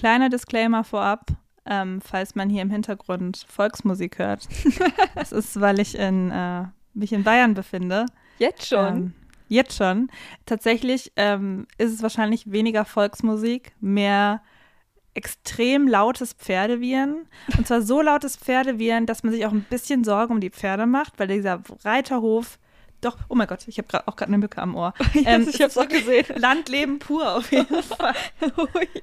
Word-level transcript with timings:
Ein 0.00 0.08
kleiner 0.08 0.28
Disclaimer 0.30 0.82
vorab, 0.82 1.26
ähm, 1.66 2.00
falls 2.00 2.34
man 2.34 2.48
hier 2.48 2.62
im 2.62 2.70
Hintergrund 2.70 3.44
Volksmusik 3.46 4.18
hört. 4.18 4.48
das 5.14 5.30
ist, 5.30 5.60
weil 5.60 5.78
ich 5.78 5.94
in, 5.94 6.30
äh, 6.30 6.64
mich 6.94 7.12
in 7.12 7.22
Bayern 7.22 7.52
befinde. 7.52 8.06
Jetzt 8.38 8.66
schon? 8.66 8.86
Ähm, 8.86 9.14
jetzt 9.48 9.76
schon. 9.76 10.10
Tatsächlich 10.46 11.12
ähm, 11.16 11.66
ist 11.76 11.92
es 11.92 12.02
wahrscheinlich 12.02 12.50
weniger 12.50 12.86
Volksmusik, 12.86 13.72
mehr 13.78 14.40
extrem 15.12 15.86
lautes 15.86 16.32
Pferdewiehern. 16.32 17.26
Und 17.58 17.66
zwar 17.66 17.82
so 17.82 18.00
lautes 18.00 18.38
Pferdewiehern, 18.38 19.04
dass 19.04 19.22
man 19.22 19.34
sich 19.34 19.44
auch 19.44 19.52
ein 19.52 19.66
bisschen 19.68 20.02
Sorgen 20.02 20.32
um 20.32 20.40
die 20.40 20.48
Pferde 20.48 20.86
macht, 20.86 21.18
weil 21.18 21.28
dieser 21.28 21.60
Reiterhof 21.84 22.58
doch, 23.00 23.16
oh 23.28 23.34
mein 23.34 23.46
Gott, 23.46 23.66
ich 23.66 23.78
habe 23.78 24.06
auch 24.06 24.16
gerade 24.16 24.28
eine 24.30 24.38
Mücke 24.38 24.60
am 24.60 24.74
Ohr. 24.74 24.94
Ähm, 25.24 25.46
ich 25.48 25.60
habe 25.60 25.66
es 25.66 25.76
auch 25.76 25.88
gesehen. 25.88 26.24
Landleben 26.36 26.98
pur 26.98 27.36
auf 27.36 27.52
jeden 27.52 27.82
Fall. 27.82 28.14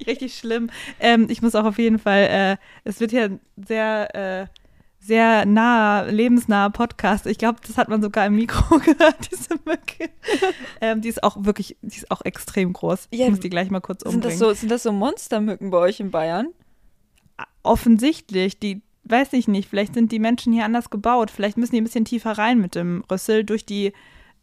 Richtig 0.06 0.36
schlimm. 0.36 0.70
Ähm, 0.98 1.26
ich 1.28 1.42
muss 1.42 1.54
auch 1.54 1.64
auf 1.64 1.78
jeden 1.78 1.98
Fall, 1.98 2.22
äh, 2.22 2.56
es 2.84 2.98
wird 2.98 3.12
hier 3.12 3.38
sehr, 3.56 4.14
äh, 4.14 4.46
sehr 4.98 5.46
nah, 5.46 6.02
lebensnaher 6.02 6.70
Podcast. 6.70 7.26
Ich 7.26 7.38
glaube, 7.38 7.60
das 7.66 7.76
hat 7.76 7.88
man 7.88 8.02
sogar 8.02 8.26
im 8.26 8.36
Mikro 8.36 8.78
gehört, 8.78 9.30
diese 9.30 9.54
Mücke. 9.64 10.10
ähm, 10.80 11.02
die 11.02 11.08
ist 11.08 11.22
auch 11.22 11.36
wirklich, 11.44 11.76
die 11.82 11.98
ist 11.98 12.10
auch 12.10 12.22
extrem 12.24 12.72
groß. 12.72 13.08
Ja, 13.12 13.26
ich 13.26 13.30
muss 13.30 13.40
die 13.40 13.50
gleich 13.50 13.70
mal 13.70 13.80
kurz 13.80 14.02
umbringen. 14.02 14.22
Sind 14.22 14.32
das 14.32 14.38
so, 14.38 14.52
sind 14.52 14.70
das 14.70 14.82
so 14.82 14.92
Monstermücken 14.92 15.70
bei 15.70 15.78
euch 15.78 16.00
in 16.00 16.10
Bayern? 16.10 16.48
Offensichtlich. 17.62 18.58
Die 18.58 18.82
weiß 19.10 19.32
ich 19.32 19.48
nicht, 19.48 19.68
vielleicht 19.68 19.94
sind 19.94 20.12
die 20.12 20.18
Menschen 20.18 20.52
hier 20.52 20.64
anders 20.64 20.90
gebaut. 20.90 21.30
Vielleicht 21.30 21.56
müssen 21.56 21.74
die 21.74 21.80
ein 21.80 21.84
bisschen 21.84 22.04
tiefer 22.04 22.32
rein 22.32 22.60
mit 22.60 22.74
dem 22.74 23.04
Rüssel. 23.10 23.44
Durch 23.44 23.64
die 23.64 23.92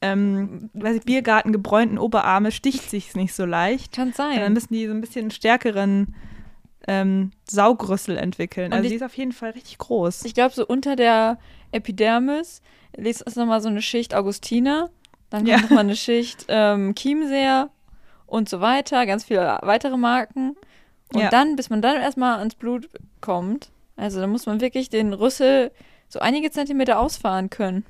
ähm, 0.02 0.70
weiß 0.74 0.98
ich, 0.98 1.04
Biergarten 1.04 1.52
gebräunten 1.52 1.98
Oberarme 1.98 2.52
sticht 2.52 2.90
sich 2.90 3.16
nicht 3.16 3.34
so 3.34 3.46
leicht. 3.46 3.94
Kann 3.94 4.14
sein. 4.14 4.40
Dann 4.40 4.54
müssen 4.54 4.74
die 4.74 4.86
so 4.86 4.92
ein 4.92 5.02
bisschen 5.02 5.32
stärkeren 5.32 6.16
ähm, 6.88 7.32
Saugrüssel 7.50 8.18
entwickeln. 8.18 8.72
Also 8.74 8.84
ich, 8.84 8.90
die 8.90 8.96
ist 8.96 9.04
auf 9.04 9.18
jeden 9.18 9.32
Fall 9.32 9.52
richtig 9.52 9.78
groß. 9.78 10.26
Ich 10.26 10.34
glaube, 10.34 10.54
so 10.54 10.66
unter 10.66 10.96
der 10.96 11.40
Epidermis 11.72 12.62
ist 12.94 13.36
nochmal 13.36 13.62
so 13.62 13.70
eine 13.70 13.82
Schicht 13.82 14.14
Augustiner, 14.14 14.90
dann 15.30 15.46
ja. 15.46 15.58
nochmal 15.58 15.80
eine 15.80 15.96
Schicht 15.96 16.46
ähm, 16.48 16.94
Chiemseer 16.96 17.70
und 18.28 18.48
so 18.48 18.62
weiter, 18.62 19.06
ganz 19.06 19.24
viele 19.24 19.60
weitere 19.62 19.98
Marken. 19.98 20.56
Und 21.14 21.22
ja. 21.22 21.30
dann, 21.30 21.56
bis 21.56 21.70
man 21.70 21.82
dann 21.82 22.02
erstmal 22.02 22.40
ans 22.40 22.56
Blut 22.56 22.90
kommt, 23.22 23.72
also 23.96 24.20
da 24.20 24.28
muss 24.28 24.46
man 24.46 24.62
wirklich 24.62 24.90
den 24.90 25.14
Rüssel 25.14 25.72
so 26.08 26.20
einige 26.20 26.52
Zentimeter 26.52 27.00
ausfahren 27.00 27.50
können. 27.50 27.86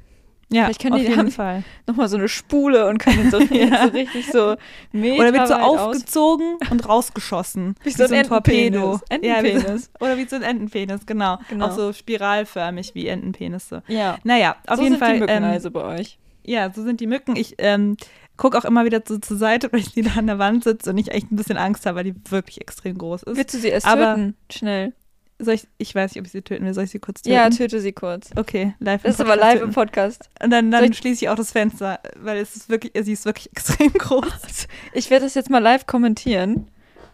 Ja, 0.51 0.65
Vielleicht 0.65 0.81
können 0.81 0.93
auf 0.93 1.01
die 1.01 1.07
jeden 1.07 1.31
Fall. 1.31 1.63
Nochmal 1.87 2.07
so 2.07 2.17
eine 2.17 2.29
Spule 2.29 2.87
und 2.87 2.99
können 2.99 3.31
so, 3.31 3.39
ja. 3.53 3.87
so 3.87 3.93
richtig 3.93 4.31
so 4.31 4.55
Meter 4.91 5.21
Oder 5.21 5.33
wird 5.33 5.47
so 5.47 5.55
aufgezogen 5.55 6.57
und 6.69 6.87
rausgeschossen. 6.87 7.75
Wie, 7.81 7.85
wie 7.89 7.91
so, 7.93 8.03
ein, 8.03 8.13
ein 8.13 8.27
Torpedo. 8.27 8.99
Entenpenis. 9.09 9.63
Ja, 9.63 9.77
so, 9.77 9.87
oder 9.99 10.17
wie 10.17 10.25
so 10.25 10.35
ein 10.35 10.43
Entenpenis, 10.43 11.05
genau. 11.05 11.39
genau. 11.49 11.65
Auch 11.67 11.71
so 11.71 11.93
spiralförmig 11.93 12.93
wie 12.93 13.07
Entenpenisse. 13.07 13.81
Ja. 13.87 14.17
Naja, 14.23 14.55
auf 14.67 14.77
so 14.77 14.83
jeden 14.83 14.97
Fall. 14.97 15.15
Die 15.15 15.19
Mücken 15.21 15.31
ähm, 15.31 15.43
also 15.45 15.71
bei 15.71 15.83
euch. 15.83 16.19
Ja, 16.43 16.71
so 16.71 16.83
sind 16.83 16.99
die 16.99 17.07
Mücken. 17.07 17.35
Ich 17.35 17.55
ähm, 17.57 17.97
gucke 18.37 18.55
auch 18.55 18.65
immer 18.65 18.85
wieder 18.85 19.01
so 19.05 19.17
zur 19.17 19.37
Seite, 19.37 19.71
weil 19.73 19.79
ich 19.79 19.93
die 19.93 20.03
da 20.03 20.11
an 20.11 20.27
der 20.27 20.37
Wand 20.37 20.63
sitze 20.63 20.91
und 20.91 20.97
ich 20.99 21.11
echt 21.11 21.31
ein 21.31 21.37
bisschen 21.37 21.57
Angst 21.57 21.87
habe, 21.87 21.97
weil 21.97 22.03
die 22.03 22.15
wirklich 22.29 22.61
extrem 22.61 22.99
groß 22.99 23.23
ist. 23.23 23.35
Willst 23.35 23.55
du 23.55 23.57
sie 23.57 23.69
erst 23.69 23.87
Aber, 23.87 24.13
töten? 24.13 24.35
Schnell. 24.51 24.93
Soll 25.37 25.55
ich, 25.55 25.67
ich 25.77 25.93
weiß 25.93 26.11
nicht, 26.11 26.21
ob 26.21 26.25
ich 26.25 26.31
sie 26.31 26.41
töten 26.41 26.65
will. 26.65 26.73
Soll 26.73 26.85
ich 26.85 26.91
sie 26.91 26.99
kurz 26.99 27.21
töten? 27.21 27.35
Ja, 27.35 27.49
töte 27.49 27.81
sie 27.81 27.91
kurz. 27.91 28.29
Okay, 28.35 28.73
live 28.79 29.03
im 29.03 29.09
Das 29.09 29.15
ist 29.19 29.21
aber 29.21 29.35
live 29.35 29.55
töten. 29.55 29.65
im 29.65 29.73
Podcast. 29.73 30.29
Und 30.41 30.49
dann, 30.49 30.71
dann 30.71 30.93
schließe 30.93 31.25
ich 31.25 31.29
auch 31.29 31.35
das 31.35 31.51
Fenster, 31.51 31.99
weil 32.15 32.37
es 32.37 32.55
ist 32.55 32.69
wirklich, 32.69 32.93
sie 33.05 33.11
ist 33.13 33.25
wirklich 33.25 33.47
extrem 33.51 33.91
groß. 33.91 34.67
Ich 34.93 35.09
werde 35.09 35.25
das 35.25 35.33
jetzt 35.33 35.49
mal 35.49 35.59
live 35.59 35.85
kommentieren. 35.87 36.69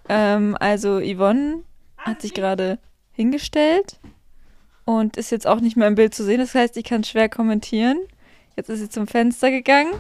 Ähm, 0.07 0.56
also 0.59 1.00
Yvonne 1.00 1.63
hat 1.97 2.22
sich 2.22 2.34
gerade 2.34 2.78
hingestellt 3.12 4.00
und 4.85 5.18
ist 5.18 5.31
jetzt 5.31 5.47
auch 5.47 5.59
nicht 5.59 5.75
mehr 5.78 5.88
im 5.88 5.95
Bild 5.95 6.13
zu 6.13 6.24
sehen. 6.24 6.40
Das 6.40 6.53
heißt, 6.53 6.78
ich 6.78 6.84
kann 6.84 7.03
schwer 7.03 7.28
kommentieren. 7.29 8.00
Jetzt 8.56 8.69
ist 8.69 8.79
sie 8.79 8.90
zum 8.90 9.07
Fenster 9.07 9.50
gegangen 9.50 9.94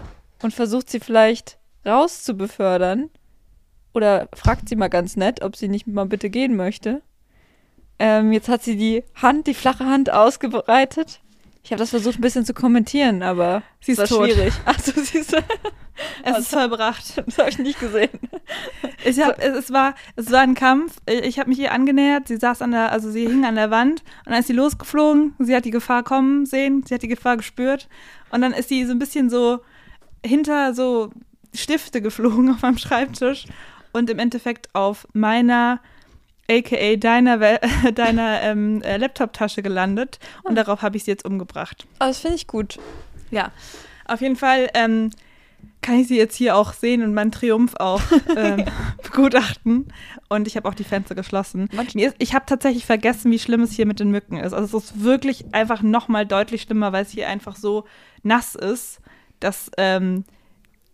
und 0.43 0.53
versucht 0.53 0.89
sie 0.89 0.99
vielleicht 0.99 1.57
rauszubefördern. 1.85 3.09
Oder 3.93 4.29
fragt 4.33 4.69
sie 4.69 4.75
mal 4.75 4.89
ganz 4.89 5.15
nett, 5.15 5.41
ob 5.41 5.55
sie 5.55 5.67
nicht 5.67 5.87
mal 5.87 6.05
bitte 6.05 6.29
gehen 6.29 6.55
möchte. 6.55 7.01
Ähm, 8.03 8.31
jetzt 8.31 8.49
hat 8.49 8.63
sie 8.63 8.77
die 8.77 9.03
Hand, 9.13 9.45
die 9.45 9.53
flache 9.53 9.85
Hand 9.85 10.11
ausgebreitet. 10.11 11.19
Ich 11.63 11.71
habe 11.71 11.79
das 11.79 11.91
versucht 11.91 12.17
ein 12.17 12.21
bisschen 12.21 12.45
zu 12.45 12.55
kommentieren, 12.55 13.21
aber 13.21 13.61
sie 13.79 13.91
ist 13.91 13.99
war 13.99 14.07
tot. 14.07 14.25
schwierig. 14.25 14.55
Achso, 14.65 14.91
sie 14.99 15.19
ist. 15.19 15.35
es 16.23 16.39
ist 16.39 16.47
vollbracht. 16.47 17.21
Das 17.23 17.37
habe 17.37 17.51
ich 17.51 17.59
nicht 17.59 17.79
gesehen. 17.79 18.09
Ich 19.05 19.21
hab, 19.21 19.37
es, 19.39 19.55
es, 19.55 19.71
war, 19.71 19.93
es 20.15 20.31
war 20.31 20.39
ein 20.39 20.55
Kampf. 20.55 20.95
Ich 21.05 21.37
habe 21.37 21.49
mich 21.49 21.59
ihr 21.59 21.71
angenähert. 21.73 22.27
Sie 22.27 22.37
saß 22.37 22.63
an 22.63 22.71
der, 22.71 22.91
also 22.91 23.11
sie 23.11 23.27
hing 23.27 23.45
an 23.45 23.53
der 23.53 23.69
Wand 23.69 24.01
und 24.25 24.31
dann 24.31 24.39
ist 24.39 24.47
sie 24.47 24.53
losgeflogen. 24.53 25.35
Sie 25.37 25.55
hat 25.55 25.65
die 25.65 25.69
Gefahr 25.69 26.01
kommen 26.01 26.47
sehen. 26.47 26.83
Sie 26.83 26.95
hat 26.95 27.03
die 27.03 27.07
Gefahr 27.07 27.37
gespürt 27.37 27.87
und 28.31 28.41
dann 28.41 28.51
ist 28.51 28.69
sie 28.69 28.83
so 28.85 28.93
ein 28.93 28.99
bisschen 28.99 29.29
so 29.29 29.59
hinter 30.25 30.73
so 30.73 31.11
Stifte 31.53 32.01
geflogen 32.01 32.49
auf 32.55 32.63
meinem 32.63 32.79
Schreibtisch 32.79 33.45
und 33.93 34.09
im 34.09 34.17
Endeffekt 34.17 34.73
auf 34.73 35.07
meiner 35.13 35.79
aka 36.51 36.95
deiner, 36.97 37.37
deiner 37.95 38.41
ähm, 38.41 38.81
äh, 38.81 38.97
Laptop-Tasche 38.97 39.61
gelandet 39.61 40.19
und 40.43 40.53
ah. 40.53 40.63
darauf 40.63 40.81
habe 40.81 40.97
ich 40.97 41.03
sie 41.05 41.11
jetzt 41.11 41.25
umgebracht. 41.25 41.85
Oh, 41.95 42.05
das 42.07 42.19
finde 42.19 42.35
ich 42.35 42.47
gut. 42.47 42.79
Ja, 43.29 43.51
auf 44.05 44.21
jeden 44.21 44.35
Fall 44.35 44.69
ähm, 44.73 45.11
kann 45.81 45.99
ich 45.99 46.07
sie 46.07 46.17
jetzt 46.17 46.35
hier 46.35 46.55
auch 46.55 46.73
sehen 46.73 47.01
und 47.01 47.13
meinen 47.13 47.31
Triumph 47.31 47.75
auch 47.77 48.01
ähm, 48.37 48.65
begutachten. 49.03 49.91
Und 50.29 50.47
ich 50.47 50.55
habe 50.55 50.69
auch 50.69 50.73
die 50.73 50.83
Fenster 50.83 51.15
geschlossen. 51.15 51.69
Ist, 51.95 52.15
ich 52.19 52.33
habe 52.33 52.45
tatsächlich 52.45 52.85
vergessen, 52.85 53.31
wie 53.31 53.39
schlimm 53.39 53.61
es 53.61 53.71
hier 53.71 53.85
mit 53.85 53.99
den 53.99 54.11
Mücken 54.11 54.37
ist. 54.37 54.53
Also 54.53 54.77
es 54.77 54.85
ist 54.85 55.03
wirklich 55.03 55.45
einfach 55.53 55.81
noch 55.81 56.07
mal 56.07 56.25
deutlich 56.25 56.63
schlimmer, 56.63 56.93
weil 56.93 57.03
es 57.03 57.11
hier 57.11 57.27
einfach 57.27 57.55
so 57.55 57.85
nass 58.23 58.55
ist, 58.55 58.99
dass 59.39 59.71
ähm, 59.77 60.23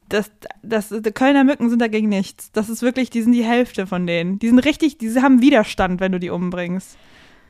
das, 0.10 0.32
das, 0.64 0.90
die 0.90 1.12
Kölner 1.12 1.44
Mücken 1.44 1.70
sind 1.70 1.82
dagegen 1.82 2.10
nichts. 2.10 2.52
Das 2.52 2.70
ist 2.70 2.82
wirklich, 2.82 3.10
die 3.10 3.22
sind 3.22 3.34
die 3.34 3.44
Hälfte 3.44 3.88
von 3.88 4.08
denen. 4.08 4.40
Die 4.40 4.48
sind 4.48 4.60
richtig, 4.60 4.98
die 4.98 5.14
haben 5.22 5.42
Widerstand, 5.42 6.00
wenn 6.00 6.12
du 6.12 6.20
die 6.20 6.30
umbringst. 6.30 6.98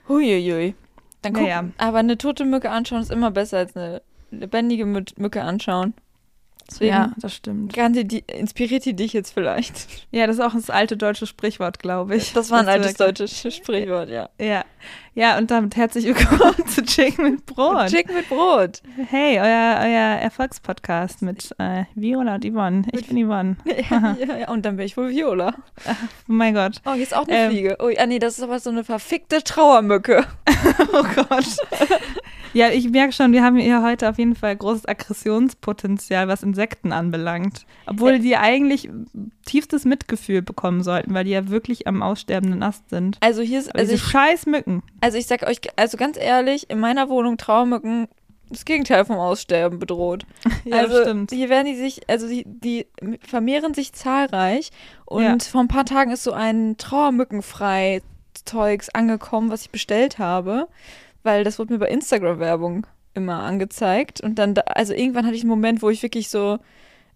Huiuiui. 0.07 0.75
Dann 1.21 1.33
guck, 1.33 1.43
naja. 1.43 1.65
Aber 1.77 1.97
eine 1.99 2.17
tote 2.17 2.45
Mücke 2.45 2.69
anschauen 2.69 3.01
ist 3.01 3.11
immer 3.11 3.31
besser 3.31 3.59
als 3.59 3.75
eine 3.75 4.01
lebendige 4.31 4.85
Mücke 4.85 5.41
anschauen. 5.41 5.93
Deswegen 6.69 6.91
ja, 6.91 7.13
das 7.17 7.33
stimmt. 7.33 7.75
Die, 7.75 8.19
inspiriert 8.27 8.83
die 8.83 8.93
dich 8.93 9.13
jetzt 9.13 9.33
vielleicht? 9.33 9.87
Ja, 10.11 10.27
das 10.27 10.37
ist 10.37 10.41
auch 10.41 10.53
das 10.53 10.69
alte 10.69 10.97
deutsche 10.97 11.25
Sprichwort, 11.25 11.79
glaube 11.79 12.17
ich. 12.17 12.33
Das 12.33 12.51
war 12.51 12.59
ein 12.59 12.67
altes 12.67 12.95
deutsches 12.95 13.55
Sprichwort, 13.55 14.09
ja. 14.09 14.29
Ja. 14.39 14.65
Ja, 15.15 15.37
und 15.37 15.49
damit 15.49 15.75
herzlich 15.75 16.05
willkommen 16.05 16.53
zu 16.67 16.83
Chicken 16.83 17.31
mit 17.31 17.45
Brot. 17.45 17.87
Chicken 17.87 18.15
mit 18.15 18.29
Brot. 18.29 18.81
Hey, 19.09 19.39
euer, 19.39 19.79
euer 19.81 20.19
Erfolgspodcast 20.21 21.21
mit 21.23 21.55
äh, 21.57 21.85
Viola 21.95 22.35
und 22.35 22.45
Yvonne. 22.45 22.83
Ich 22.91 23.07
bin 23.07 23.25
Yvonne. 23.25 23.55
ja, 23.89 24.15
ja, 24.27 24.37
ja, 24.37 24.49
und 24.49 24.63
dann 24.65 24.75
bin 24.75 24.85
ich 24.85 24.95
wohl 24.97 25.09
Viola. 25.09 25.55
oh 25.87 25.91
mein 26.27 26.53
Gott. 26.53 26.81
Oh, 26.85 26.93
hier 26.93 27.03
ist 27.03 27.15
auch 27.15 27.27
eine 27.27 27.37
ähm, 27.37 27.51
Fliege. 27.51 27.77
Oh, 27.79 27.89
ah, 27.97 28.05
nee, 28.05 28.19
das 28.19 28.37
ist 28.37 28.43
aber 28.43 28.59
so 28.59 28.69
eine 28.69 28.83
verfickte 28.83 29.41
Trauermücke. 29.41 30.27
oh 30.93 31.03
Gott. 31.15 31.45
Ja, 32.53 32.69
ich 32.69 32.89
merke 32.89 33.13
schon, 33.13 33.31
wir 33.31 33.43
haben 33.43 33.57
hier 33.57 33.81
heute 33.83 34.09
auf 34.09 34.17
jeden 34.17 34.35
Fall 34.35 34.55
großes 34.55 34.87
Aggressionspotenzial, 34.87 36.27
was 36.27 36.43
Insekten 36.43 36.91
anbelangt. 36.91 37.65
Obwohl 37.85 38.19
die 38.19 38.37
eigentlich 38.37 38.89
tiefstes 39.45 39.85
Mitgefühl 39.85 40.41
bekommen 40.41 40.83
sollten, 40.83 41.13
weil 41.13 41.25
die 41.25 41.31
ja 41.31 41.49
wirklich 41.49 41.87
am 41.87 42.01
aussterbenden 42.01 42.63
Ast 42.63 42.89
sind. 42.89 43.17
Also 43.21 43.41
hier 43.41 43.59
ist. 43.59 43.73
Also 43.75 43.91
diese 43.91 43.95
ich, 43.95 44.11
scheiß 44.11 44.45
Mücken. 44.45 44.83
Also 45.01 45.17
ich 45.17 45.27
sag 45.27 45.43
euch, 45.43 45.59
also 45.75 45.97
ganz 45.97 46.17
ehrlich, 46.17 46.69
in 46.69 46.79
meiner 46.79 47.09
Wohnung 47.09 47.37
Trauermücken 47.37 48.07
das 48.49 48.63
Gegenteil 48.63 49.03
vom 49.05 49.17
Aussterben 49.17 49.79
bedroht. 49.79 50.25
ja, 50.63 50.77
also 50.77 51.01
stimmt. 51.01 51.31
Hier 51.31 51.49
werden 51.49 51.65
die 51.65 51.75
sich, 51.75 52.09
also 52.09 52.27
die, 52.27 52.45
die 52.45 52.87
vermehren 53.21 53.73
sich 53.73 53.93
zahlreich 53.93 54.71
und 55.05 55.23
ja. 55.23 55.37
vor 55.39 55.61
ein 55.61 55.67
paar 55.67 55.85
Tagen 55.85 56.11
ist 56.11 56.23
so 56.23 56.31
ein 56.31 56.77
Trauermückenfrei 56.77 58.01
Zeugs 58.45 58.89
angekommen, 58.89 59.49
was 59.49 59.63
ich 59.63 59.71
bestellt 59.71 60.19
habe 60.19 60.67
weil 61.23 61.43
das 61.43 61.59
wurde 61.59 61.73
mir 61.73 61.79
bei 61.79 61.89
Instagram-Werbung 61.89 62.85
immer 63.13 63.43
angezeigt. 63.43 64.21
Und 64.21 64.39
dann, 64.39 64.53
da, 64.53 64.61
also 64.61 64.93
irgendwann 64.93 65.25
hatte 65.25 65.35
ich 65.35 65.41
einen 65.41 65.49
Moment, 65.49 65.81
wo 65.81 65.89
ich 65.89 66.03
wirklich 66.03 66.29
so 66.29 66.59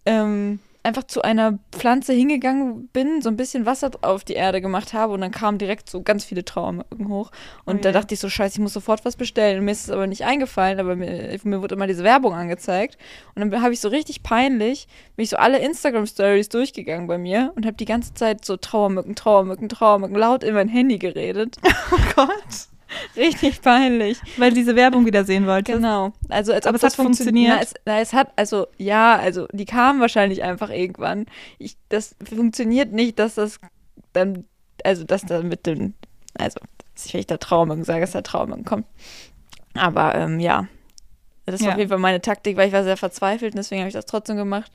ähm, 0.05 0.59
einfach 0.83 1.03
zu 1.03 1.21
einer 1.21 1.59
Pflanze 1.71 2.13
hingegangen 2.13 2.87
bin, 2.87 3.21
so 3.21 3.29
ein 3.29 3.37
bisschen 3.37 3.65
Wasser 3.65 3.91
auf 4.01 4.23
die 4.23 4.33
Erde 4.33 4.61
gemacht 4.61 4.93
habe 4.93 5.13
und 5.13 5.21
dann 5.21 5.31
kamen 5.31 5.57
direkt 5.57 5.89
so 5.89 6.01
ganz 6.01 6.25
viele 6.25 6.43
Trauermücken 6.43 7.07
hoch. 7.07 7.31
Und 7.65 7.77
oh, 7.77 7.81
da 7.81 7.91
dachte 7.91 8.13
ich 8.15 8.19
so, 8.19 8.29
scheiße, 8.29 8.55
ich 8.55 8.61
muss 8.61 8.73
sofort 8.73 9.05
was 9.05 9.15
bestellen. 9.15 9.59
Und 9.59 9.65
mir 9.65 9.71
ist 9.71 9.83
es 9.83 9.89
aber 9.91 10.07
nicht 10.07 10.25
eingefallen, 10.25 10.79
aber 10.79 10.95
mir, 10.95 11.39
mir 11.43 11.61
wurde 11.61 11.75
immer 11.75 11.87
diese 11.87 12.03
Werbung 12.03 12.33
angezeigt. 12.33 12.97
Und 13.35 13.41
dann 13.51 13.61
habe 13.61 13.73
ich 13.73 13.79
so 13.79 13.89
richtig 13.89 14.23
peinlich, 14.23 14.87
bin 15.15 15.23
ich 15.23 15.29
so 15.29 15.37
alle 15.37 15.59
Instagram-Stories 15.59 16.49
durchgegangen 16.49 17.07
bei 17.07 17.19
mir 17.19 17.51
und 17.55 17.65
habe 17.65 17.77
die 17.77 17.85
ganze 17.85 18.13
Zeit 18.15 18.43
so 18.43 18.57
Trauermücken, 18.57 19.15
Trauermücken, 19.15 19.69
Trauermücken 19.69 20.15
laut 20.15 20.43
in 20.43 20.55
mein 20.55 20.67
Handy 20.67 20.97
geredet. 20.97 21.57
Oh 21.93 21.97
Gott. 22.15 22.69
Richtig 23.15 23.61
peinlich. 23.61 24.19
Weil 24.37 24.53
diese 24.53 24.75
Werbung 24.75 25.05
wieder 25.05 25.23
sehen 25.23 25.47
wollte. 25.47 25.73
Genau. 25.73 26.13
Also 26.29 26.53
als 26.53 26.65
Aber 26.65 26.75
es 26.77 26.83
hat 26.83 26.93
funktioniert. 26.93 27.55
Na, 27.55 27.61
es, 27.61 27.73
na, 27.85 27.99
es, 27.99 28.13
hat, 28.13 28.31
also 28.35 28.67
ja, 28.77 29.15
also 29.17 29.47
die 29.51 29.65
kamen 29.65 29.99
wahrscheinlich 30.01 30.43
einfach 30.43 30.69
irgendwann. 30.69 31.25
Ich, 31.57 31.77
das 31.89 32.15
funktioniert 32.23 32.91
nicht, 32.91 33.19
dass 33.19 33.35
das 33.35 33.59
dann 34.13 34.45
also 34.83 35.03
dass 35.03 35.23
da 35.25 35.41
mit 35.41 35.65
dem, 35.65 35.93
also 36.37 36.59
wenn 37.11 37.19
ich 37.19 37.27
da 37.27 37.37
Trauermücken 37.37 37.83
sage, 37.83 38.01
dass 38.01 38.11
da 38.11 38.21
Trauermücken 38.21 38.65
kommt. 38.65 38.85
Aber 39.75 40.15
ähm, 40.15 40.39
ja, 40.39 40.67
das 41.45 41.61
war 41.61 41.67
Ja. 41.67 41.73
auf 41.73 41.79
jeden 41.79 41.89
Fall 41.89 41.99
meine 41.99 42.21
Taktik, 42.21 42.57
weil 42.57 42.67
ich 42.67 42.73
war 42.73 42.83
sehr 42.83 42.97
verzweifelt 42.97 43.53
und 43.53 43.57
deswegen 43.57 43.81
habe 43.81 43.87
ich 43.89 43.93
das 43.93 44.05
trotzdem 44.05 44.37
gemacht. 44.37 44.71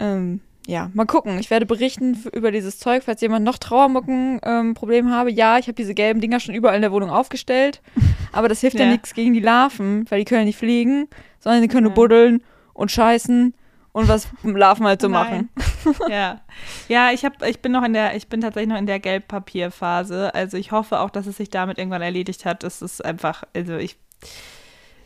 Ähm, 0.00 0.40
ja, 0.66 0.90
mal 0.94 1.06
gucken. 1.06 1.38
Ich 1.40 1.50
werde 1.50 1.66
berichten 1.66 2.16
über 2.32 2.52
dieses 2.52 2.78
Zeug, 2.78 3.02
falls 3.04 3.20
jemand 3.20 3.44
noch 3.44 3.58
Trauermücken-Problem 3.58 5.10
habe. 5.10 5.30
Ja, 5.32 5.58
ich 5.58 5.66
habe 5.66 5.74
diese 5.74 5.94
gelben 5.94 6.20
Dinger 6.20 6.40
schon 6.40 6.54
überall 6.54 6.76
in 6.76 6.82
der 6.82 6.92
Wohnung 6.92 7.10
aufgestellt. 7.10 7.80
Aber 8.32 8.48
das 8.48 8.60
hilft 8.60 8.78
ja, 8.78 8.84
Ja. 8.84 8.90
nichts 8.92 9.14
gegen 9.14 9.32
die 9.34 9.40
Larven, 9.40 10.06
weil 10.10 10.20
die 10.20 10.24
können 10.24 10.44
nicht 10.44 10.58
fliegen, 10.58 11.08
sondern 11.40 11.62
die 11.62 11.68
können 11.68 11.82
nur 11.84 11.90
Ja. 11.92 11.96
buddeln 11.96 12.42
und 12.74 12.90
scheißen 12.90 13.54
und 13.92 14.08
was 14.08 14.28
Larven 14.42 14.86
halt 14.86 15.00
so 15.02 15.08
machen. 15.08 15.50
Nein. 15.84 15.94
ja. 16.08 16.40
Ja, 16.88 17.10
ich 17.12 17.24
habe 17.24 17.48
ich 17.48 17.60
bin 17.60 17.72
noch 17.72 17.82
in 17.84 17.92
der 17.92 18.14
ich 18.16 18.28
bin 18.28 18.40
tatsächlich 18.40 18.70
noch 18.70 18.78
in 18.78 18.86
der 18.86 19.00
Gelbpapierphase. 19.00 20.34
Also 20.34 20.56
ich 20.56 20.70
hoffe 20.72 21.00
auch, 21.00 21.10
dass 21.10 21.26
es 21.26 21.36
sich 21.36 21.50
damit 21.50 21.78
irgendwann 21.78 22.02
erledigt 22.02 22.44
hat. 22.44 22.64
Es 22.64 22.82
ist 22.82 23.04
einfach 23.04 23.42
also 23.54 23.76
ich 23.76 23.96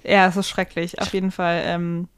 ja, 0.04 0.26
es 0.28 0.36
ist 0.36 0.48
schrecklich 0.48 1.00
auf 1.00 1.12
jeden 1.14 1.30
Fall 1.32 1.62
ähm, 1.64 2.08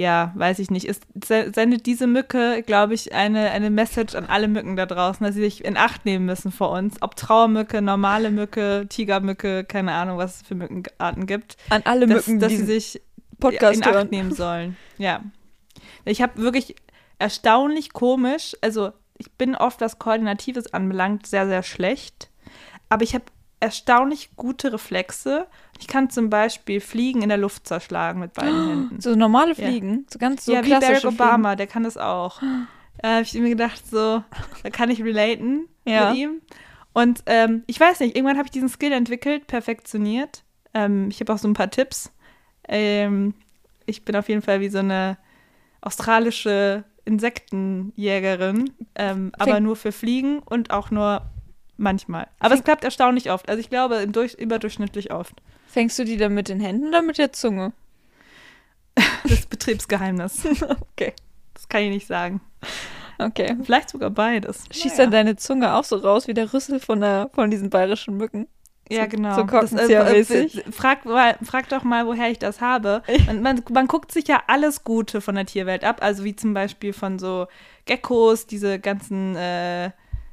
ja, 0.00 0.32
weiß 0.34 0.60
ich 0.60 0.70
nicht. 0.70 0.90
Se- 1.22 1.52
sendet 1.54 1.84
diese 1.84 2.06
Mücke, 2.06 2.62
glaube 2.62 2.94
ich, 2.94 3.14
eine, 3.14 3.50
eine 3.50 3.68
Message 3.68 4.14
an 4.14 4.24
alle 4.24 4.48
Mücken 4.48 4.74
da 4.74 4.86
draußen, 4.86 5.24
dass 5.26 5.34
sie 5.34 5.42
sich 5.42 5.62
in 5.62 5.76
Acht 5.76 6.06
nehmen 6.06 6.24
müssen 6.24 6.50
vor 6.50 6.70
uns. 6.70 7.02
Ob 7.02 7.16
Trauermücke, 7.16 7.82
normale 7.82 8.30
Mücke, 8.30 8.86
Tigermücke, 8.88 9.64
keine 9.64 9.92
Ahnung, 9.92 10.16
was 10.16 10.36
es 10.36 10.42
für 10.48 10.54
Mückenarten 10.54 11.26
gibt. 11.26 11.58
An 11.68 11.82
alle 11.84 12.06
dass, 12.06 12.26
Mücken, 12.26 12.40
dass 12.40 12.50
sie 12.50 12.64
sich 12.64 13.02
Podcast 13.38 13.76
in 13.76 13.84
Acht 13.84 13.92
hören. 13.92 14.08
nehmen 14.10 14.32
sollen. 14.34 14.78
Ja. 14.96 15.20
Ich 16.06 16.22
habe 16.22 16.40
wirklich 16.40 16.76
erstaunlich 17.18 17.92
komisch, 17.92 18.56
also 18.62 18.92
ich 19.18 19.30
bin 19.32 19.54
oft, 19.54 19.82
was 19.82 19.98
Koordinatives 19.98 20.72
anbelangt, 20.72 21.26
sehr, 21.26 21.46
sehr 21.46 21.62
schlecht. 21.62 22.30
Aber 22.88 23.02
ich 23.02 23.14
habe 23.14 23.24
erstaunlich 23.60 24.30
gute 24.36 24.72
Reflexe. 24.72 25.46
Ich 25.78 25.86
kann 25.86 26.10
zum 26.10 26.30
Beispiel 26.30 26.80
Fliegen 26.80 27.22
in 27.22 27.28
der 27.28 27.38
Luft 27.38 27.66
zerschlagen 27.66 28.20
mit 28.20 28.32
beiden 28.32 28.68
Händen. 28.68 29.00
So 29.00 29.14
normale 29.14 29.50
Ja. 29.50 29.54
Fliegen, 29.66 30.06
so 30.10 30.18
ganz 30.18 30.44
so 30.44 30.52
ja, 30.54 30.64
wie 30.64 30.70
Barack 30.70 31.04
Obama, 31.04 31.56
der 31.56 31.66
kann 31.66 31.84
das 31.84 31.96
auch. 31.96 32.40
Da 33.02 33.14
habe 33.14 33.22
ich 33.22 33.34
mir 33.34 33.50
gedacht, 33.50 33.86
so, 33.86 34.22
da 34.62 34.70
kann 34.70 34.90
ich 34.90 35.02
relaten 35.02 35.68
Ja. 35.84 36.08
mit 36.10 36.18
ihm. 36.18 36.40
Und 36.92 37.22
ähm, 37.26 37.62
ich 37.66 37.78
weiß 37.78 38.00
nicht, 38.00 38.16
irgendwann 38.16 38.36
habe 38.36 38.46
ich 38.46 38.50
diesen 38.50 38.68
Skill 38.68 38.92
entwickelt, 38.92 39.46
perfektioniert. 39.46 40.42
Ähm, 40.74 41.08
ich 41.10 41.20
habe 41.20 41.32
auch 41.32 41.38
so 41.38 41.46
ein 41.48 41.54
paar 41.54 41.70
Tipps. 41.70 42.10
Ähm, 42.68 43.34
ich 43.86 44.04
bin 44.04 44.16
auf 44.16 44.28
jeden 44.28 44.42
Fall 44.42 44.60
wie 44.60 44.68
so 44.68 44.78
eine 44.78 45.18
australische 45.82 46.84
Insektenjägerin, 47.04 48.70
ähm, 48.94 49.32
aber 49.38 49.60
nur 49.60 49.76
für 49.76 49.92
Fliegen 49.92 50.40
und 50.40 50.70
auch 50.70 50.90
nur 50.90 51.22
manchmal. 51.80 52.28
Aber 52.38 52.54
es 52.54 52.62
klappt 52.62 52.84
erstaunlich 52.84 53.30
oft. 53.30 53.48
Also 53.48 53.60
ich 53.60 53.70
glaube, 53.70 53.96
im 53.96 54.12
durch, 54.12 54.34
überdurchschnittlich 54.34 55.10
oft. 55.12 55.34
Fängst 55.66 55.98
du 55.98 56.04
die 56.04 56.16
dann 56.16 56.34
mit 56.34 56.48
den 56.48 56.60
Händen 56.60 56.88
oder 56.88 57.02
mit 57.02 57.18
der 57.18 57.32
Zunge? 57.32 57.72
Das 59.28 59.46
Betriebsgeheimnis. 59.46 60.44
Okay. 60.92 61.14
Das 61.54 61.68
kann 61.68 61.82
ich 61.82 61.90
nicht 61.90 62.06
sagen. 62.06 62.40
Okay. 63.18 63.56
Vielleicht 63.64 63.90
sogar 63.90 64.10
beides. 64.10 64.64
Schießt 64.70 64.96
Naja. 64.96 65.04
dann 65.04 65.10
deine 65.10 65.36
Zunge 65.36 65.74
auch 65.74 65.84
so 65.84 65.96
raus 65.96 66.26
wie 66.26 66.34
der 66.34 66.52
Rüssel 66.52 66.80
von, 66.80 67.00
der, 67.00 67.30
von 67.34 67.50
diesen 67.50 67.68
bayerischen 67.70 68.16
Mücken? 68.16 68.46
Ja, 68.90 69.06
genau. 69.06 69.34
so 69.36 69.42
Das, 69.44 69.50
Korkenzieher-mäßig. 69.72 70.66
äh, 70.66 70.72
frag, 70.72 71.04
mal, 71.04 71.36
frag 71.44 71.68
doch 71.68 71.84
mal, 71.84 72.06
woher 72.06 72.30
ich 72.30 72.38
das 72.38 72.60
habe. 72.60 73.02
Man, 73.26 73.42
man, 73.42 73.62
man 73.72 73.86
guckt 73.86 74.10
sich 74.10 74.26
ja 74.26 74.42
alles 74.46 74.84
Gute 74.84 75.20
von 75.20 75.34
der 75.36 75.46
Tierwelt 75.46 75.84
ab, 75.84 75.98
also 76.02 76.24
wie 76.24 76.34
zum 76.34 76.54
Beispiel 76.54 76.92
von 76.92 77.18
so 77.18 77.46
Geckos, 77.84 78.46
diese 78.46 78.78
ganzen, 78.80 79.36
äh, 79.36 79.90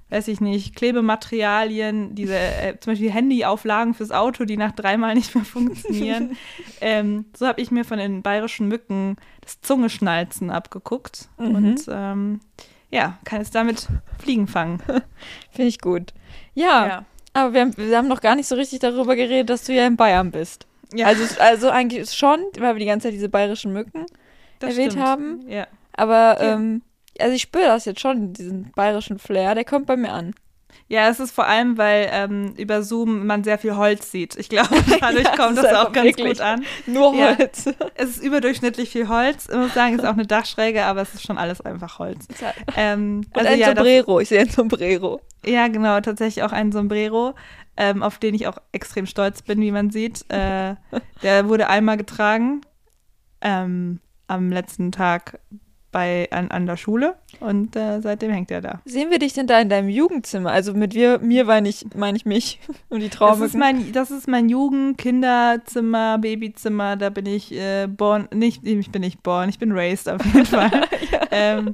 weiß 0.09 0.27
ich 0.29 0.39
nicht, 0.41 0.75
Klebematerialien, 0.75 2.15
diese 2.15 2.37
äh, 2.37 2.79
zum 2.79 2.93
Beispiel 2.93 3.11
Handyauflagen 3.11 3.93
fürs 3.93 4.11
Auto, 4.11 4.45
die 4.45 4.57
nach 4.57 4.71
dreimal 4.71 5.15
nicht 5.15 5.35
mehr 5.35 5.43
funktionieren. 5.45 6.37
ähm, 6.81 7.25
so 7.35 7.45
habe 7.47 7.61
ich 7.61 7.71
mir 7.71 7.83
von 7.85 7.97
den 7.97 8.21
bayerischen 8.21 8.67
Mücken 8.67 9.17
das 9.41 9.59
Zungeschnalzen 9.61 10.49
abgeguckt 10.49 11.27
Mhm. 11.37 11.55
und 11.55 11.81
ähm, 11.89 12.39
ja, 12.89 13.17
kann 13.25 13.39
jetzt 13.41 13.53
damit 13.53 13.87
Fliegen 14.17 14.47
fangen. 14.47 14.79
Finde 15.51 15.67
ich 15.67 15.79
gut. 15.81 16.13
Ja, 16.53 17.05
aber 17.33 17.53
wir 17.53 17.61
haben, 17.61 17.77
wir 17.77 17.97
haben 17.97 18.07
noch 18.07 18.21
gar 18.21 18.35
nicht 18.35 18.47
so 18.47 18.55
richtig 18.55 18.79
darüber 18.79 19.15
geredet, 19.15 19.49
dass 19.49 19.65
du 19.65 19.73
ja 19.73 19.85
in 19.85 19.97
Bayern 19.97 20.31
bist. 20.31 20.65
Ja, 20.93 21.07
Also, 21.07 21.25
also 21.41 21.69
eigentlich 21.69 22.09
schon, 22.13 22.39
weil 22.57 22.75
wir 22.75 22.79
die 22.79 22.85
ganze 22.85 23.07
Zeit 23.07 23.13
diese 23.13 23.27
bayerischen 23.29 23.73
Mücken 23.73 24.05
das 24.59 24.71
erwähnt 24.71 24.93
stimmt. 24.93 25.05
haben. 25.05 25.45
Ja. 25.49 25.67
Aber 25.93 26.41
Ja. 26.41 26.53
ähm, 26.55 26.81
also 27.21 27.33
ich 27.35 27.41
spüre 27.41 27.65
das 27.65 27.85
jetzt 27.85 27.99
schon, 27.99 28.33
diesen 28.33 28.71
bayerischen 28.75 29.19
Flair, 29.19 29.55
der 29.55 29.65
kommt 29.65 29.85
bei 29.85 29.95
mir 29.97 30.11
an. 30.13 30.33
Ja, 30.89 31.09
es 31.09 31.19
ist 31.19 31.31
vor 31.31 31.45
allem, 31.47 31.77
weil 31.77 32.07
ähm, 32.11 32.53
über 32.57 32.81
Zoom 32.81 33.25
man 33.25 33.43
sehr 33.43 33.57
viel 33.57 33.75
Holz 33.75 34.09
sieht. 34.11 34.37
Ich 34.37 34.47
glaube, 34.47 34.69
dadurch 35.01 35.25
Ja, 35.25 35.35
kommt 35.35 35.57
das 35.57 35.73
auch 35.73 35.91
ganz 35.91 36.15
gut 36.15 36.39
an. 36.39 36.63
Nur 36.85 37.13
Ja. 37.15 37.37
Holz. 37.37 37.65
Es 37.95 38.09
ist 38.11 38.23
überdurchschnittlich 38.23 38.89
viel 38.89 39.09
Holz. 39.09 39.49
Ich 39.49 39.57
muss 39.57 39.73
sagen, 39.73 39.95
es 39.95 40.01
ist 40.01 40.07
auch 40.07 40.13
eine 40.13 40.27
Dachschräge, 40.27 40.85
aber 40.85 41.01
es 41.01 41.13
ist 41.13 41.23
schon 41.25 41.37
alles 41.37 41.59
einfach 41.61 41.99
Holz. 41.99 42.27
Ähm, 42.77 43.25
Und 43.33 43.37
also 43.37 43.51
ein 43.51 43.59
ja, 43.59 43.67
Sombrero, 43.67 44.19
ich 44.21 44.29
sehe 44.29 44.39
ein 44.41 44.49
Sombrero. 44.49 45.19
ja, 45.45 45.67
genau, 45.67 45.99
tatsächlich 45.99 46.43
auch 46.43 46.53
ein 46.53 46.71
Sombrero, 46.71 47.33
ähm, 47.75 48.01
auf 48.01 48.17
den 48.17 48.33
ich 48.35 48.47
auch 48.47 48.57
extrem 48.71 49.07
stolz 49.07 49.41
bin, 49.41 49.59
wie 49.59 49.71
man 49.71 49.89
sieht. 49.89 50.23
Äh, 50.31 50.75
der 51.21 51.49
wurde 51.49 51.67
einmal 51.67 51.97
getragen 51.97 52.61
ähm, 53.41 53.99
am 54.27 54.51
letzten 54.51 54.91
Tag 54.93 55.39
bei, 55.91 56.27
an, 56.31 56.51
an 56.51 56.65
der 56.65 56.75
Schule 56.77 57.15
und 57.39 57.75
äh, 57.75 58.01
seitdem 58.01 58.31
hängt 58.31 58.51
er 58.51 58.61
da. 58.61 58.81
Sehen 58.85 59.09
wir 59.09 59.19
dich 59.19 59.33
denn 59.33 59.47
da 59.47 59.59
in 59.59 59.69
deinem 59.69 59.89
Jugendzimmer? 59.89 60.51
Also 60.51 60.73
mit 60.73 60.93
wir, 60.93 61.19
mir 61.19 61.45
meine 61.45 61.69
ich, 61.69 61.85
meine 61.95 62.17
ich 62.17 62.25
mich 62.25 62.59
und 62.89 62.99
die 62.99 63.05
Das 63.09 63.13
ist, 63.13 63.17
Traumücken. 63.19 63.59
mein, 63.59 63.91
das 63.93 64.11
ist 64.11 64.27
mein 64.27 64.49
Jugend-, 64.49 64.97
Kinderzimmer, 64.97 66.17
Babyzimmer. 66.19 66.97
Da 66.97 67.09
bin 67.09 67.25
ich 67.25 67.53
äh, 67.53 67.87
born, 67.87 68.27
nicht, 68.33 68.65
ich 68.67 68.91
bin 68.91 69.01
nicht 69.01 69.23
born, 69.23 69.49
ich 69.49 69.59
bin 69.59 69.71
raised 69.71 70.09
auf 70.09 70.23
jeden 70.25 70.45
Fall. 70.45 70.71
ähm, 71.31 71.73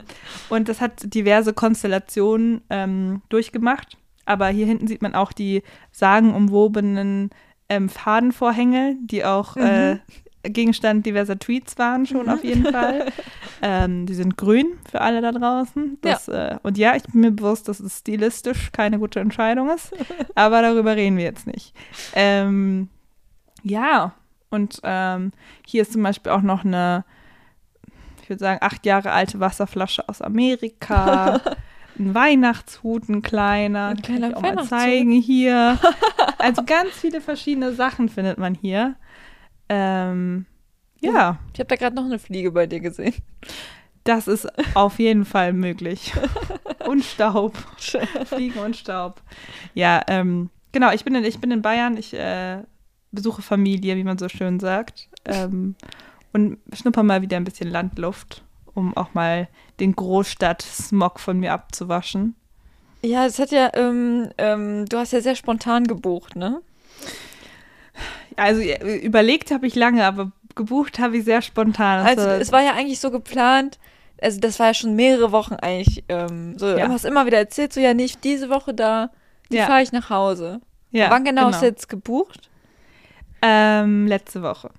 und 0.49 0.69
das 0.69 0.79
hat 0.79 0.93
diverse 1.13 1.53
Konstellationen 1.53 2.61
ähm, 2.69 3.21
durchgemacht. 3.29 3.97
Aber 4.25 4.47
hier 4.47 4.65
hinten 4.65 4.87
sieht 4.87 5.01
man 5.01 5.15
auch 5.15 5.33
die 5.33 5.63
sagenumwobenen 5.91 7.29
ähm, 7.69 7.89
Fadenvorhänge, 7.89 8.95
die 9.01 9.25
auch 9.25 9.57
äh, 9.57 9.97
Gegenstand 10.43 11.05
diverser 11.05 11.39
Tweets 11.39 11.77
waren 11.77 12.05
schon 12.05 12.29
auf 12.29 12.43
jeden 12.43 12.65
Fall. 12.65 13.05
Ähm, 13.65 14.05
die 14.05 14.13
sind 14.13 14.35
grün 14.35 14.73
für 14.91 14.99
alle 14.99 15.21
da 15.21 15.31
draußen. 15.31 15.97
Das, 16.01 16.27
Äh, 16.27 16.57
und 16.63 16.77
ja, 16.77 16.97
ich 16.97 17.03
bin 17.03 17.21
mir 17.21 17.31
bewusst, 17.31 17.69
dass 17.69 17.79
es 17.79 17.99
stilistisch 17.99 18.73
keine 18.73 18.99
gute 18.99 19.21
Entscheidung 19.21 19.69
ist. 19.69 19.93
Aber 20.35 20.61
darüber 20.61 20.97
reden 20.97 21.15
wir 21.15 21.23
jetzt 21.23 21.47
nicht. 21.47 21.73
Ähm, 22.13 22.89
ja, 23.63 24.15
und 24.49 24.81
ähm, 24.83 25.31
hier 25.65 25.83
ist 25.83 25.93
zum 25.93 26.03
Beispiel 26.03 26.33
auch 26.33 26.41
noch 26.41 26.65
eine, 26.65 27.05
ich 28.21 28.29
würde 28.29 28.41
sagen, 28.41 28.59
acht 28.61 28.85
Jahre 28.85 29.13
alte 29.13 29.39
Wasserflasche 29.39 30.09
aus 30.09 30.21
Amerika. 30.21 31.39
Ein 31.97 32.15
Weihnachtshut, 32.15 33.07
ein 33.07 33.21
kleiner. 33.21 33.89
Ein 33.89 33.97
Den 33.97 34.03
kann 34.03 34.15
ich 34.15 34.21
kleiner 34.21 34.37
auch 34.37 34.41
mal 34.41 34.63
zeigen 34.65 35.11
hier. 35.11 35.79
Also 36.39 36.63
ganz 36.63 36.89
viele 36.89 37.21
verschiedene 37.21 37.73
Sachen 37.73 38.09
findet 38.09 38.39
man 38.39 38.55
hier. 38.55 38.95
Ähm, 39.73 40.45
ja, 41.01 41.39
Ich 41.53 41.59
habe 41.59 41.67
da 41.67 41.75
gerade 41.75 41.95
noch 41.95 42.05
eine 42.05 42.19
Fliege 42.19 42.51
bei 42.51 42.67
dir 42.67 42.79
gesehen. 42.79 43.15
das 44.03 44.27
ist 44.27 44.47
auf 44.75 44.99
jeden 44.99 45.25
Fall 45.25 45.51
möglich. 45.53 46.13
Und 46.87 47.03
Staub. 47.03 47.55
Fliegen 48.25 48.59
und 48.59 48.75
Staub. 48.75 49.21
Ja, 49.73 50.01
ähm, 50.07 50.49
genau, 50.73 50.91
ich 50.91 51.05
bin 51.05 51.15
in, 51.15 51.23
ich 51.23 51.39
bin 51.39 51.49
in 51.49 51.61
Bayern. 51.61 51.95
Ich 51.95 52.13
äh, 52.13 52.61
besuche 53.13 53.41
Familie, 53.41 53.95
wie 53.95 54.03
man 54.03 54.17
so 54.17 54.27
schön 54.27 54.59
sagt. 54.59 55.07
Ähm, 55.23 55.75
und 56.33 56.57
schnupper 56.73 57.03
mal 57.03 57.21
wieder 57.21 57.37
ein 57.37 57.45
bisschen 57.45 57.69
Landluft, 57.69 58.43
um 58.73 58.95
auch 58.97 59.13
mal 59.13 59.47
den 59.79 59.95
Großstadt-Smog 59.95 61.21
von 61.21 61.39
mir 61.39 61.53
abzuwaschen. 61.53 62.35
Ja, 63.01 63.25
es 63.25 63.39
hat 63.39 63.51
ja, 63.51 63.71
ähm, 63.75 64.29
ähm, 64.37 64.85
du 64.85 64.97
hast 64.97 65.13
ja 65.13 65.21
sehr 65.21 65.35
spontan 65.35 65.85
gebucht, 65.85 66.35
ne? 66.35 66.61
Also 68.37 68.61
äh, 68.61 68.97
überlegt 68.97 69.51
habe 69.51 69.67
ich 69.67 69.75
lange, 69.75 70.05
aber 70.05 70.31
gebucht 70.55 70.99
habe 70.99 71.17
ich 71.17 71.25
sehr 71.25 71.41
spontan. 71.41 72.05
Also 72.05 72.21
Also, 72.21 72.41
es 72.41 72.51
war 72.51 72.61
ja 72.61 72.73
eigentlich 72.73 72.99
so 72.99 73.11
geplant, 73.11 73.79
also 74.21 74.39
das 74.39 74.59
war 74.59 74.67
ja 74.67 74.73
schon 74.73 74.95
mehrere 74.95 75.31
Wochen 75.31 75.55
eigentlich, 75.55 76.03
ähm, 76.09 76.57
so, 76.57 76.67
Ja. 76.67 76.85
du 76.85 76.91
hast 76.93 77.05
immer 77.05 77.25
wieder 77.25 77.37
erzählt, 77.37 77.73
so 77.73 77.79
ja 77.79 77.93
nicht 77.93 78.23
diese 78.23 78.49
Woche 78.49 78.73
da, 78.73 79.09
die 79.51 79.57
Ja. 79.57 79.65
fahre 79.67 79.81
ich 79.81 79.91
nach 79.91 80.09
Hause. 80.09 80.61
ja, 80.91 81.09
Wann 81.09 81.25
genau, 81.25 81.45
hast 81.47 81.61
du 81.61 81.65
jetzt 81.65 81.89
gebucht? 81.89 82.49
Ähm, 83.41 84.07
letzte 84.07 84.41
Woche. 84.41 84.69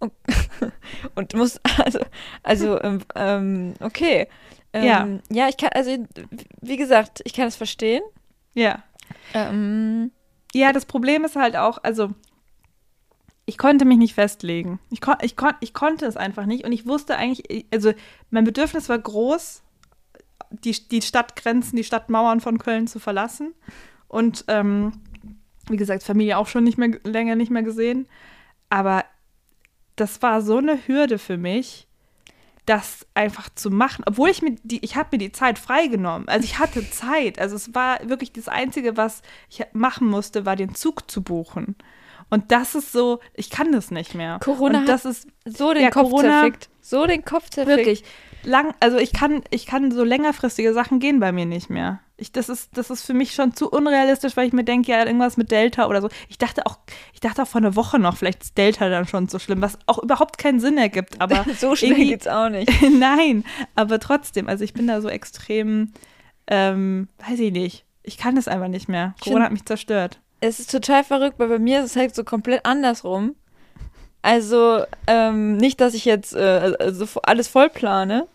Und 1.14 1.34
muss, 1.34 1.60
also, 1.84 2.00
also, 2.42 2.80
ähm, 2.82 3.00
ähm, 3.14 3.74
okay. 3.80 4.26
Ähm, 4.72 4.82
Ja. 4.84 5.06
Ja, 5.30 5.48
ich 5.48 5.56
kann, 5.56 5.70
also, 5.74 5.96
wie 6.60 6.76
gesagt, 6.76 7.20
ich 7.24 7.34
kann 7.34 7.46
es 7.46 7.56
verstehen. 7.56 8.02
Ja. 8.54 8.82
Ähm, 9.34 10.10
Ja, 10.54 10.72
das 10.72 10.86
Problem 10.86 11.24
ist 11.24 11.36
halt 11.36 11.56
auch, 11.56 11.78
also 11.82 12.10
ich 13.44 13.58
konnte 13.58 13.84
mich 13.84 13.98
nicht 13.98 14.14
festlegen. 14.14 14.78
Ich, 14.90 15.00
kon 15.00 15.16
ich, 15.22 15.36
kon 15.36 15.52
ich 15.60 15.74
konnte 15.74 16.06
es 16.06 16.16
einfach 16.16 16.46
nicht 16.46 16.64
und 16.64 16.72
ich 16.72 16.86
wusste 16.86 17.16
eigentlich, 17.16 17.66
also 17.72 17.92
mein 18.30 18.44
Bedürfnis 18.44 18.88
war 18.88 18.98
groß, 18.98 19.62
die, 20.50 20.88
die 20.88 21.02
Stadtgrenzen, 21.02 21.76
die 21.76 21.84
Stadtmauern 21.84 22.40
von 22.40 22.58
Köln 22.58 22.86
zu 22.86 22.98
verlassen. 22.98 23.54
und 24.08 24.44
ähm, 24.48 24.92
wie 25.68 25.76
gesagt, 25.76 26.02
Familie 26.02 26.38
auch 26.38 26.48
schon 26.48 26.64
nicht 26.64 26.78
mehr 26.78 26.98
länger 27.04 27.36
nicht 27.36 27.50
mehr 27.50 27.62
gesehen. 27.62 28.08
Aber 28.68 29.04
das 29.96 30.22
war 30.22 30.42
so 30.42 30.58
eine 30.58 30.86
Hürde 30.86 31.18
für 31.18 31.36
mich, 31.36 31.86
das 32.66 33.06
einfach 33.14 33.48
zu 33.54 33.70
machen, 33.70 34.04
obwohl 34.06 34.30
ich 34.30 34.42
mir 34.42 34.56
die, 34.62 34.84
ich 34.84 34.96
habe 34.96 35.10
mir 35.12 35.18
die 35.18 35.32
Zeit 35.32 35.58
freigenommen. 35.58 36.28
Also 36.28 36.44
ich 36.44 36.58
hatte 36.58 36.88
Zeit. 36.90 37.38
Also 37.38 37.56
es 37.56 37.74
war 37.74 37.98
wirklich 38.08 38.32
das 38.32 38.48
Einzige, 38.48 38.96
was 38.96 39.22
ich 39.50 39.64
machen 39.72 40.08
musste, 40.08 40.46
war 40.46 40.56
den 40.56 40.74
Zug 40.74 41.10
zu 41.10 41.22
buchen. 41.22 41.76
Und 42.32 42.50
das 42.50 42.74
ist 42.74 42.92
so, 42.92 43.20
ich 43.34 43.50
kann 43.50 43.72
das 43.72 43.90
nicht 43.90 44.14
mehr. 44.14 44.40
Corona 44.42 44.78
und 44.78 44.88
das 44.88 45.04
ist 45.04 45.28
so 45.44 45.74
den 45.74 45.82
ja, 45.82 45.90
Kopf 45.90 46.08
Corona- 46.08 46.40
zerfickt. 46.40 46.70
So 46.80 47.06
den 47.06 47.26
Kopf 47.26 47.50
zerfickt. 47.50 47.76
wirklich 47.76 48.04
lang, 48.42 48.72
also 48.80 48.96
ich 48.96 49.12
kann, 49.12 49.42
ich 49.50 49.66
kann 49.66 49.92
so 49.92 50.02
längerfristige 50.02 50.72
Sachen 50.72 50.98
gehen 50.98 51.20
bei 51.20 51.30
mir 51.30 51.44
nicht 51.44 51.68
mehr. 51.68 52.00
Ich, 52.16 52.32
das 52.32 52.48
ist, 52.48 52.74
das 52.78 52.88
ist 52.88 53.04
für 53.04 53.12
mich 53.12 53.34
schon 53.34 53.54
zu 53.54 53.68
unrealistisch, 53.70 54.34
weil 54.34 54.46
ich 54.46 54.54
mir 54.54 54.64
denke, 54.64 54.92
ja, 54.92 55.04
irgendwas 55.04 55.36
mit 55.36 55.50
Delta 55.50 55.86
oder 55.88 56.00
so. 56.00 56.08
Ich 56.30 56.38
dachte 56.38 56.64
auch, 56.64 56.78
ich 57.12 57.20
dachte 57.20 57.42
auch 57.42 57.46
vor 57.46 57.60
einer 57.60 57.76
Woche 57.76 57.98
noch, 57.98 58.16
vielleicht 58.16 58.42
ist 58.44 58.56
Delta 58.56 58.88
dann 58.88 59.06
schon 59.06 59.28
so 59.28 59.38
schlimm, 59.38 59.60
was 59.60 59.78
auch 59.84 59.98
überhaupt 59.98 60.38
keinen 60.38 60.58
Sinn 60.58 60.78
ergibt. 60.78 61.20
Aber 61.20 61.44
so 61.58 61.76
schnell 61.76 61.96
geht's 61.96 62.26
auch 62.26 62.48
nicht. 62.48 62.72
Nein, 62.98 63.44
aber 63.74 63.98
trotzdem, 63.98 64.48
also 64.48 64.64
ich 64.64 64.72
bin 64.72 64.86
da 64.86 65.02
so 65.02 65.10
extrem, 65.10 65.92
ähm, 66.46 67.08
weiß 67.28 67.38
ich 67.40 67.52
nicht. 67.52 67.84
Ich 68.02 68.16
kann 68.16 68.36
das 68.36 68.48
einfach 68.48 68.68
nicht 68.68 68.88
mehr. 68.88 69.14
Corona 69.22 69.44
hat 69.44 69.52
mich 69.52 69.66
zerstört. 69.66 70.18
Es 70.42 70.58
ist 70.58 70.70
total 70.72 71.04
verrückt, 71.04 71.38
weil 71.38 71.48
bei 71.48 71.58
mir 71.60 71.78
ist 71.80 71.92
es 71.92 71.96
halt 71.96 72.14
so 72.14 72.24
komplett 72.24 72.66
andersrum. 72.66 73.36
Also 74.22 74.84
ähm, 75.06 75.56
nicht, 75.56 75.80
dass 75.80 75.94
ich 75.94 76.04
jetzt 76.04 76.34
äh, 76.34 76.74
also 76.78 77.06
alles 77.22 77.46
voll 77.46 77.70
plane, 77.70 78.26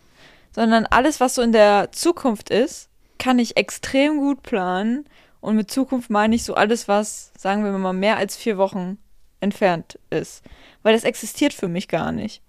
sondern 0.54 0.86
alles, 0.86 1.20
was 1.20 1.34
so 1.34 1.42
in 1.42 1.52
der 1.52 1.92
Zukunft 1.92 2.48
ist, 2.50 2.88
kann 3.18 3.38
ich 3.38 3.56
extrem 3.58 4.18
gut 4.18 4.42
planen. 4.42 5.04
Und 5.40 5.56
mit 5.56 5.70
Zukunft 5.70 6.08
meine 6.08 6.34
ich 6.34 6.44
so 6.44 6.54
alles, 6.54 6.88
was, 6.88 7.30
sagen 7.38 7.62
wir 7.62 7.72
mal, 7.72 7.92
mehr 7.92 8.16
als 8.16 8.36
vier 8.36 8.56
Wochen 8.56 8.96
entfernt 9.40 9.98
ist. 10.10 10.42
Weil 10.82 10.94
das 10.94 11.04
existiert 11.04 11.52
für 11.52 11.68
mich 11.68 11.88
gar 11.88 12.10
nicht. 12.10 12.42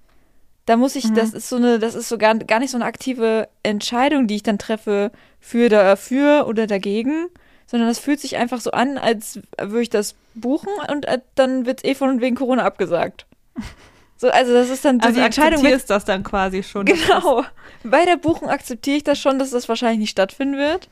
Da 0.65 0.77
muss 0.77 0.95
ich, 0.95 1.09
Mhm. 1.09 1.15
das 1.15 1.33
ist 1.33 1.49
so 1.49 1.57
eine, 1.57 1.79
das 1.79 1.95
ist 1.95 2.07
so 2.07 2.17
gar, 2.17 2.35
gar 2.35 2.59
nicht 2.59 2.71
so 2.71 2.77
eine 2.77 2.85
aktive 2.85 3.49
Entscheidung, 3.63 4.27
die 4.27 4.35
ich 4.35 4.43
dann 4.43 4.57
treffe 4.57 5.11
für 5.39 5.67
dafür 5.67 6.45
oder 6.47 6.65
dagegen, 6.65 7.27
sondern 7.69 7.87
das 7.87 7.99
fühlt 7.99 8.19
sich 8.19 8.37
einfach 8.37 8.61
so 8.61 8.71
an, 8.71 8.97
als 8.97 9.39
würde 9.61 9.81
ich 9.83 9.89
das 9.89 10.15
buchen 10.33 10.69
und 10.91 11.05
äh, 11.05 11.19
dann 11.35 11.65
wird 11.65 11.83
es 11.83 11.89
eh 11.91 11.93
von 11.95 12.19
wegen 12.21 12.35
Corona 12.35 12.63
abgesagt. 12.63 13.25
So, 14.17 14.29
also 14.29 14.53
das 14.53 14.69
ist 14.69 14.83
dann 14.83 14.99
so 14.99 15.07
Also 15.07 15.19
die 15.19 15.25
Entscheidung. 15.25 15.59
Akzeptierst 15.59 15.89
das 15.89 16.03
dann 16.05 16.23
quasi 16.23 16.63
schon. 16.63 16.85
genau. 16.85 17.43
Bei 17.83 18.05
der 18.05 18.17
Buchung 18.17 18.49
akzeptiere 18.49 18.97
ich 18.97 19.03
das 19.03 19.19
schon, 19.19 19.37
dass 19.39 19.51
das 19.51 19.69
wahrscheinlich 19.69 19.99
nicht 19.99 20.09
stattfinden 20.11 20.57
wird. 20.57 20.89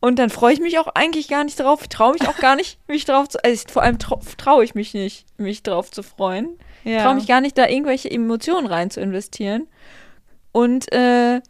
Und 0.00 0.18
dann 0.18 0.30
freue 0.30 0.52
ich 0.54 0.60
mich 0.60 0.78
auch 0.78 0.88
eigentlich 0.94 1.28
gar 1.28 1.44
nicht 1.44 1.58
drauf. 1.60 1.80
Ich 1.82 1.88
traue 1.88 2.12
mich 2.12 2.26
auch 2.28 2.36
gar 2.38 2.56
nicht, 2.56 2.78
mich 2.88 3.04
drauf 3.04 3.28
zu. 3.28 3.42
Also 3.44 3.64
vor 3.68 3.82
allem 3.82 3.96
trau- 3.98 4.20
traue 4.36 4.64
ich 4.64 4.74
mich 4.74 4.94
nicht, 4.94 5.26
mich 5.38 5.62
drauf 5.62 5.90
zu 5.90 6.02
freuen. 6.02 6.58
ja. 6.84 7.02
traue 7.02 7.14
mich 7.16 7.26
gar 7.26 7.40
nicht, 7.40 7.58
da 7.58 7.66
irgendwelche 7.68 8.10
Emotionen 8.10 8.66
rein 8.66 8.90
zu 8.90 9.00
investieren. 9.00 9.66
Und 10.52 10.92
äh, 10.92 11.40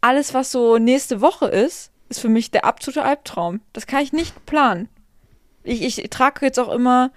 alles, 0.00 0.34
was 0.34 0.52
so 0.52 0.78
nächste 0.78 1.20
Woche 1.20 1.46
ist, 1.46 1.90
ist 2.08 2.20
für 2.20 2.28
mich 2.28 2.50
der 2.50 2.64
absolute 2.64 3.02
Albtraum. 3.02 3.60
Das 3.72 3.86
kann 3.86 4.02
ich 4.02 4.12
nicht 4.12 4.46
planen. 4.46 4.88
Ich, 5.64 5.82
ich 5.82 6.08
trage 6.10 6.44
jetzt 6.46 6.58
auch 6.58 6.72
immer 6.72 7.10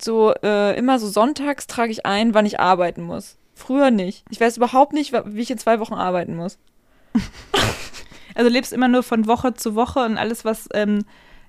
so, 0.00 0.32
äh, 0.42 0.76
immer 0.78 0.98
so 0.98 1.08
sonntags 1.08 1.66
trage 1.66 1.90
ich 1.90 2.06
ein, 2.06 2.34
wann 2.34 2.46
ich 2.46 2.60
arbeiten 2.60 3.02
muss. 3.02 3.36
Früher 3.54 3.90
nicht. 3.90 4.24
Ich 4.30 4.40
weiß 4.40 4.56
überhaupt 4.56 4.92
nicht, 4.92 5.12
wie 5.12 5.40
ich 5.40 5.50
in 5.50 5.58
zwei 5.58 5.80
Wochen 5.80 5.94
arbeiten 5.94 6.36
muss. 6.36 6.58
Also 8.34 8.50
lebst 8.50 8.72
immer 8.72 8.86
nur 8.86 9.02
von 9.02 9.26
Woche 9.26 9.54
zu 9.54 9.74
Woche 9.74 9.98
und 10.04 10.16
alles, 10.16 10.44
was 10.44 10.68
ähm, 10.72 11.04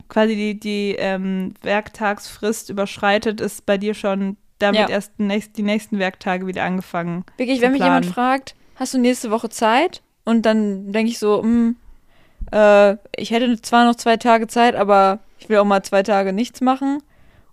quasi 0.07 0.35
die, 0.35 0.59
die 0.59 0.95
ähm, 0.97 1.53
Werktagsfrist 1.61 2.71
überschreitet, 2.71 3.39
ist 3.41 3.67
bei 3.67 3.77
dir 3.77 3.93
schon 3.93 4.37
damit 4.57 4.81
Ja. 4.81 4.89
erst 4.89 5.19
nächst, 5.19 5.55
die 5.57 5.61
nächsten 5.61 5.99
Werktage 5.99 6.47
wieder 6.47 6.63
angefangen. 6.63 7.25
Wirklich, 7.37 7.61
wenn 7.61 7.73
mich 7.73 7.83
jemand 7.83 8.07
fragt, 8.07 8.55
hast 8.75 8.95
du 8.95 8.97
nächste 8.97 9.29
Woche 9.29 9.49
Zeit? 9.49 10.01
Und 10.25 10.47
dann 10.47 10.91
denke 10.91 11.11
ich 11.11 11.19
so, 11.19 11.43
hm, 11.43 11.75
äh, 12.51 12.97
ich 13.15 13.31
hätte 13.31 13.61
zwar 13.61 13.85
noch 13.85 13.95
zwei 13.95 14.17
Tage 14.17 14.47
Zeit, 14.47 14.75
aber 14.75 15.19
ich 15.39 15.49
will 15.49 15.57
auch 15.57 15.65
mal 15.65 15.83
zwei 15.83 16.03
Tage 16.03 16.33
nichts 16.33 16.61
machen. 16.61 17.01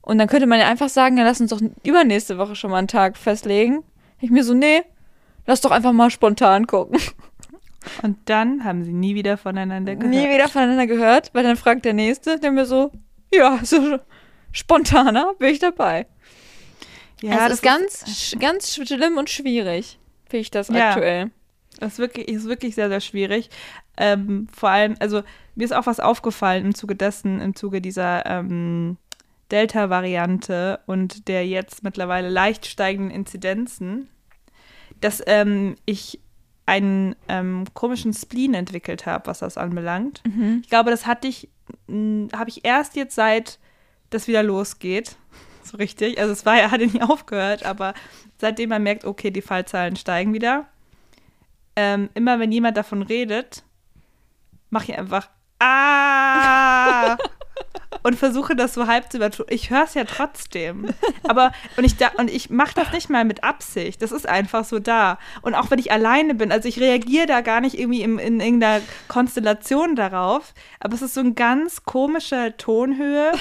Und 0.03 0.19
dann 0.19 0.29
könnte 0.29 0.47
man 0.47 0.59
ja 0.61 0.67
einfach 0.69 0.88
sagen, 0.88 1.17
ja, 1.19 1.25
lass 1.25 1.41
uns 1.41 1.50
doch 1.50 1.61
übernächste 1.85 2.38
Woche 2.38 2.55
schon 2.55 2.71
mal 2.71 2.79
einen 2.79 2.88
Tag 2.88 3.17
festlegen. 3.17 3.83
Ich 4.21 4.31
mir 4.31 4.45
so, 4.45 4.55
nee, 4.55 4.83
lass 5.47 5.61
doch 5.61 5.71
einfach 5.73 5.93
mal 5.93 6.11
spontan 6.11 6.67
gucken. 6.67 6.99
Und 8.03 8.19
dann 8.26 8.65
haben 8.65 8.85
sie 8.85 8.93
nie 8.93 9.15
wieder 9.15 9.37
voneinander 9.37 9.95
gehört. 9.95 10.11
Nie 10.15 10.29
wieder 10.29 10.49
voneinander 10.49 10.87
gehört, 10.87 11.31
weil 11.35 11.45
dann 11.45 11.57
fragt 11.57 11.85
der 11.85 11.93
Nächste, 11.93 12.38
der 12.38 12.50
mir 12.50 12.67
so, 12.67 12.91
ja, 13.33 13.59
so 13.62 13.99
spontaner 14.53 15.35
bin 15.38 15.50
ich 15.50 15.59
dabei. 15.61 16.07
Ja, 17.23 17.47
es 17.47 17.55
ist 17.55 17.62
ganz, 17.62 18.05
sch- 18.07 18.38
ganz 18.38 18.75
schlimm 18.75 19.17
und 19.17 19.31
schwierig, 19.31 19.99
finde 20.29 20.41
ich 20.43 20.50
das 20.50 20.69
Ja. 20.69 20.91
aktuell. 20.91 21.31
Das 21.79 21.95
ist 21.95 21.99
wirklich, 21.99 22.29
ist 22.29 22.45
wirklich 22.47 22.75
sehr, 22.75 22.88
sehr 22.88 23.00
schwierig. 23.00 23.50
Ähm, 23.97 24.47
vor 24.55 24.71
allem, 24.71 24.95
also 25.00 25.23
mir 25.55 25.65
ist 25.65 25.75
auch 25.75 25.87
was 25.87 26.00
aufgefallen 26.00 26.67
im 26.67 26.75
Zuge 26.75 26.95
dessen, 26.95 27.41
im 27.41 27.55
Zuge 27.55 27.81
dieser 27.81 28.26
ähm, 28.26 28.99
Delta-Variante 29.50 30.81
und 30.87 31.29
der 31.29 31.47
jetzt 31.47 31.83
mittlerweile 31.83 32.29
leicht 32.29 32.67
steigenden 32.67 33.15
Inzidenzen, 33.15 34.09
dass 35.00 35.23
ähm, 35.26 35.76
ich 35.87 36.21
einen 36.67 37.15
ähm, 37.29 37.65
komischen 37.75 38.12
Spleen 38.12 38.55
entwickelt 38.55 39.07
habe, 39.07 39.29
was 39.29 39.38
das 39.38 39.57
anbelangt. 39.57 40.23
Mhm. 40.26 40.61
Ich 40.62 40.69
glaube, 40.69 40.91
das 40.91 41.07
hatte 41.07 41.29
ich, 41.29 41.49
habe 41.88 42.50
ich 42.50 42.65
erst 42.65 42.97
jetzt 42.97 43.15
seit 43.15 43.59
das 44.11 44.29
wieder 44.29 44.43
losgeht. 44.43 45.17
So 45.67 45.79
richtig. 45.79 46.21
Also 46.21 46.33
es 46.33 46.47
war 46.47 46.57
ja, 46.57 46.71
hatte 46.71 46.87
nie 46.87 47.03
aufgehört, 47.03 47.65
aber 47.65 47.93
seitdem 48.38 48.69
man 48.69 48.85
merkt, 48.85 49.05
okay, 49.05 49.33
die 49.33 49.43
Fallzahlen 49.43 49.97
steigen 49.97 50.33
wieder. 50.33 50.69
Ähm, 51.75 52.09
immer 52.15 52.38
wenn 52.38 52.53
jemand 52.53 52.76
davon 52.76 53.03
redet, 53.03 53.65
mache 54.70 54.92
ich 54.92 54.99
einfach 54.99 55.28
Ah! 55.58 57.16
und 58.02 58.14
versuche 58.14 58.54
das 58.54 58.75
so 58.75 58.87
halb 58.87 59.11
zu 59.11 59.16
übertun. 59.16 59.46
Ich 59.49 59.70
höre 59.70 59.82
es 59.82 59.94
ja 59.94 60.04
trotzdem. 60.04 60.90
Aber, 61.25 61.50
und 61.76 61.85
ich, 61.85 61.96
da, 61.96 62.11
und 62.18 62.30
ich 62.30 62.50
mache 62.50 62.75
das 62.75 62.92
nicht 62.92 63.11
mal 63.11 63.25
mit 63.25 63.42
Absicht. 63.42 64.00
Das 64.00 64.12
ist 64.12 64.28
einfach 64.28 64.64
so 64.64 64.78
da. 64.78 65.18
Und 65.42 65.54
auch 65.54 65.73
wenn 65.73 65.80
ich 65.80 65.90
alleine 65.90 66.37
bin, 66.37 66.52
also 66.52 66.68
ich 66.68 66.78
reagiere 66.78 67.26
da 67.26 67.40
gar 67.40 67.61
nicht 67.61 67.76
irgendwie 67.76 68.02
im, 68.02 68.20
in 68.20 68.40
irgendeiner 68.40 68.80
Konstellation 69.08 69.96
darauf. 69.96 70.54
Aber 70.78 70.94
es 70.94 71.02
ist 71.02 71.14
so 71.14 71.20
eine 71.20 71.32
ganz 71.32 71.82
komische 71.82 72.54
Tonhöhe, 72.56 73.32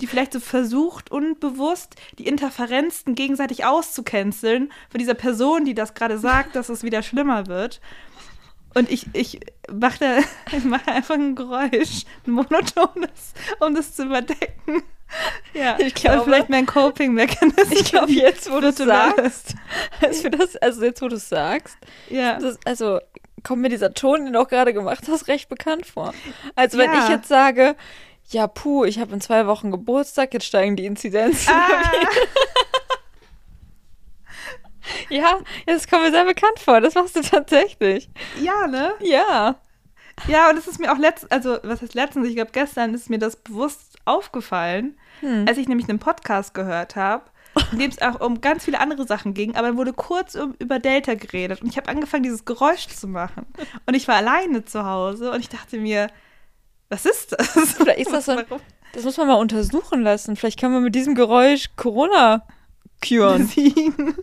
die 0.00 0.06
vielleicht 0.06 0.32
so 0.32 0.40
versucht, 0.40 1.10
unbewusst 1.10 1.96
die 2.18 2.26
Interferenzen 2.26 3.14
gegenseitig 3.14 3.66
auszucanceln 3.66 4.72
von 4.88 4.98
dieser 4.98 5.14
Person, 5.14 5.66
die 5.66 5.74
das 5.74 5.92
gerade 5.92 6.18
sagt, 6.18 6.56
dass 6.56 6.70
es 6.70 6.82
wieder 6.82 7.02
schlimmer 7.02 7.46
wird. 7.46 7.80
Und 8.78 8.90
ich, 8.90 9.06
ich 9.12 9.40
mache 9.70 9.98
da 9.98 10.58
mach 10.64 10.86
einfach 10.86 11.14
ein 11.16 11.34
Geräusch, 11.34 12.04
ein 12.26 12.30
monotones, 12.32 13.34
um 13.60 13.74
das 13.74 13.94
zu 13.94 14.04
überdecken. 14.04 14.82
Ja, 15.54 15.78
Ich 15.78 15.94
glaube- 15.94 16.24
vielleicht 16.24 16.48
mein 16.50 16.66
Coping-Mechanismus. 16.66 17.70
Ich 17.72 17.84
glaube, 17.86 18.12
jetzt, 18.12 18.50
wo 18.52 18.60
du 18.60 18.68
es 18.68 18.76
sagst, 18.76 19.54
als 20.02 20.22
wir 20.22 20.30
das, 20.30 20.54
also 20.56 20.84
jetzt, 20.84 21.00
wo 21.02 21.08
du 21.08 21.16
es 21.16 21.28
sagst, 21.28 21.76
Ja. 22.10 22.38
das, 22.38 22.58
also 22.64 23.00
kommt 23.42 23.62
mir 23.62 23.68
dieser 23.70 23.94
Ton, 23.94 24.24
den 24.24 24.34
du 24.34 24.40
auch 24.40 24.48
gerade 24.48 24.72
gemacht 24.74 25.04
hast, 25.08 25.28
recht 25.28 25.48
bekannt 25.48 25.86
vor. 25.86 26.12
Also 26.54 26.76
wenn 26.78 26.92
Ja. 26.92 27.04
ich 27.04 27.08
jetzt 27.08 27.28
sage, 27.28 27.74
ja, 28.30 28.46
puh, 28.46 28.84
ich 28.84 28.98
habe 28.98 29.14
in 29.14 29.20
zwei 29.22 29.46
Wochen 29.46 29.70
Geburtstag, 29.70 30.34
jetzt 30.34 30.44
steigen 30.46 30.76
die 30.76 30.84
Inzidenzen. 30.84 31.50
Ah, 31.52 31.68
Ja, 35.10 35.38
das 35.66 35.86
kommt 35.88 36.02
mir 36.02 36.10
sehr 36.10 36.24
bekannt 36.24 36.58
vor. 36.58 36.80
Das 36.80 36.94
machst 36.94 37.16
du 37.16 37.20
tatsächlich. 37.22 38.08
ja, 38.40 38.66
ne? 38.66 38.92
Ja. 39.00 39.56
Ja, 40.26 40.50
und 40.50 40.56
es 40.58 40.66
ist 40.66 40.80
mir 40.80 40.92
auch 40.92 40.98
letztens, 40.98 41.30
also 41.30 41.58
was 41.62 41.80
heißt 41.80 41.94
letztens, 41.94 42.26
ich 42.28 42.34
glaube 42.34 42.50
gestern 42.52 42.92
ist 42.94 43.08
mir 43.08 43.18
das 43.18 43.36
bewusst 43.36 43.96
aufgefallen, 44.04 44.98
Hm. 45.20 45.46
als 45.48 45.58
ich 45.58 45.68
nämlich 45.68 45.88
einen 45.88 45.98
Podcast 46.00 46.54
gehört 46.54 46.96
habe, 46.96 47.24
in 47.72 47.78
dem 47.78 47.90
es 47.90 48.00
auch 48.02 48.20
um 48.20 48.40
ganz 48.40 48.64
viele 48.64 48.80
andere 48.80 49.06
Sachen 49.06 49.34
ging, 49.34 49.54
aber 49.56 49.68
dann 49.68 49.76
wurde 49.76 49.92
kurz 49.92 50.34
um, 50.34 50.54
über 50.58 50.78
Delta 50.80 51.14
geredet 51.14 51.62
und 51.62 51.68
ich 51.68 51.76
habe 51.76 51.88
angefangen, 51.88 52.22
dieses 52.24 52.44
Geräusch 52.44 52.86
zu 52.88 53.06
machen. 53.08 53.46
Und 53.86 53.94
ich 53.94 54.06
war 54.08 54.16
alleine 54.16 54.64
zu 54.64 54.84
Hause 54.84 55.30
und 55.32 55.40
ich 55.40 55.48
dachte 55.48 55.78
mir, 55.78 56.08
was 56.88 57.04
ist 57.04 57.32
das? 57.32 57.48
Vielleicht 57.76 58.00
ist 58.00 58.12
das 58.12 58.26
so 58.26 58.32
ein-? 58.32 58.44
Das 58.92 59.04
muss 59.04 59.16
man 59.18 59.26
mal 59.28 59.34
untersuchen 59.34 60.02
lassen. 60.02 60.34
Vielleicht 60.36 60.58
kann 60.58 60.72
man 60.72 60.82
mit 60.82 60.94
diesem 60.94 61.14
Geräusch 61.14 61.68
Corona 61.76 62.46
küren. 63.00 63.46
Besiegen. 63.46 64.16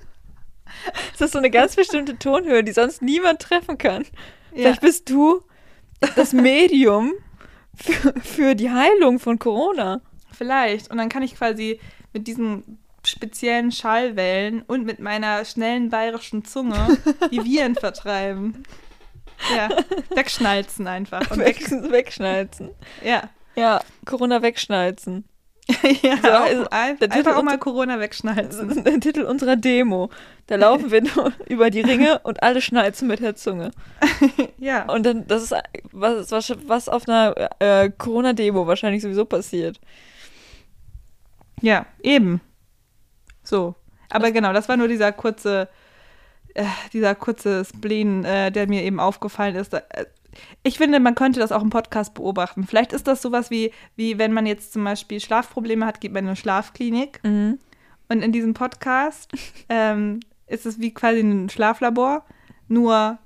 Das 1.11 1.21
ist 1.21 1.31
so 1.33 1.39
eine 1.39 1.49
ganz 1.49 1.75
bestimmte 1.75 2.17
Tonhöhe, 2.17 2.63
die 2.63 2.71
sonst 2.71 3.01
niemand 3.01 3.41
treffen 3.41 3.77
kann. 3.77 4.03
Ja. 4.51 4.63
Vielleicht 4.63 4.81
bist 4.81 5.09
du 5.09 5.41
das 6.15 6.33
Medium 6.33 7.13
für, 7.75 8.13
für 8.21 8.55
die 8.55 8.71
Heilung 8.71 9.19
von 9.19 9.39
Corona. 9.39 10.01
Vielleicht. 10.31 10.91
Und 10.91 10.97
dann 10.97 11.09
kann 11.09 11.23
ich 11.23 11.35
quasi 11.35 11.79
mit 12.13 12.27
diesen 12.27 12.79
speziellen 13.03 13.71
Schallwellen 13.71 14.63
und 14.63 14.85
mit 14.85 14.99
meiner 14.99 15.45
schnellen 15.45 15.89
bayerischen 15.89 16.43
Zunge 16.43 16.97
die 17.31 17.43
Viren 17.43 17.75
vertreiben. 17.79 18.63
Ja, 19.53 19.69
wegschnalzen 20.15 20.87
einfach. 20.87 21.29
Weg, 21.37 21.69
wegschnalzen. 21.69 22.71
ja. 23.03 23.29
Ja, 23.57 23.81
Corona 24.05 24.41
wegschnalzen. 24.41 25.23
ja, 26.03 26.17
So, 26.17 26.29
also, 26.29 26.67
ein, 26.69 26.99
der 26.99 27.09
Titel 27.09 27.29
einfach 27.29 27.37
auch 27.37 27.43
mal 27.43 27.57
Corona 27.57 27.99
wegschnalzen. 27.99 28.83
Der 28.83 28.99
Titel 28.99 29.23
unserer 29.23 29.55
Demo. 29.55 30.09
Da 30.47 30.57
laufen 30.57 30.91
wir 30.91 31.01
nur 31.01 31.33
über 31.47 31.71
die 31.71 31.81
Ringe 31.81 32.19
und 32.19 32.43
alle 32.43 32.61
schnalzen 32.61 33.07
mit 33.07 33.19
der 33.19 33.35
Zunge. 33.35 33.71
ja. 34.57 34.83
Und 34.91 35.05
dann, 35.05 35.25
das 35.27 35.43
ist 35.43 35.55
was, 35.91 36.31
was, 36.31 36.53
was 36.67 36.89
auf 36.89 37.07
einer 37.09 37.49
äh, 37.59 37.89
Corona-Demo 37.89 38.67
wahrscheinlich 38.67 39.01
sowieso 39.01 39.25
passiert. 39.25 39.79
Ja, 41.61 41.87
eben. 42.03 42.41
So. 43.43 43.75
Aber 44.09 44.31
genau, 44.31 44.53
das 44.53 44.69
war 44.69 44.77
nur 44.77 44.87
dieser 44.87 45.11
kurze, 45.11 45.67
äh, 46.53 46.65
dieser 46.93 47.15
kurze 47.15 47.65
Spleen, 47.65 48.23
äh, 48.23 48.51
der 48.51 48.67
mir 48.67 48.83
eben 48.83 48.99
aufgefallen 48.99 49.55
ist. 49.55 49.73
Da, 49.73 49.79
äh, 49.89 50.05
ich 50.63 50.77
finde, 50.77 50.99
man 50.99 51.15
könnte 51.15 51.39
das 51.39 51.51
auch 51.51 51.61
im 51.61 51.69
Podcast 51.69 52.13
beobachten. 52.13 52.65
Vielleicht 52.65 52.93
ist 52.93 53.07
das 53.07 53.21
sowas 53.21 53.49
wie, 53.49 53.71
wie 53.95 54.17
wenn 54.17 54.33
man 54.33 54.45
jetzt 54.45 54.73
zum 54.73 54.83
Beispiel 54.83 55.19
Schlafprobleme 55.19 55.85
hat, 55.85 56.01
geht 56.01 56.13
man 56.13 56.23
in 56.23 56.27
eine 56.29 56.35
Schlafklinik. 56.35 57.19
Mhm. 57.23 57.59
Und 58.09 58.21
in 58.21 58.31
diesem 58.31 58.53
Podcast 58.53 59.31
ähm, 59.69 60.19
ist 60.47 60.65
es 60.65 60.79
wie 60.79 60.93
quasi 60.93 61.19
ein 61.21 61.49
Schlaflabor, 61.49 62.23
nur 62.67 63.17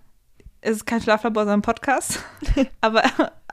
es 0.62 0.72
ist 0.78 0.86
kein 0.86 1.02
Schlaflabor, 1.02 1.44
sondern 1.44 1.60
ein 1.60 1.64
Podcast. 1.64 2.20
aber, 2.82 3.04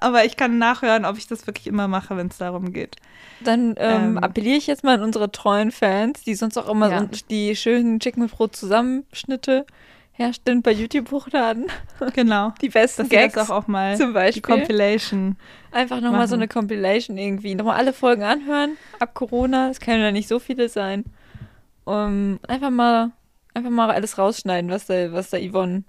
aber 0.00 0.24
ich 0.24 0.36
kann 0.36 0.58
nachhören, 0.58 1.04
ob 1.04 1.16
ich 1.18 1.26
das 1.28 1.46
wirklich 1.46 1.66
immer 1.68 1.86
mache, 1.88 2.16
wenn 2.16 2.26
es 2.28 2.38
darum 2.38 2.72
geht. 2.72 2.96
Dann 3.40 3.74
ähm, 3.78 4.16
Ähm. 4.16 4.18
appelliere 4.18 4.56
ich 4.56 4.66
jetzt 4.66 4.82
mal 4.82 4.94
an 4.96 5.02
unsere 5.02 5.30
treuen 5.30 5.70
Fans, 5.70 6.22
die 6.24 6.34
sonst 6.34 6.56
auch 6.56 6.68
immer 6.68 6.90
Ja. 6.90 7.00
so 7.02 7.08
die 7.30 7.54
schönen 7.54 8.00
Chicken 8.00 8.22
mit 8.22 8.32
Brot 8.32 8.56
Zusammenschnitte 8.56 9.66
herstellen 10.16 10.62
bei 10.62 10.72
YouTube 10.72 11.10
hochladen. 11.10 11.66
Genau. 12.14 12.52
Die 12.60 12.68
besten 12.68 13.04
sie 13.04 13.10
Gags 13.10 13.34
das 13.34 13.50
auch, 13.50 13.64
auch 13.64 13.66
mal 13.66 13.96
zum 13.96 14.08
die 14.08 14.14
Beispiel. 14.14 14.42
Compilation. 14.42 15.36
Einfach 15.70 16.00
nochmal 16.00 16.26
so 16.26 16.34
eine 16.34 16.48
Compilation 16.48 17.18
irgendwie. 17.18 17.54
Nochmal 17.54 17.76
alle 17.76 17.92
Folgen 17.92 18.22
anhören 18.22 18.76
ab 18.98 19.14
Corona. 19.14 19.68
Es 19.68 19.80
können 19.80 20.02
ja 20.02 20.10
nicht 20.10 20.28
so 20.28 20.38
viele 20.38 20.68
sein. 20.68 21.04
Um, 21.84 22.40
einfach 22.48 22.70
mal, 22.70 23.12
einfach 23.54 23.70
mal 23.70 23.90
alles 23.90 24.18
rausschneiden, 24.18 24.70
was 24.70 24.86
da, 24.86 25.12
was 25.12 25.30
da 25.30 25.38
Yvonne, 25.38 25.84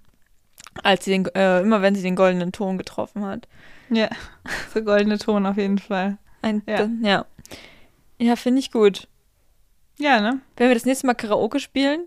als 0.84 1.06
sie 1.06 1.12
den, 1.12 1.26
äh, 1.34 1.62
immer 1.62 1.82
wenn 1.82 1.96
sie 1.96 2.04
den 2.04 2.16
goldenen 2.16 2.52
Ton 2.52 2.78
getroffen 2.78 3.26
hat. 3.26 3.48
Ja, 3.90 4.10
so 4.74 4.84
goldene 4.84 5.18
Ton 5.18 5.46
auf 5.46 5.58
jeden 5.58 5.80
Fall. 5.80 6.18
Ein, 6.42 6.62
Ja. 6.68 6.82
ja. 6.82 6.90
Ja, 7.02 7.26
ja 8.20 8.36
finde 8.36 8.60
ich 8.60 8.72
gut. 8.72 9.08
Ja, 9.98 10.22
ne? 10.22 10.40
Wenn 10.58 10.68
wir 10.68 10.76
das 10.76 10.86
nächste 10.86 11.08
Mal 11.08 11.16
Karaoke 11.16 11.60
spielen, 11.60 12.02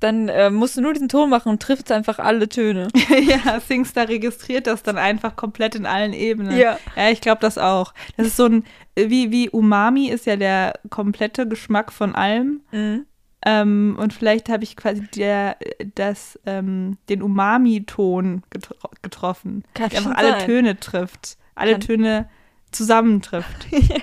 dann 0.00 0.28
äh, 0.28 0.50
musst 0.50 0.76
du 0.76 0.80
nur 0.80 0.92
diesen 0.94 1.08
Ton 1.08 1.30
machen 1.30 1.50
und 1.50 1.62
triffst 1.62 1.92
einfach 1.92 2.18
alle 2.18 2.48
Töne. 2.48 2.88
ja, 3.22 3.60
Singstar 3.60 4.08
registriert 4.08 4.66
das 4.66 4.82
dann 4.82 4.98
einfach 4.98 5.36
komplett 5.36 5.74
in 5.74 5.86
allen 5.86 6.12
Ebenen. 6.12 6.56
Ja. 6.56 6.78
Ja, 6.96 7.10
ich 7.10 7.20
glaube 7.20 7.40
das 7.40 7.58
auch. 7.58 7.94
Das 8.16 8.26
ist 8.26 8.36
so 8.36 8.46
ein, 8.46 8.64
wie, 8.96 9.30
wie 9.30 9.50
Umami 9.50 10.08
ist 10.08 10.26
ja 10.26 10.36
der 10.36 10.74
komplette 10.88 11.46
Geschmack 11.46 11.92
von 11.92 12.14
allem. 12.14 12.62
Mhm. 12.72 13.06
Ähm, 13.44 13.96
und 13.98 14.12
vielleicht 14.12 14.48
habe 14.48 14.64
ich 14.64 14.76
quasi 14.76 15.02
der, 15.14 15.56
das, 15.94 16.38
ähm, 16.44 16.98
den 17.08 17.22
Umami-Ton 17.22 18.42
getro 18.50 18.74
getroffen. 19.02 19.64
Kann 19.74 19.88
der 19.90 19.98
einfach 19.98 20.16
alle 20.16 20.30
sein. 20.32 20.46
Töne 20.46 20.80
trifft. 20.80 21.38
Alle 21.54 21.72
Kann- 21.72 21.80
Töne 21.80 22.28
zusammentrifft. 22.70 23.66
ja. 23.70 23.96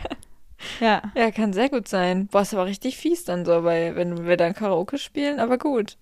Ja, 0.79 1.01
kann 1.31 1.53
sehr 1.53 1.69
gut 1.69 1.87
sein. 1.87 2.27
Boah, 2.27 2.41
ist 2.41 2.53
aber 2.53 2.65
richtig 2.65 2.97
fies 2.97 3.23
dann 3.25 3.45
so, 3.45 3.63
weil 3.63 3.95
wenn 3.95 4.25
wir 4.25 4.37
dann 4.37 4.53
Karaoke 4.53 4.97
spielen, 4.97 5.39
aber 5.39 5.57
gut. 5.57 5.97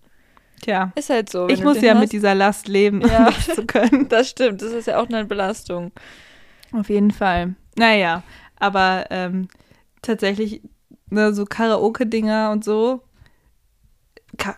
Tja. 0.61 0.91
Ist 0.95 1.09
halt 1.09 1.29
so. 1.29 1.47
Ich 1.49 1.63
muss 1.63 1.81
ja 1.81 1.93
hast. 1.93 1.99
mit 2.01 2.11
dieser 2.13 2.33
Last 2.33 2.67
leben, 2.67 3.01
Ja. 3.01 3.25
das 3.25 3.55
zu 3.55 3.65
können. 3.65 4.07
Das 4.09 4.29
stimmt, 4.29 4.61
das 4.61 4.71
ist 4.71 4.87
ja 4.87 4.99
auch 4.99 5.07
eine 5.07 5.25
Belastung. 5.25 5.91
Auf 6.71 6.89
jeden 6.89 7.11
Fall. 7.11 7.55
Naja, 7.77 8.23
aber 8.57 9.05
ähm, 9.09 9.47
tatsächlich 10.01 10.61
ne, 11.09 11.33
so 11.33 11.45
Karaoke-Dinger 11.45 12.51
und 12.51 12.63
so 12.63 13.01
ka 14.37 14.57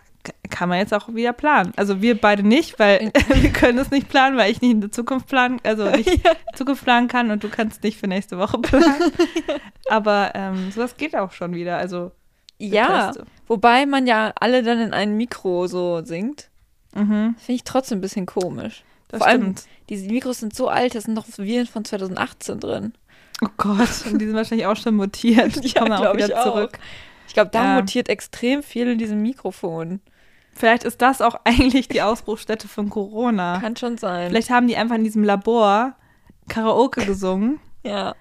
kann 0.50 0.68
man 0.68 0.78
jetzt 0.78 0.92
auch 0.92 1.08
wieder 1.14 1.32
planen. 1.32 1.72
Also 1.76 2.02
wir 2.02 2.20
beide 2.20 2.42
nicht, 2.42 2.78
weil 2.78 3.12
wir 3.34 3.50
können 3.50 3.78
es 3.78 3.90
nicht 3.90 4.08
planen, 4.08 4.36
weil 4.36 4.50
ich 4.50 4.60
nicht 4.60 4.70
in 4.72 4.80
der 4.80 4.92
Zukunft 4.92 5.26
planen, 5.28 5.60
also 5.64 5.88
nicht 5.90 6.08
in 6.08 6.22
der 6.22 6.36
Zukunft 6.54 6.84
planen 6.84 7.08
kann 7.08 7.30
und 7.30 7.42
du 7.44 7.48
kannst 7.48 7.82
nicht 7.82 7.98
für 7.98 8.08
nächste 8.08 8.38
Woche 8.38 8.58
planen. 8.58 9.12
Aber 9.88 10.32
ähm, 10.34 10.70
sowas 10.72 10.96
geht 10.96 11.16
auch 11.16 11.32
schon 11.32 11.54
wieder. 11.54 11.78
Also 11.78 12.12
Ja, 12.58 13.06
Teste. 13.08 13.24
wobei 13.46 13.86
man 13.86 14.06
ja 14.06 14.32
alle 14.40 14.62
dann 14.62 14.80
in 14.80 14.92
ein 14.92 15.16
Mikro 15.16 15.66
so 15.66 16.02
singt. 16.04 16.50
mhm, 16.94 17.36
Finde 17.38 17.52
ich 17.52 17.64
trotzdem 17.64 17.98
ein 17.98 18.02
bisschen 18.02 18.26
komisch. 18.26 18.84
das 19.08 19.18
Vor 19.18 19.26
allem, 19.28 19.42
stimmt. 19.42 19.62
diese 19.88 20.08
Mikros 20.10 20.40
sind 20.40 20.54
so 20.54 20.68
alt, 20.68 20.94
da 20.94 21.00
sind 21.00 21.14
noch 21.14 21.26
Viren 21.38 21.66
von 21.66 21.84
2018 21.84 22.60
drin. 22.60 22.92
Oh 23.42 23.48
Gott, 23.56 24.04
und 24.10 24.18
die 24.18 24.26
sind 24.26 24.34
wahrscheinlich 24.34 24.66
auch 24.66 24.76
schon 24.76 24.96
mutiert. 24.96 25.62
Die 25.62 25.68
Ja, 25.68 25.80
kommen 25.82 25.92
auch 25.92 26.14
wieder 26.14 26.26
ich 26.26 26.34
auch. 26.34 26.68
Ich 27.28 27.34
glaube, 27.34 27.50
da 27.52 27.62
Ja. 27.76 27.80
mutiert 27.80 28.08
extrem 28.08 28.62
viel 28.64 28.88
in 28.88 28.98
diesem 28.98 29.22
Mikrofon. 29.22 30.00
Vielleicht 30.52 30.82
ist 30.82 31.00
das 31.02 31.20
auch 31.22 31.36
eigentlich 31.44 31.86
die 31.88 32.02
Ausbruchsstätte 32.02 32.66
von 32.66 32.90
Corona. 32.90 33.60
Kann 33.60 33.76
schon 33.76 33.96
sein. 33.98 34.28
Vielleicht 34.30 34.50
haben 34.50 34.66
die 34.66 34.76
einfach 34.76 34.96
in 34.96 35.04
diesem 35.04 35.22
Labor 35.22 35.94
Karaoke 36.48 37.04
gesungen 37.06 37.60
Ja. 37.84 38.14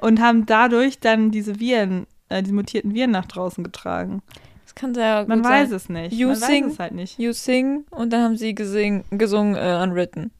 und 0.00 0.20
haben 0.22 0.46
dadurch 0.46 1.00
dann 1.00 1.30
diese 1.32 1.58
Viren, 1.60 2.06
äh, 2.30 2.42
die 2.42 2.52
mutierten 2.52 2.94
Viren 2.94 3.10
nach 3.10 3.26
draußen 3.26 3.62
getragen. 3.64 4.22
Das 4.64 4.74
kann 4.76 4.94
sehr 4.94 5.26
Man 5.26 5.42
gut 5.42 5.50
weiß 5.50 5.68
sein. 5.68 5.76
es 5.76 5.88
nicht. 5.90 6.12
You 6.14 6.28
Man 6.28 6.36
sing. 6.36 6.64
weiß 6.66 6.72
es 6.72 6.78
halt 6.78 6.92
nicht. 6.94 7.18
You 7.18 7.32
sing 7.32 7.84
und 7.90 8.10
dann 8.12 8.22
haben 8.22 8.36
sie 8.38 8.54
gesing, 8.54 9.04
gesungen 9.10 9.54
äh, 9.56 9.82
Unwritten. 9.82 10.30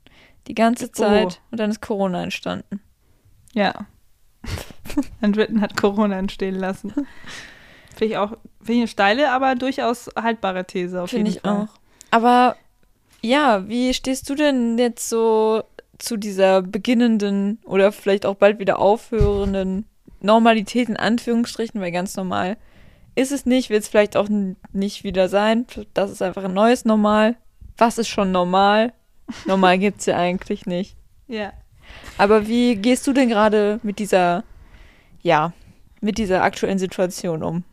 Die 0.47 0.55
ganze 0.55 0.87
Oh. 0.87 0.89
Zeit 0.93 1.41
und 1.51 1.61
dann 1.61 1.71
ist 1.71 1.83
Corona 1.83 2.23
entstanden. 2.23 2.81
Ja. 3.53 3.75
Unwritten 5.21 5.61
hat 5.61 5.77
Corona 5.77 6.19
entstehen 6.19 6.55
lassen. 6.55 6.93
Finde 7.95 8.15
ich 8.15 8.19
auch, 8.19 8.31
finde 8.61 8.73
ich 8.73 8.79
eine 8.81 8.89
steile, 8.89 9.31
aber 9.31 9.55
durchaus 9.55 10.11
haltbare 10.17 10.65
These 10.65 11.03
auf 11.03 11.11
Finde 11.11 11.31
jeden 11.31 11.37
ich 11.39 11.43
Fall. 11.43 11.69
auch. 11.69 11.81
Aber 12.11 12.57
ja, 13.23 13.69
wie 13.69 13.95
stehst 13.95 14.29
du 14.29 14.35
denn 14.35 14.79
jetzt 14.79 15.09
so 15.09 15.63
zu 15.99 16.17
dieser 16.17 16.63
beginnenden 16.63 17.61
oder 17.65 17.93
vielleicht 17.93 18.27
auch 18.27 18.35
bald 18.35 18.59
wieder 18.59 18.79
aufhörenden 18.79 19.87
Normalität 20.21 20.89
in 20.89 20.97
Anführungsstrichen, 20.97 21.81
weil 21.81 21.93
ganz 21.93 22.17
normal 22.17 22.57
ist 23.15 23.33
es 23.33 23.47
nicht, 23.47 23.71
wird 23.71 23.83
es 23.83 23.89
vielleicht 23.89 24.17
auch 24.17 24.29
nicht 24.73 25.05
wieder 25.05 25.29
sein. 25.29 25.67
Das 25.95 26.11
ist 26.11 26.23
einfach 26.23 26.45
ein 26.45 26.55
neues 26.55 26.85
Normal. 26.85 27.37
Was 27.77 27.99
ist 27.99 28.09
schon 28.09 28.33
normal? 28.33 28.93
Normal 29.47 29.79
gibt 29.79 30.01
es 30.01 30.07
ja 30.07 30.17
eigentlich 30.17 30.67
nicht. 30.67 30.97
Ja. 31.29 31.55
Aber 32.19 32.47
wie 32.47 32.77
gehst 32.77 33.07
du 33.07 33.15
denn 33.15 33.31
gerade 33.31 33.81
mit 33.83 33.99
dieser, 33.99 34.45
ja, 35.23 35.55
mit 36.03 36.19
dieser 36.19 36.43
aktuellen 36.43 36.79
Situation 36.79 37.43
um? 37.43 37.65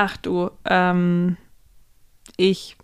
Ach 0.00 0.16
du, 0.16 0.52
ähm, 0.64 1.36
ich 2.36 2.76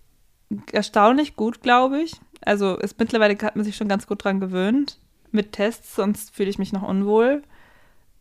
erstaunlich 0.73 1.37
gut, 1.37 1.63
glaube 1.63 2.03
ich. 2.03 2.17
Also 2.41 2.77
ist 2.77 2.99
mittlerweile 2.99 3.39
hat 3.41 3.55
man 3.55 3.65
sich 3.65 3.77
schon 3.77 3.87
ganz 3.87 4.09
gut 4.09 4.25
dran 4.25 4.41
gewöhnt 4.41 4.99
mit 5.31 5.53
Tests, 5.53 5.95
sonst 5.95 6.35
fühle 6.35 6.51
ich 6.51 6.59
mich 6.59 6.73
noch 6.73 6.83
unwohl. 6.83 7.45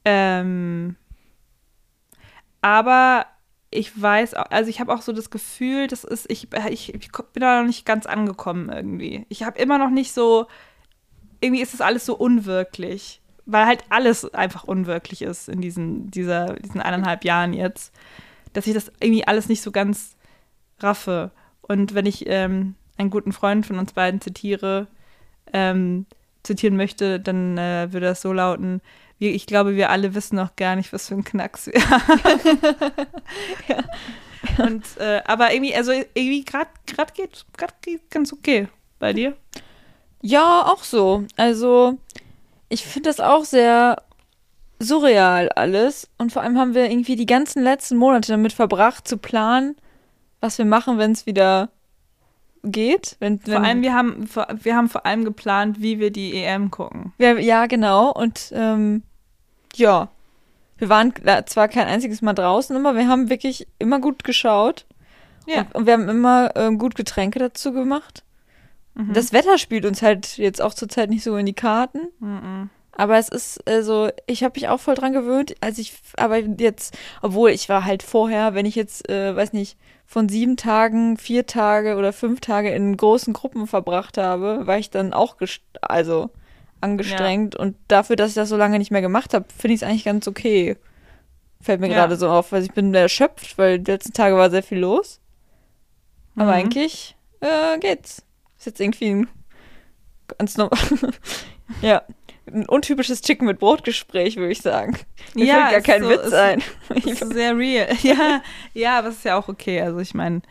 Ähm, 0.05 0.95
aber 2.61 3.25
ich 3.71 3.99
weiß, 3.99 4.35
also 4.35 4.69
ich 4.69 4.79
habe 4.79 4.93
auch 4.93 5.01
so 5.01 5.11
das 5.11 5.31
Gefühl, 5.31 5.87
das 5.87 6.03
ist, 6.03 6.29
ich, 6.29 6.49
ich, 6.69 6.93
ich 6.93 7.11
bin 7.11 7.41
da 7.41 7.61
noch 7.61 7.67
nicht 7.67 7.87
ganz 7.87 8.05
angekommen 8.05 8.69
irgendwie. 8.69 9.25
Ich 9.29 9.41
habe 9.41 9.57
immer 9.59 9.79
noch 9.79 9.89
nicht 9.89 10.13
so, 10.13 10.45
irgendwie 11.41 11.63
ist 11.63 11.73
das 11.73 11.81
alles 11.81 12.05
so 12.05 12.15
unwirklich, 12.15 13.23
weil 13.47 13.65
halt 13.65 13.85
alles 13.89 14.31
einfach 14.35 14.65
unwirklich 14.65 15.23
ist 15.23 15.49
in 15.49 15.61
diesen, 15.61 16.11
dieser, 16.11 16.53
diesen 16.57 16.79
eineinhalb 16.79 17.25
Jahren 17.25 17.53
jetzt, 17.53 17.91
dass 18.53 18.67
ich 18.67 18.73
das 18.73 18.91
irgendwie 18.99 19.27
alles 19.27 19.49
nicht 19.49 19.61
so 19.61 19.71
ganz 19.71 20.15
raffe. 20.79 21.31
Und 21.61 21.93
wenn 21.93 22.05
ich 22.05 22.25
ähm, 22.27 22.75
einen 22.97 23.09
guten 23.09 23.31
Freund 23.31 23.65
von 23.65 23.79
uns 23.79 23.93
beiden 23.93 24.21
zitiere, 24.21 24.87
ähm, 25.51 26.05
zitieren 26.43 26.77
möchte, 26.77 27.19
dann 27.19 27.57
äh, 27.57 27.91
würde 27.91 28.07
das 28.07 28.21
so 28.21 28.33
lauten, 28.33 28.81
wir, 29.17 29.33
ich 29.33 29.45
glaube, 29.45 29.75
wir 29.75 29.89
alle 29.89 30.15
wissen 30.15 30.35
noch 30.35 30.55
gar 30.55 30.75
nicht, 30.75 30.91
was 30.91 31.07
für 31.07 31.15
ein 31.15 31.23
Knacks 31.23 31.67
wir 31.67 31.89
haben. 31.89 32.19
Und, 34.57 34.97
äh, 34.97 35.21
aber 35.25 35.53
irgendwie, 35.53 35.75
also 35.75 35.91
irgendwie 35.91 36.43
gerade 36.43 36.69
geht, 37.13 37.45
geht 37.81 38.11
ganz 38.11 38.33
okay. 38.33 38.67
Bei 38.99 39.13
dir? 39.13 39.35
Ja, 40.21 40.65
auch 40.65 40.83
so. 40.83 41.25
Also, 41.35 41.97
ich 42.69 42.85
finde 42.85 43.09
das 43.09 43.19
auch 43.19 43.43
sehr 43.43 44.01
surreal 44.83 45.49
alles. 45.49 46.09
Und 46.17 46.31
vor 46.31 46.41
allem 46.41 46.57
haben 46.57 46.73
wir 46.73 46.89
irgendwie 46.89 47.15
die 47.15 47.25
ganzen 47.25 47.63
letzten 47.63 47.97
Monate 47.97 48.31
damit 48.31 48.53
verbracht, 48.53 49.07
zu 49.07 49.17
planen, 49.17 49.75
was 50.41 50.57
wir 50.57 50.65
machen, 50.65 50.97
wenn 50.97 51.11
es 51.11 51.25
wieder 51.25 51.69
geht. 52.63 53.17
Wenn, 53.19 53.39
wenn, 53.45 53.53
Vor 53.55 53.63
allem, 53.63 53.81
wir 53.81 53.93
haben, 53.93 54.27
vor- 54.27 54.47
wir 54.61 54.75
haben 54.75 54.89
vor 54.89 55.05
allem 55.05 55.25
geplant, 55.25 55.81
wie 55.81 55.99
wir 55.99 56.11
die 56.11 56.35
EM 56.35 56.71
gucken. 56.71 57.13
wir, 57.17 57.39
ja, 57.39 57.65
genau. 57.65 58.11
Und 58.11 58.51
ähm, 58.55 59.03
ja, 59.75 60.09
wir 60.77 60.89
waren 60.89 61.13
zwar 61.45 61.67
kein 61.67 61.87
einziges 61.87 62.21
Mal 62.21 62.33
draußen, 62.33 62.75
aber 62.75 62.95
wir 62.95 63.07
haben 63.07 63.29
wirklich 63.29 63.67
immer 63.79 63.99
gut 63.99 64.23
geschaut. 64.23 64.85
Ja. 65.45 65.61
Und, 65.61 65.75
und 65.75 65.85
wir 65.87 65.93
haben 65.93 66.07
immer 66.09 66.51
ähm, 66.55 66.77
gut 66.77 66.95
Getränke 66.95 67.39
dazu 67.39 67.73
gemacht. 67.73 68.23
Mhm. 68.95 69.13
Das 69.13 69.33
Wetter 69.33 69.57
spielt 69.57 69.85
uns 69.85 70.01
halt 70.01 70.37
jetzt 70.37 70.61
auch 70.61 70.73
zurzeit 70.73 71.09
nicht 71.09 71.23
so 71.23 71.35
in 71.35 71.45
die 71.45 71.53
Karten. 71.53 71.99
Mhm. 72.19 72.69
Aber 72.95 73.17
es 73.17 73.27
ist, 73.29 73.67
also, 73.67 74.09
ich 74.27 74.43
habe 74.43 74.53
mich 74.55 74.69
auch 74.69 74.79
voll 74.79 74.95
dran 74.95 75.13
gewöhnt, 75.13 75.55
als 75.61 75.79
ich, 75.79 75.93
aber 76.15 76.37
jetzt, 76.37 76.95
obwohl 77.21 77.49
ich 77.49 77.67
war 77.67 77.85
halt 77.85 78.03
vorher, 78.03 78.53
wenn 78.53 78.67
ich 78.67 78.75
jetzt, 78.75 79.09
äh, 79.09 79.35
weiß 79.35 79.53
nicht, 79.53 79.77
von 80.05 80.29
sieben 80.29 80.57
Tagen, 80.57 81.17
vier 81.17 81.47
Tage 81.47 81.95
oder 81.95 82.13
fünf 82.13 82.39
Tage 82.39 82.69
in 82.69 82.95
großen 82.95 83.33
Gruppen 83.33 83.65
verbracht 83.65 84.17
habe, 84.19 84.67
war 84.67 84.77
ich 84.77 84.91
dann 84.91 85.11
auch, 85.11 85.37
also, 85.81 86.29
angestrengt. 86.81 87.55
Ja. 87.55 87.61
Und 87.61 87.77
dafür, 87.87 88.15
dass 88.15 88.29
ich 88.29 88.35
das 88.35 88.49
so 88.49 88.57
lange 88.57 88.77
nicht 88.77 88.91
mehr 88.91 89.01
gemacht 89.01 89.33
habe, 89.33 89.45
finde 89.57 89.73
ich 89.73 89.81
es 89.81 89.87
eigentlich 89.87 90.05
ganz 90.05 90.27
okay. 90.27 90.77
Fällt 91.61 91.79
mir 91.79 91.87
ja. 91.87 91.95
gerade 91.95 92.17
so 92.17 92.29
auf, 92.29 92.51
weil 92.51 92.61
ich 92.61 92.73
bin 92.73 92.93
erschöpft, 92.93 93.57
weil 93.57 93.79
die 93.79 93.89
letzten 93.89 94.13
Tage 94.13 94.35
war 94.35 94.51
sehr 94.51 94.63
viel 94.63 94.79
los. 94.79 95.19
Aber 96.35 96.45
mhm. 96.45 96.51
eigentlich 96.51 97.15
äh, 97.39 97.79
geht's. 97.79 98.23
Ist 98.57 98.65
jetzt 98.65 98.81
irgendwie 98.81 99.09
ein 99.09 99.29
ganz 100.37 100.57
normal. 100.57 100.77
ja 101.81 102.03
ein 102.51 102.67
untypisches 102.67 103.21
Chicken 103.21 103.45
mit 103.45 103.59
Brotgespräch, 103.59 104.35
würde 104.35 104.51
ich 104.51 104.61
sagen. 104.61 104.97
Mir 105.33 105.45
ja, 105.45 105.67
fällt 105.67 105.85
gar 105.85 105.95
kein 105.95 106.03
so, 106.03 106.09
Witz 106.09 106.33
ein. 106.33 106.61
Ist 107.05 107.33
sehr 107.33 107.57
real. 107.57 107.87
Ja, 108.03 108.41
ja, 108.73 108.99
aber 108.99 109.09
es 109.09 109.17
ist 109.17 109.25
ja 109.25 109.37
auch 109.37 109.47
okay. 109.47 109.81
Also 109.81 109.99
ich 109.99 110.13
meine, 110.13 110.41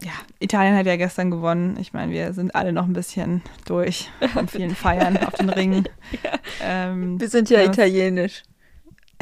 ja, 0.00 0.12
Italien 0.38 0.76
hat 0.76 0.86
ja 0.86 0.96
gestern 0.96 1.30
gewonnen. 1.30 1.76
Ich 1.80 1.92
meine, 1.92 2.12
wir 2.12 2.32
sind 2.32 2.54
alle 2.54 2.72
noch 2.72 2.86
ein 2.86 2.92
bisschen 2.92 3.42
durch 3.66 4.10
von 4.32 4.48
vielen 4.48 4.74
Feiern 4.74 5.16
auf 5.18 5.34
den 5.34 5.50
Ringen. 5.50 5.88
Ja. 6.22 6.38
Ähm, 6.62 7.18
wir 7.18 7.28
sind 7.28 7.48
ja, 7.48 7.60
ja 7.60 7.66
italienisch. 7.66 8.42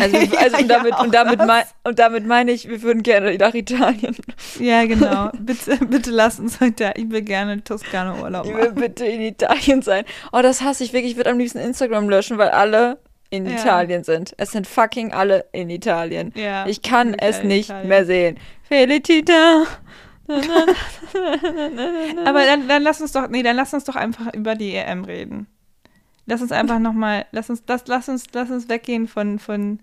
Also, 0.00 0.16
also 0.36 0.56
ja, 0.56 0.62
und, 0.62 0.68
damit, 0.68 0.92
ja, 0.92 1.00
und, 1.00 1.14
damit 1.14 1.46
mein, 1.46 1.64
und 1.84 1.98
damit 1.98 2.26
meine 2.26 2.52
ich, 2.52 2.68
wir 2.68 2.82
würden 2.82 3.02
gerne 3.02 3.36
nach 3.36 3.54
Italien. 3.54 4.16
Ja, 4.58 4.84
genau. 4.86 5.30
Bitte, 5.38 5.76
bitte 5.86 6.10
lass 6.10 6.40
uns 6.40 6.60
heute, 6.60 6.92
ich 6.96 7.10
will 7.10 7.22
gerne 7.22 7.62
Toskana 7.62 8.20
Urlaub 8.20 8.46
machen. 8.46 8.58
Ich 8.58 8.64
will 8.64 8.72
bitte 8.72 9.04
in 9.04 9.20
Italien 9.20 9.82
sein. 9.82 10.04
Oh, 10.32 10.40
das 10.42 10.62
hasse 10.62 10.84
ich 10.84 10.92
wirklich. 10.92 11.12
Ich 11.12 11.16
würde 11.16 11.30
am 11.30 11.38
liebsten 11.38 11.58
Instagram 11.58 12.08
löschen, 12.08 12.38
weil 12.38 12.50
alle 12.50 12.98
in 13.30 13.46
ja. 13.46 13.52
Italien 13.52 14.04
sind. 14.04 14.34
Es 14.38 14.50
sind 14.52 14.66
fucking 14.66 15.12
alle 15.12 15.46
in 15.52 15.70
Italien. 15.70 16.32
Ja, 16.34 16.66
ich 16.66 16.82
kann 16.82 17.14
es 17.14 17.42
nicht 17.42 17.70
Italien. 17.70 17.88
mehr 17.88 18.04
sehen. 18.04 18.38
Felicita. 18.64 19.64
Aber 22.24 22.44
dann, 22.44 22.68
dann 22.68 22.82
lass 22.82 23.00
uns 23.00 23.12
doch, 23.12 23.28
nee, 23.28 23.42
dann 23.42 23.56
lass 23.56 23.74
uns 23.74 23.84
doch 23.84 23.96
einfach 23.96 24.32
über 24.34 24.54
die 24.54 24.74
EM 24.74 25.04
reden. 25.04 25.46
Lass 26.26 26.42
uns 26.42 26.52
einfach 26.52 26.78
nochmal, 26.78 27.26
lass 27.32 27.50
uns, 27.50 27.64
das, 27.64 27.82
lass 27.88 28.08
uns, 28.08 28.26
lass 28.32 28.50
uns 28.50 28.68
weggehen 28.68 29.08
von, 29.08 29.40
von 29.40 29.80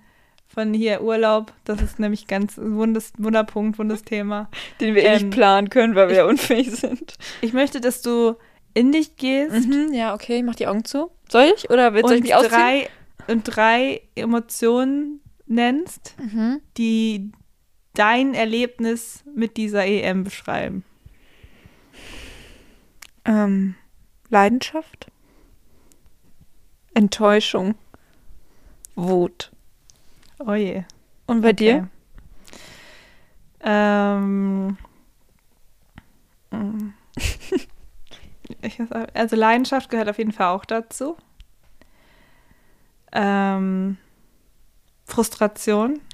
von 0.58 0.74
hier 0.74 1.04
Urlaub. 1.04 1.54
Das 1.66 1.84
ist 1.84 2.00
nämlich 2.00 2.26
ganz 2.26 2.58
Wundes, 2.58 3.14
Wunderpunkt, 3.20 3.78
Wundesthema. 3.78 4.50
Den 4.82 4.96
wir 4.96 5.04
eh 5.04 5.06
ähm, 5.06 5.14
nicht 5.14 5.30
planen 5.30 5.70
können, 5.70 5.94
weil 5.94 6.10
wir 6.10 6.24
ich, 6.24 6.30
unfähig 6.30 6.72
sind. 6.72 7.14
Ich 7.42 7.54
möchte, 7.54 7.80
dass 7.80 8.02
du 8.02 8.34
in 8.74 8.92
dich 8.92 9.18
gehst. 9.18 9.68
Mhm, 9.68 9.94
ja, 9.94 10.16
okay, 10.16 10.42
mach 10.42 10.56
die 10.56 10.66
Augen 10.66 10.84
zu. 10.84 11.12
Soll 11.30 11.54
ich? 11.56 11.70
Oder 11.70 11.94
willst 11.94 12.10
du 12.10 12.20
mich 12.20 12.34
ausziehen? 12.34 12.52
Drei, 12.52 12.90
und 13.28 13.44
drei 13.44 14.02
Emotionen 14.16 15.22
nennst, 15.46 16.16
mhm. 16.18 16.60
die 16.76 17.32
dein 17.94 18.34
Erlebnis 18.34 19.24
mit 19.36 19.58
dieser 19.58 19.86
EM 19.86 20.24
beschreiben. 20.24 20.84
Ähm, 23.26 23.76
Leidenschaft. 24.30 25.12
Enttäuschung. 26.96 27.76
Wut. 28.96 29.52
Oh 30.40 30.54
je. 30.54 30.84
Und 31.26 31.42
bei 31.42 31.50
okay. 31.50 31.56
dir? 31.56 31.90
Ähm, 33.62 34.78
also 39.14 39.36
Leidenschaft 39.36 39.90
gehört 39.90 40.10
auf 40.10 40.18
jeden 40.18 40.32
Fall 40.32 40.48
auch 40.48 40.66
dazu. 40.66 41.18
Ähm, 43.12 43.98
Frustration. 45.06 46.02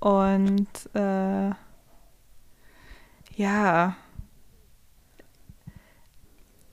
Und 0.00 0.68
äh, 0.94 1.50
ja, 3.36 3.96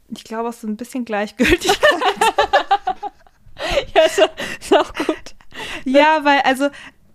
ich 0.09 0.23
glaube 0.23 0.49
auch 0.49 0.53
so 0.53 0.67
ein 0.67 0.77
bisschen 0.77 1.05
Gleichgültigkeit. 1.05 1.79
ja, 3.95 4.01
ist, 4.03 4.29
ist 4.59 4.75
auch 4.75 4.93
gut. 4.93 5.35
Ja, 5.85 6.19
weil, 6.23 6.41
also 6.41 6.69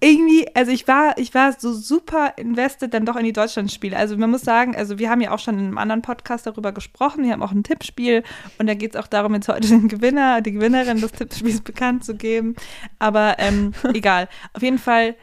irgendwie, 0.04 0.46
also 0.54 0.70
ich 0.70 0.86
war, 0.86 1.16
ich 1.16 1.32
war 1.34 1.58
so 1.58 1.72
super 1.72 2.34
invested 2.36 2.92
dann 2.92 3.06
doch 3.06 3.16
in 3.16 3.24
die 3.24 3.32
Deutschlandspiele. 3.32 3.96
Also 3.96 4.18
man 4.18 4.30
muss 4.30 4.42
sagen, 4.42 4.76
also 4.76 4.98
wir 4.98 5.08
haben 5.08 5.22
ja 5.22 5.30
auch 5.30 5.38
schon 5.38 5.58
in 5.58 5.66
einem 5.66 5.78
anderen 5.78 6.02
Podcast 6.02 6.46
darüber 6.46 6.72
gesprochen. 6.72 7.24
Wir 7.24 7.32
haben 7.32 7.42
auch 7.42 7.52
ein 7.52 7.62
Tippspiel 7.62 8.22
und 8.58 8.66
da 8.66 8.74
geht 8.74 8.94
es 8.94 9.00
auch 9.00 9.06
darum, 9.06 9.34
jetzt 9.34 9.48
heute 9.48 9.66
den 9.66 9.88
Gewinner, 9.88 10.42
die 10.42 10.52
Gewinnerin 10.52 11.00
des 11.00 11.12
Tippspiels 11.12 11.62
bekannt 11.62 12.04
zu 12.04 12.16
geben. 12.16 12.54
Aber 12.98 13.36
ähm, 13.38 13.72
egal. 13.94 14.28
Auf 14.52 14.62
jeden 14.62 14.78
Fall 14.78 15.16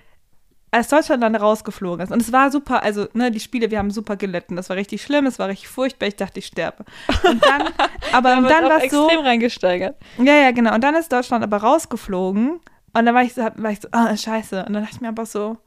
als 0.71 0.88
Deutschland 0.88 1.21
dann 1.21 1.36
rausgeflogen 1.36 2.05
ist. 2.05 2.12
Und 2.12 2.21
es 2.21 2.31
war 2.31 2.49
super, 2.49 2.81
also 2.81 3.07
ne, 3.13 3.29
die 3.29 3.41
Spiele, 3.41 3.69
wir 3.71 3.77
haben 3.77 3.91
super 3.91 4.15
gelitten. 4.15 4.55
Das 4.55 4.69
war 4.69 4.77
richtig 4.77 5.01
schlimm, 5.01 5.25
es 5.25 5.38
war 5.38 5.49
richtig 5.49 5.67
furchtbar. 5.67 6.07
Ich 6.07 6.15
dachte, 6.15 6.39
ich 6.39 6.45
sterbe. 6.45 6.86
Und 7.23 7.45
dann, 7.45 7.63
aber 8.13 8.38
und 8.38 8.45
dann 8.45 8.63
war 8.63 8.81
es 8.81 8.91
so. 8.91 9.05
extrem 9.05 9.25
reingesteigert. 9.25 9.97
Ja, 10.17 10.36
ja, 10.36 10.51
genau. 10.51 10.73
Und 10.73 10.81
dann 10.81 10.95
ist 10.95 11.12
Deutschland 11.12 11.43
aber 11.43 11.57
rausgeflogen. 11.57 12.62
Und 12.93 13.05
dann 13.05 13.13
war 13.13 13.23
ich 13.23 13.34
so, 13.34 13.41
war 13.41 13.71
ich 13.71 13.81
so, 13.81 13.89
ah, 13.91 14.15
scheiße. 14.15 14.65
Und 14.65 14.73
dann 14.73 14.84
dachte 14.84 14.95
ich 14.95 15.01
mir 15.01 15.10
aber 15.10 15.25
so, 15.25 15.57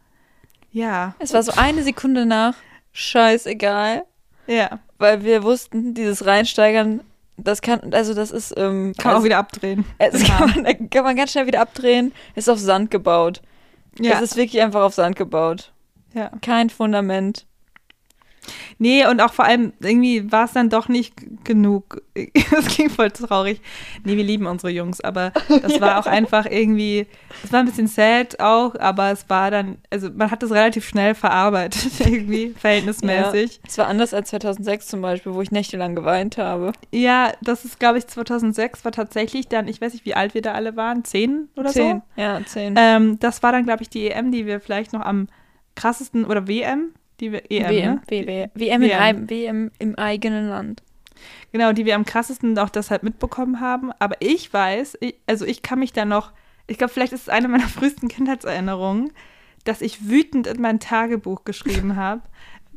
ja. 0.70 1.14
Es 1.18 1.34
war 1.34 1.42
so 1.42 1.52
eine 1.56 1.82
Sekunde 1.82 2.24
nach, 2.24 2.54
scheißegal. 2.92 4.04
Ja. 4.46 4.80
Weil 4.98 5.22
wir 5.22 5.42
wussten, 5.42 5.94
dieses 5.94 6.24
Reinsteigern, 6.24 7.02
das 7.36 7.60
kann, 7.60 7.92
also 7.92 8.14
das 8.14 8.30
ist. 8.30 8.54
Ähm, 8.56 8.94
kann 8.96 9.04
man 9.04 9.14
also, 9.14 9.20
auch 9.20 9.24
wieder 9.24 9.38
abdrehen. 9.38 9.84
Das 9.98 10.24
kann 10.24 10.50
man, 10.62 10.90
kann 10.90 11.04
man 11.04 11.16
ganz 11.16 11.32
schnell 11.32 11.46
wieder 11.46 11.60
abdrehen. 11.60 12.12
Ist 12.34 12.48
auf 12.48 12.58
Sand 12.58 12.90
gebaut. 12.90 13.42
Ja. 13.98 14.14
Es 14.14 14.22
ist 14.22 14.36
wirklich 14.36 14.60
einfach 14.62 14.82
auf 14.82 14.94
Sand 14.94 15.16
gebaut. 15.16 15.72
Ja. 16.14 16.30
Kein 16.42 16.70
Fundament. 16.70 17.46
Nee, 18.78 19.06
und 19.06 19.20
auch 19.20 19.32
vor 19.32 19.44
allem, 19.44 19.72
irgendwie 19.80 20.30
war 20.30 20.44
es 20.44 20.52
dann 20.52 20.68
doch 20.70 20.88
nicht 20.88 21.14
genug. 21.44 22.02
Das 22.50 22.76
ging 22.76 22.88
voll 22.90 23.10
traurig. 23.10 23.60
Nee, 24.04 24.16
wir 24.16 24.22
lieben 24.22 24.46
unsere 24.46 24.70
Jungs, 24.70 25.00
aber 25.00 25.32
das 25.48 25.80
war 25.80 25.98
auch 25.98 26.06
einfach 26.06 26.46
irgendwie, 26.46 27.06
es 27.42 27.52
war 27.52 27.60
ein 27.60 27.66
bisschen 27.66 27.88
sad 27.88 28.38
auch, 28.38 28.76
aber 28.76 29.10
es 29.10 29.28
war 29.28 29.50
dann, 29.50 29.78
also 29.90 30.10
man 30.14 30.30
hat 30.30 30.42
das 30.42 30.52
relativ 30.52 30.86
schnell 30.86 31.16
verarbeitet, 31.16 31.90
irgendwie, 31.98 32.54
verhältnismäßig. 32.56 33.56
Ja, 33.56 33.60
es 33.66 33.78
war 33.78 33.88
anders 33.88 34.14
als 34.14 34.30
2006 34.30 34.86
zum 34.86 35.02
Beispiel, 35.02 35.34
wo 35.34 35.42
ich 35.42 35.50
nächtelang 35.50 35.96
geweint 35.96 36.38
habe. 36.38 36.72
Ja, 36.92 37.32
das 37.42 37.64
ist, 37.64 37.80
glaube 37.80 37.98
ich, 37.98 38.06
2006 38.06 38.84
war 38.84 38.92
tatsächlich 38.92 39.48
dann, 39.48 39.66
ich 39.66 39.80
weiß 39.80 39.92
nicht, 39.92 40.04
wie 40.04 40.14
alt 40.14 40.34
wir 40.34 40.42
da 40.42 40.52
alle 40.52 40.76
waren, 40.76 41.04
zehn 41.04 41.48
oder 41.56 41.70
zehn. 41.70 42.02
so? 42.16 42.22
Ja, 42.22 42.40
zehn. 42.44 42.74
Ähm, 42.78 43.18
das 43.18 43.42
war 43.42 43.50
dann, 43.50 43.64
glaube 43.64 43.82
ich, 43.82 43.88
die 43.88 44.08
EM, 44.08 44.30
die 44.30 44.46
wir 44.46 44.60
vielleicht 44.60 44.92
noch 44.92 45.02
am 45.02 45.26
krassesten, 45.74 46.24
oder 46.24 46.46
WM, 46.46 46.94
die 47.20 47.32
wir, 47.32 47.50
EM, 47.50 47.68
WM, 47.68 47.94
ne? 47.94 48.02
WM, 48.06 48.50
WM, 48.54 48.82
WM. 48.82 49.30
WM 49.30 49.70
im 49.78 49.94
eigenen 49.96 50.48
Land. 50.48 50.82
Genau, 51.52 51.72
die 51.72 51.84
wir 51.84 51.94
am 51.94 52.04
krassesten 52.04 52.58
auch 52.58 52.70
deshalb 52.70 53.02
mitbekommen 53.02 53.60
haben. 53.60 53.92
Aber 53.98 54.16
ich 54.20 54.52
weiß, 54.52 54.98
ich, 55.00 55.16
also 55.26 55.44
ich 55.44 55.62
kann 55.62 55.78
mich 55.78 55.92
da 55.92 56.04
noch, 56.04 56.32
ich 56.66 56.78
glaube, 56.78 56.92
vielleicht 56.92 57.12
ist 57.12 57.22
es 57.22 57.28
eine 57.28 57.48
meiner 57.48 57.68
frühesten 57.68 58.08
Kindheitserinnerungen, 58.08 59.12
dass 59.64 59.80
ich 59.80 60.08
wütend 60.08 60.46
in 60.46 60.60
mein 60.60 60.80
Tagebuch 60.80 61.44
geschrieben 61.44 61.96
habe, 61.96 62.22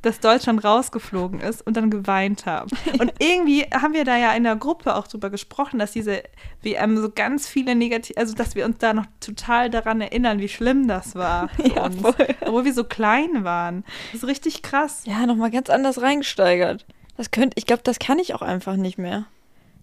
dass 0.02 0.20
Deutschland 0.20 0.64
rausgeflogen 0.64 1.40
ist 1.40 1.66
und 1.66 1.78
dann 1.78 1.90
geweint 1.90 2.46
habe. 2.46 2.68
Und 3.00 3.14
irgendwie 3.20 3.64
haben 3.64 3.94
wir 3.94 4.06
da 4.06 4.18
ja 4.18 4.34
in 4.34 4.44
der 4.44 4.56
Gruppe 4.56 4.96
auch 4.96 5.08
drüber 5.08 5.30
gesprochen, 5.30 5.80
dass 5.80 5.92
diese 5.92 6.24
WM 6.62 6.98
so 6.98 7.10
ganz 7.10 7.48
viele 7.48 7.76
negative, 7.76 8.18
also 8.18 8.34
dass 8.34 8.56
wir 8.56 8.66
uns 8.66 8.78
da 8.78 8.94
noch 8.94 9.06
total 9.20 9.70
daran 9.70 10.02
erinnern, 10.02 10.40
wie 10.40 10.50
schlimm 10.50 10.88
das 10.88 11.16
war. 11.16 11.50
ja, 11.76 11.86
uns, 11.86 12.02
voll. 12.02 12.28
Obwohl 12.42 12.66
wir 12.66 12.74
so 12.74 12.84
klein 12.84 13.44
waren. 13.44 13.84
Das 14.12 14.24
ist 14.24 14.28
richtig 14.28 14.62
krass. 14.62 15.04
Ja, 15.06 15.26
nochmal 15.26 15.52
ganz 15.52 15.70
anders 15.70 16.02
reingesteigert. 16.02 16.86
Das 17.18 17.32
könnte, 17.32 17.58
ich 17.58 17.66
glaube, 17.66 17.82
das 17.84 18.00
kann 18.00 18.20
ich 18.20 18.36
auch 18.36 18.42
einfach 18.42 18.76
nicht 18.76 18.98
mehr. 18.98 19.26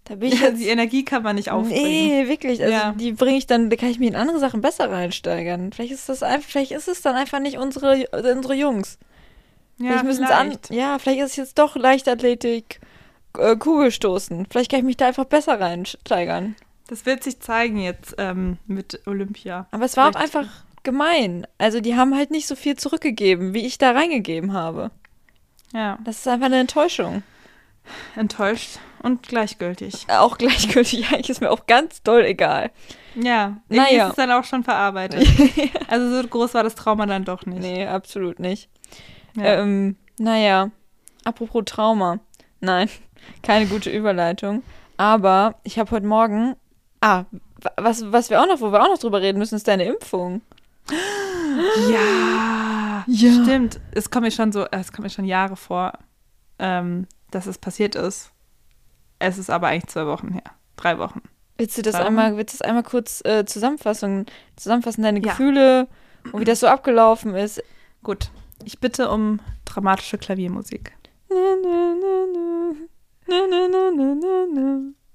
Da 0.05 0.16
bin 0.16 0.33
ich 0.33 0.40
ja, 0.40 0.48
jetzt, 0.48 0.61
die 0.61 0.68
Energie 0.68 1.05
kann 1.05 1.22
man 1.22 1.37
nicht 1.37 1.50
aufbringen. 1.50 1.83
Nee, 1.83 2.29
wirklich. 2.29 2.62
Also 2.62 2.72
ja. 2.72 2.92
die 2.92 3.12
bringe 3.12 3.38
ich 3.38 3.46
dann, 3.46 3.70
da 3.70 3.77
kann 3.77 3.88
ich 3.88 3.98
mir 3.98 4.09
in 4.09 4.16
andere 4.16 4.38
Sachen 4.38 4.61
besser 4.61 4.90
reinsteigern. 4.90 5.72
Vielleicht 5.72 5.92
ist 5.92 6.09
das 6.09 6.22
einfach, 6.22 6.48
vielleicht 6.48 6.72
ist 6.72 6.88
es 6.88 7.03
dann 7.03 7.16
einfach 7.16 7.40
nicht 7.40 7.59
unsere, 7.59 8.07
unsere 8.12 8.55
Jungs. 8.55 8.98
Ja, 9.79 9.87
vielleicht 9.87 10.05
müssen 10.05 10.25
an. 10.25 10.59
Ja, 10.71 10.99
vielleicht 10.99 11.21
ist 11.21 11.31
es 11.31 11.37
jetzt 11.37 11.59
doch 11.59 11.77
Leichtathletik, 11.77 12.81
äh, 13.39 13.57
Kugelstoßen. 13.57 14.47
Vielleicht 14.51 14.71
kann 14.71 14.81
ich 14.81 14.87
mich 14.87 14.97
da 14.97 15.07
einfach 15.07 15.25
besser 15.25 15.61
reinsteigern. 15.61 16.57
Das 16.87 17.07
wird 17.07 17.25
sich 17.25 17.41
zeigen 17.41 17.79
jetzt 17.79 18.15
ähm, 18.19 18.59
mit 18.67 19.01
Olympia. 19.07 19.67
Aber 19.71 19.85
es 19.85 19.97
war 19.97 20.13
vielleicht. 20.13 20.17
auch 20.17 20.39
einfach 20.39 20.53
gemein. 20.83 21.47
Also 21.59 21.81
die 21.81 21.97
haben 21.97 22.15
halt 22.15 22.31
nicht 22.31 22.47
so 22.47 22.57
viel 22.57 22.77
zurückgegeben, 22.77 23.55
wie 23.55 23.67
ich 23.67 23.79
da 23.79 23.93
reingegeben 23.93 24.53
habe. 24.53 24.91
Ja. 25.73 25.99
Das 26.05 26.19
ist 26.19 26.29
einfach 26.29 26.47
eine 26.47 26.61
Enttäuschung. 26.61 27.23
Enttäuscht 28.17 28.79
und 29.03 29.23
gleichgültig. 29.23 30.07
Auch 30.09 30.39
gleichgültig, 30.39 31.09
eigentlich 31.11 31.31
ist 31.31 31.41
mir 31.41 31.51
auch 31.51 31.67
ganz 31.67 32.03
doll 32.03 32.25
egal. 32.25 32.71
Ja, 33.15 33.59
naja. 33.69 34.05
ist 34.05 34.11
es 34.11 34.17
dann 34.17 34.31
auch 34.31 34.45
schon 34.45 34.65
verarbeitet. 34.65 35.27
also 35.89 36.23
so 36.23 36.27
groß 36.27 36.55
war 36.55 36.63
das 36.63 36.75
Trauma 36.75 37.07
dann 37.07 37.25
doch 37.25 37.45
nicht. 37.45 37.61
Nee, 37.61 37.87
absolut 37.87 38.39
nicht. 38.39 38.69
Ja. 39.37 39.61
Ähm, 39.61 39.97
naja, 40.18 40.70
apropos 41.25 41.64
Trauma. 41.66 42.20
Nein, 42.61 42.88
keine 43.42 43.66
gute 43.66 43.90
Überleitung. 43.90 44.62
Aber 44.97 45.57
ich 45.64 45.79
habe 45.79 45.90
heute 45.90 46.07
Morgen 46.07 46.57
Ah, 47.05 47.27
was, 47.77 48.11
was 48.12 48.31
wir 48.31 48.40
auch 48.40 48.47
noch, 48.47 48.62
wo 48.62 48.73
wir 48.73 48.83
auch 48.83 48.88
noch 48.88 48.99
drüber 48.99 49.20
reden 49.20 49.38
müssen, 49.38 49.57
ist 49.57 49.68
deine 49.68 49.85
Impfung. 49.85 50.40
Ja, 51.88 53.05
ja. 53.07 53.42
stimmt. 53.44 53.81
Es 53.92 54.11
kommt 54.11 54.25
mir 54.25 54.33
schon 54.33 54.51
so, 54.51 54.66
es 54.73 54.90
kommt 54.90 55.05
mir 55.05 55.11
schon 55.11 55.25
Jahre 55.25 55.55
vor, 55.55 55.92
ähm, 56.59 57.07
dass 57.31 57.47
es 57.47 57.59
passiert 57.59 57.94
ist. 57.94 58.33
Es 59.20 59.38
ist 59.38 59.51
aber 59.51 59.68
eigentlich 59.68 59.87
zwei 59.87 60.07
Wochen 60.07 60.33
her. 60.33 60.42
Drei 60.75 60.99
Wochen. 60.99 61.23
Willst 61.57 61.79
du 61.79 61.83
das 61.83 61.94
einmal, 61.94 62.37
willst 62.37 62.55
du 62.55 62.59
das 62.59 62.66
einmal 62.66 62.83
kurz 62.83 63.25
äh, 63.25 63.44
zusammenfassen, 63.44 64.27
zusammenfassen, 64.57 65.05
deine 65.05 65.20
ja. 65.20 65.31
Gefühle 65.31 65.87
und 66.33 66.40
wie 66.40 66.44
das 66.44 66.59
so 66.59 66.66
abgelaufen 66.66 67.37
ist? 67.37 67.62
Gut. 68.03 68.31
Ich 68.64 68.81
bitte 68.81 69.11
um 69.11 69.40
dramatische 69.66 70.16
Klaviermusik. 70.16 70.92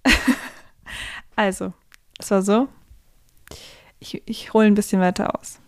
also, 1.35 1.73
es 2.19 2.29
war 2.29 2.41
so. 2.43 2.67
Ich, 3.99 4.21
ich 4.27 4.53
hole 4.53 4.67
ein 4.67 4.75
bisschen 4.75 5.01
weiter 5.01 5.39
aus. 5.39 5.59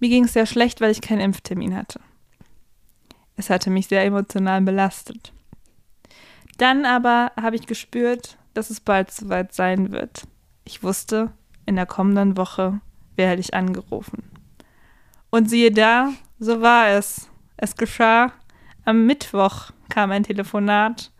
Mir 0.00 0.08
ging 0.08 0.24
es 0.24 0.32
sehr 0.32 0.46
schlecht, 0.46 0.80
weil 0.80 0.90
ich 0.90 1.00
keinen 1.00 1.20
Impftermin 1.20 1.76
hatte. 1.76 2.00
Es 3.36 3.48
hatte 3.48 3.70
mich 3.70 3.86
sehr 3.86 4.04
emotional 4.04 4.62
belastet. 4.62 5.32
Dann 6.58 6.84
aber 6.84 7.32
habe 7.40 7.56
ich 7.56 7.66
gespürt, 7.66 8.36
dass 8.52 8.70
es 8.70 8.80
bald 8.80 9.12
soweit 9.12 9.54
sein 9.54 9.92
wird. 9.92 10.26
Ich 10.64 10.82
wusste, 10.82 11.32
in 11.66 11.76
der 11.76 11.86
kommenden 11.86 12.36
Woche 12.36 12.80
werde 13.14 13.40
ich 13.40 13.54
angerufen. 13.54 14.35
Und 15.30 15.50
siehe 15.50 15.70
da, 15.70 16.12
so 16.38 16.60
war 16.60 16.88
es. 16.88 17.28
Es 17.56 17.76
geschah. 17.76 18.32
Am 18.84 19.06
Mittwoch 19.06 19.70
kam 19.88 20.10
ein 20.10 20.22
Telefonat. 20.22 21.12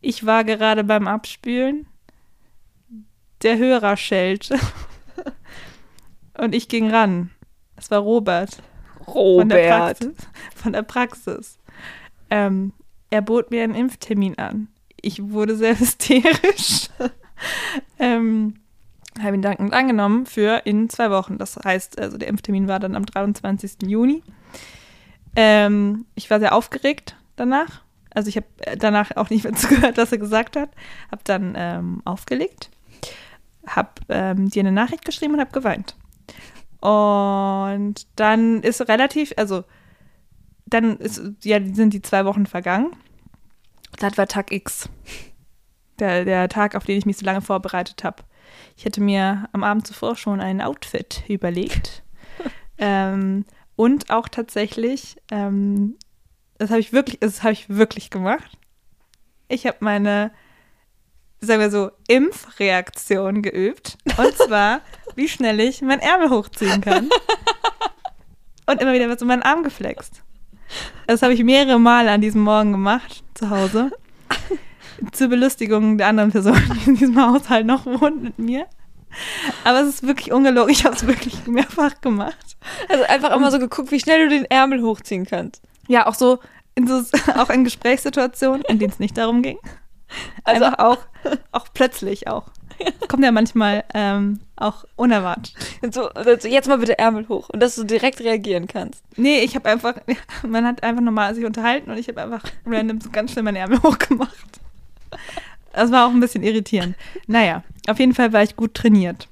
Ich 0.00 0.24
war 0.26 0.44
gerade 0.44 0.84
beim 0.84 1.08
Abspülen. 1.08 1.86
Der 3.42 3.58
Hörer 3.58 3.96
schellte. 3.96 4.58
Und 6.36 6.54
ich 6.54 6.68
ging 6.68 6.90
ran. 6.90 7.30
Es 7.76 7.90
war 7.90 8.00
Robert. 8.00 8.62
Robert. 9.06 9.40
Von 9.40 9.48
der 9.48 9.68
Praxis. 9.68 10.14
Von 10.54 10.72
der 10.72 10.82
Praxis. 10.82 11.58
Ähm, 12.30 12.72
er 13.10 13.22
bot 13.22 13.50
mir 13.50 13.64
einen 13.64 13.74
Impftermin 13.74 14.38
an. 14.38 14.68
Ich 15.00 15.30
wurde 15.30 15.56
sehr 15.56 15.76
hysterisch. 15.78 16.88
Habe 19.30 19.36
ihn 19.36 19.42
dankend 19.42 19.72
angenommen 19.72 20.26
für 20.26 20.62
in 20.64 20.88
zwei 20.88 21.10
Wochen. 21.10 21.38
Das 21.38 21.56
heißt, 21.56 22.00
also 22.00 22.18
der 22.18 22.28
Impftermin 22.28 22.66
war 22.66 22.80
dann 22.80 22.96
am 22.96 23.06
23. 23.06 23.82
Juni. 23.86 24.22
Ähm, 25.36 26.06
ich 26.16 26.28
war 26.30 26.40
sehr 26.40 26.52
aufgeregt 26.52 27.16
danach. 27.36 27.82
Also 28.12 28.28
ich 28.28 28.36
habe 28.36 28.46
danach 28.76 29.16
auch 29.16 29.30
nicht 29.30 29.44
mehr 29.44 29.52
zugehört, 29.54 29.96
was 29.98 30.10
er 30.10 30.18
gesagt 30.18 30.56
hat. 30.56 30.70
Habe 31.12 31.22
dann 31.24 31.54
ähm, 31.56 32.02
aufgelegt, 32.04 32.70
habe 33.66 33.90
ähm, 34.08 34.50
dir 34.50 34.60
eine 34.60 34.72
Nachricht 34.72 35.04
geschrieben 35.04 35.34
und 35.34 35.40
habe 35.40 35.52
geweint. 35.52 35.94
Und 36.80 38.06
dann 38.16 38.62
ist 38.62 38.80
relativ, 38.88 39.32
also 39.36 39.62
dann 40.66 40.96
ist, 40.96 41.22
ja, 41.44 41.60
sind 41.72 41.94
die 41.94 42.02
zwei 42.02 42.24
Wochen 42.24 42.46
vergangen. 42.46 42.96
Das 44.00 44.18
war 44.18 44.26
Tag 44.26 44.50
X. 44.50 44.88
Der, 46.00 46.24
der 46.24 46.48
Tag, 46.48 46.74
auf 46.74 46.84
den 46.84 46.98
ich 46.98 47.06
mich 47.06 47.18
so 47.18 47.26
lange 47.26 47.42
vorbereitet 47.42 48.02
habe. 48.02 48.24
Ich 48.76 48.84
hätte 48.84 49.00
mir 49.00 49.48
am 49.52 49.64
Abend 49.64 49.86
zuvor 49.86 50.16
schon 50.16 50.40
ein 50.40 50.60
Outfit 50.60 51.24
überlegt. 51.28 52.02
ähm, 52.78 53.44
und 53.76 54.10
auch 54.10 54.28
tatsächlich, 54.28 55.16
ähm, 55.30 55.96
das 56.58 56.70
habe 56.70 56.80
ich 56.80 56.92
wirklich, 56.92 57.20
das 57.20 57.42
habe 57.42 57.52
ich 57.52 57.68
wirklich 57.68 58.10
gemacht. 58.10 58.58
Ich 59.48 59.66
habe 59.66 59.78
meine 59.80 60.32
sagen 61.40 61.60
wir 61.60 61.70
so, 61.70 61.90
Impfreaktion 62.08 63.42
geübt. 63.42 63.96
Und 64.16 64.36
zwar, 64.36 64.80
wie 65.14 65.28
schnell 65.28 65.60
ich 65.60 65.82
meinen 65.82 66.00
Ärmel 66.00 66.30
hochziehen 66.30 66.80
kann. 66.80 67.08
Und 68.66 68.80
immer 68.80 68.92
wieder 68.92 69.08
wird 69.08 69.18
so 69.18 69.26
mein 69.26 69.42
Arm 69.42 69.62
geflext. 69.62 70.22
Das 71.06 71.22
habe 71.22 71.32
ich 71.32 71.42
mehrere 71.42 71.80
Male 71.80 72.10
an 72.10 72.20
diesem 72.20 72.42
Morgen 72.42 72.72
gemacht, 72.72 73.24
zu 73.34 73.50
Hause. 73.50 73.90
Zur 75.12 75.28
Belustigung 75.28 75.98
der 75.98 76.08
anderen 76.08 76.30
Person, 76.30 76.60
die 76.74 76.90
in 76.90 76.96
diesem 76.96 77.20
Haushalt 77.20 77.66
noch 77.66 77.86
wohnt 77.86 78.22
mit 78.22 78.38
mir. 78.38 78.66
Aber 79.64 79.80
es 79.80 79.88
ist 79.88 80.06
wirklich 80.06 80.32
ungelogen. 80.32 80.70
Ich 80.70 80.84
habe 80.84 80.94
es 80.94 81.06
wirklich 81.06 81.46
mehrfach 81.46 82.00
gemacht. 82.00 82.56
Also 82.88 83.04
einfach 83.04 83.34
immer 83.34 83.50
so 83.50 83.58
geguckt, 83.58 83.90
wie 83.90 84.00
schnell 84.00 84.28
du 84.28 84.34
den 84.34 84.44
Ärmel 84.44 84.82
hochziehen 84.82 85.26
kannst. 85.26 85.62
Ja, 85.88 86.06
auch 86.06 86.14
so, 86.14 86.38
in 86.74 86.86
so 86.86 87.02
auch 87.36 87.50
in 87.50 87.64
Gesprächssituationen, 87.64 88.62
in 88.68 88.78
denen 88.78 88.92
es 88.92 88.98
nicht 88.98 89.16
darum 89.16 89.42
ging. 89.42 89.58
Also 90.44 90.64
Einfach 90.64 90.78
auch, 90.78 90.98
auch 91.52 91.66
plötzlich 91.72 92.28
auch. 92.28 92.50
Kommt 93.08 93.24
ja 93.24 93.32
manchmal 93.32 93.84
ähm, 93.94 94.40
auch 94.56 94.84
unerwartet. 94.96 95.54
So, 95.90 96.08
also 96.10 96.48
jetzt 96.48 96.68
mal 96.68 96.78
bitte 96.78 96.98
Ärmel 96.98 97.28
hoch 97.28 97.48
und 97.50 97.60
dass 97.60 97.76
du 97.76 97.84
direkt 97.84 98.20
reagieren 98.20 98.66
kannst. 98.66 99.04
Nee, 99.16 99.40
ich 99.40 99.54
habe 99.54 99.68
einfach, 99.68 99.94
man 100.46 100.66
hat 100.66 100.82
einfach 100.82 101.02
normal 101.02 101.34
sich 101.34 101.44
unterhalten 101.44 101.90
und 101.90 101.98
ich 101.98 102.08
habe 102.08 102.22
einfach 102.22 102.42
random 102.66 103.00
so 103.00 103.10
ganz 103.10 103.32
schnell 103.32 103.44
meine 103.44 103.58
Ärmel 103.58 103.82
hochgemacht. 103.82 104.60
Das 105.72 105.92
war 105.92 106.06
auch 106.06 106.10
ein 106.10 106.20
bisschen 106.20 106.42
irritierend. 106.42 106.96
Naja, 107.26 107.62
auf 107.88 107.98
jeden 107.98 108.14
Fall 108.14 108.32
war 108.32 108.42
ich 108.42 108.56
gut 108.56 108.74
trainiert. 108.74 109.28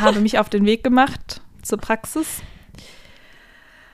Habe 0.00 0.20
mich 0.20 0.38
auf 0.38 0.48
den 0.48 0.64
Weg 0.64 0.82
gemacht 0.82 1.40
zur 1.62 1.78
Praxis 1.78 2.42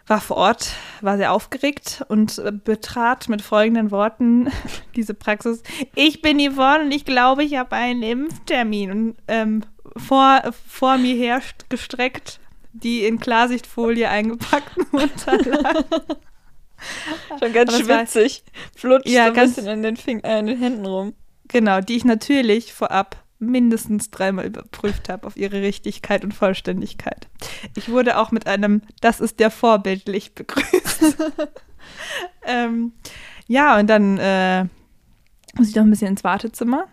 war 0.07 0.21
vor 0.21 0.37
Ort, 0.37 0.73
war 1.01 1.17
sehr 1.17 1.33
aufgeregt 1.33 2.05
und 2.09 2.43
betrat 2.65 3.29
mit 3.29 3.41
folgenden 3.41 3.91
Worten 3.91 4.51
diese 4.97 5.15
Praxis. 5.15 5.63
Ich 5.95 6.23
bin 6.23 6.39
Yvonne 6.39 6.85
und 6.85 6.93
ich 6.93 7.05
glaube, 7.05 7.45
ich 7.45 7.57
habe 7.57 7.77
einen 7.77 8.03
Impftermin. 8.03 8.91
Und 8.91 9.17
ähm, 9.29 9.63
vor, 9.97 10.43
vor 10.69 10.99
mir 10.99 11.41
gestreckt 11.69 12.41
die 12.75 13.05
in 13.05 13.21
Klarsichtfolie 13.21 14.09
eingepackten 14.09 14.87
Unterlagen. 14.93 15.85
Schon 17.39 17.53
ganz 17.53 17.79
schwitzig. 17.79 18.45
Flutscht 18.77 19.09
ja, 19.09 19.27
so 19.27 19.41
ein 19.41 19.49
bisschen 19.49 19.67
in 19.67 19.83
den, 19.83 19.97
Fing 19.97 20.21
äh, 20.21 20.39
in 20.39 20.47
den 20.47 20.59
Händen 20.59 20.87
rum. 20.87 21.15
Genau, 21.49 21.81
die 21.81 21.97
ich 21.97 22.05
natürlich 22.05 22.73
vorab 22.73 23.23
mindestens 23.43 24.11
dreimal 24.11 24.47
überprüft 24.47 25.09
habe 25.09 25.27
auf 25.27 25.37
ihre 25.37 25.61
Richtigkeit 25.61 26.25
und 26.25 26.33
Vollständigkeit. 26.33 27.29
Ich 27.77 27.89
wurde 27.89 28.19
auch 28.19 28.31
mit 28.31 28.47
einem 28.47 28.83
Das 29.01 29.21
ist 29.21 29.41
der 29.41 29.51
vorbildlich 29.51 30.35
begrüßt. 30.35 31.17
ähm, 32.47 32.93
ja, 33.49 33.79
und 33.79 33.89
dann 33.89 34.19
äh, 34.19 34.65
muss 35.57 35.69
ich 35.69 35.75
noch 35.75 35.83
ein 35.83 35.91
bisschen 35.91 36.09
ins 36.09 36.25
Wartezimmer. 36.25 36.87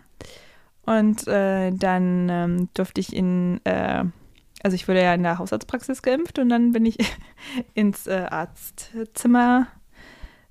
Und 0.82 1.26
äh, 1.28 1.70
dann 1.70 2.28
ähm, 2.28 2.68
durfte 2.74 3.00
ich 3.00 3.14
in, 3.14 3.60
äh, 3.64 4.04
also 4.62 4.74
ich 4.74 4.88
wurde 4.88 5.02
ja 5.02 5.14
in 5.14 5.22
der 5.22 5.38
Hausarztpraxis 5.38 6.02
geimpft 6.02 6.38
und 6.40 6.48
dann 6.48 6.72
bin 6.72 6.84
ich 6.84 6.98
ins 7.74 8.08
äh, 8.08 8.26
Arztzimmer 8.28 9.68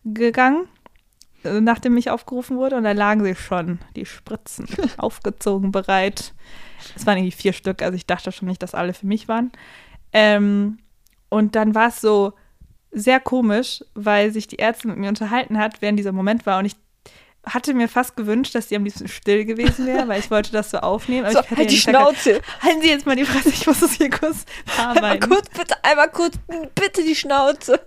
gegangen 0.04 0.68
nachdem 1.44 1.98
ich 1.98 2.10
aufgerufen 2.10 2.58
wurde 2.58 2.76
und 2.76 2.84
da 2.84 2.92
lagen 2.92 3.24
sie 3.24 3.36
schon, 3.36 3.80
die 3.96 4.06
Spritzen, 4.06 4.68
aufgezogen, 4.98 5.72
bereit. 5.72 6.34
Es 6.96 7.06
waren 7.06 7.18
irgendwie 7.18 7.36
vier 7.36 7.54
Stück, 7.54 7.82
also 7.82 7.96
ich 7.96 8.06
dachte 8.06 8.32
schon 8.32 8.48
nicht, 8.48 8.64
dass 8.64 8.76
alle 8.76 8.94
für 8.94 9.08
mich 9.08 9.28
waren. 9.28 9.52
Ähm, 10.12 10.80
und 11.30 11.56
dann 11.56 11.76
war 11.76 11.90
es 11.90 12.02
so 12.02 12.34
sehr 12.92 13.20
komisch, 13.20 13.84
weil 13.94 14.32
sich 14.32 14.48
die 14.48 14.60
Ärztin 14.60 14.92
mit 14.92 15.00
mir 15.00 15.10
unterhalten 15.10 15.58
hat, 15.58 15.82
während 15.82 16.00
dieser 16.00 16.12
Moment 16.12 16.46
war 16.46 16.60
und 16.60 16.66
ich 16.66 16.76
hatte 17.46 17.74
mir 17.74 17.88
fast 17.88 18.16
gewünscht, 18.16 18.54
dass 18.56 18.70
sie 18.70 18.76
am 18.76 18.84
liebsten 18.84 19.08
still 19.08 19.46
gewesen 19.46 19.86
wäre, 19.86 20.08
weil 20.08 20.20
ich 20.20 20.30
wollte 20.30 20.52
das 20.52 20.72
so 20.72 20.80
aufnehmen. 20.80 21.26
Aber 21.26 21.44
so, 21.44 21.58
halt 21.58 21.72
die 21.72 21.78
Schnauze. 21.78 22.30
Gesagt, 22.34 22.64
halten 22.64 22.82
Sie 22.82 22.90
jetzt 22.90 23.06
mal 23.06 23.16
die 23.16 23.26
Fresse, 23.26 23.50
ich 23.50 23.66
muss 23.66 23.80
das 23.80 23.94
hier 23.94 24.10
kurz 24.10 24.46
arbeiten. 24.78 25.06
Einmal 25.06 25.20
kurz, 25.20 25.50
bitte, 25.50 25.84
einmal 25.84 26.10
kurz, 26.12 26.36
bitte 26.76 27.04
die 27.04 27.16
Schnauze. 27.16 27.80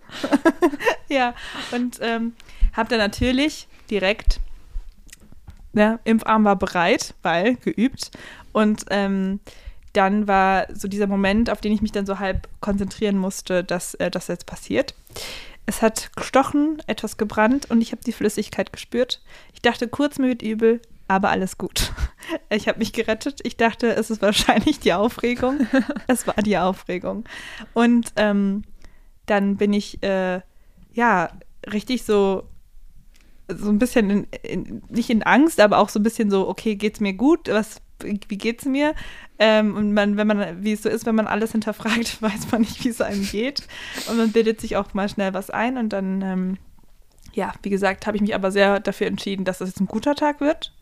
ja, 1.08 1.34
und 1.72 1.98
ähm, 2.00 2.34
habe 2.72 2.88
dann 2.88 2.98
natürlich 2.98 3.68
direkt, 3.90 4.40
ne, 5.72 6.00
Impfarm 6.04 6.44
war 6.44 6.56
bereit, 6.56 7.14
weil 7.22 7.56
geübt. 7.56 8.10
Und 8.52 8.84
ähm, 8.90 9.40
dann 9.92 10.26
war 10.26 10.66
so 10.74 10.88
dieser 10.88 11.06
Moment, 11.06 11.50
auf 11.50 11.60
den 11.60 11.72
ich 11.72 11.82
mich 11.82 11.92
dann 11.92 12.06
so 12.06 12.18
halb 12.18 12.48
konzentrieren 12.60 13.18
musste, 13.18 13.62
dass 13.64 13.94
äh, 13.94 14.10
das 14.10 14.28
jetzt 14.28 14.46
passiert. 14.46 14.94
Es 15.66 15.82
hat 15.82 16.10
gestochen, 16.16 16.82
etwas 16.86 17.16
gebrannt 17.16 17.70
und 17.70 17.80
ich 17.80 17.92
habe 17.92 18.02
die 18.04 18.12
Flüssigkeit 18.12 18.72
gespürt. 18.72 19.22
Ich 19.52 19.62
dachte 19.62 19.88
kurz, 19.88 20.18
mir 20.18 20.28
wird 20.28 20.42
übel, 20.42 20.80
aber 21.08 21.30
alles 21.30 21.58
gut. 21.58 21.92
Ich 22.48 22.68
habe 22.68 22.78
mich 22.78 22.92
gerettet. 22.92 23.40
Ich 23.42 23.56
dachte, 23.56 23.94
es 23.96 24.08
ist 24.08 24.22
wahrscheinlich 24.22 24.78
die 24.78 24.92
Aufregung. 24.92 25.66
es 26.06 26.26
war 26.26 26.36
die 26.36 26.56
Aufregung. 26.56 27.24
Und 27.74 28.12
ähm, 28.16 28.62
dann 29.26 29.56
bin 29.56 29.72
ich, 29.72 30.02
äh, 30.04 30.40
ja, 30.94 31.30
richtig 31.70 32.04
so 32.04 32.44
so 33.48 33.68
ein 33.68 33.78
bisschen 33.78 34.08
in, 34.10 34.26
in, 34.42 34.82
nicht 34.88 35.10
in 35.10 35.22
Angst, 35.24 35.60
aber 35.60 35.78
auch 35.78 35.88
so 35.88 35.98
ein 35.98 36.02
bisschen 36.02 36.30
so, 36.30 36.48
okay, 36.48 36.76
geht's 36.76 37.00
mir 37.00 37.12
gut? 37.12 37.48
Was, 37.48 37.82
wie 38.02 38.38
geht's 38.38 38.64
mir? 38.64 38.94
Ähm, 39.38 39.76
und 39.76 39.92
man, 39.94 40.16
wenn 40.16 40.26
man, 40.26 40.62
wie 40.64 40.72
es 40.72 40.82
so 40.82 40.88
ist, 40.88 41.06
wenn 41.06 41.14
man 41.14 41.26
alles 41.26 41.52
hinterfragt, 41.52 42.20
weiß 42.22 42.50
man 42.52 42.62
nicht, 42.62 42.84
wie 42.84 42.88
es 42.88 43.00
einem 43.00 43.24
geht. 43.26 43.66
Und 44.08 44.16
man 44.18 44.32
bildet 44.32 44.60
sich 44.60 44.76
auch 44.76 44.94
mal 44.94 45.08
schnell 45.08 45.34
was 45.34 45.50
ein 45.50 45.78
und 45.78 45.92
dann, 45.92 46.22
ähm, 46.22 46.58
ja, 47.34 47.52
wie 47.62 47.70
gesagt, 47.70 48.06
habe 48.06 48.16
ich 48.16 48.22
mich 48.22 48.34
aber 48.34 48.50
sehr 48.50 48.80
dafür 48.80 49.06
entschieden, 49.06 49.44
dass 49.44 49.60
es 49.60 49.70
jetzt 49.70 49.80
ein 49.80 49.86
guter 49.86 50.14
Tag 50.14 50.40
wird. 50.40 50.72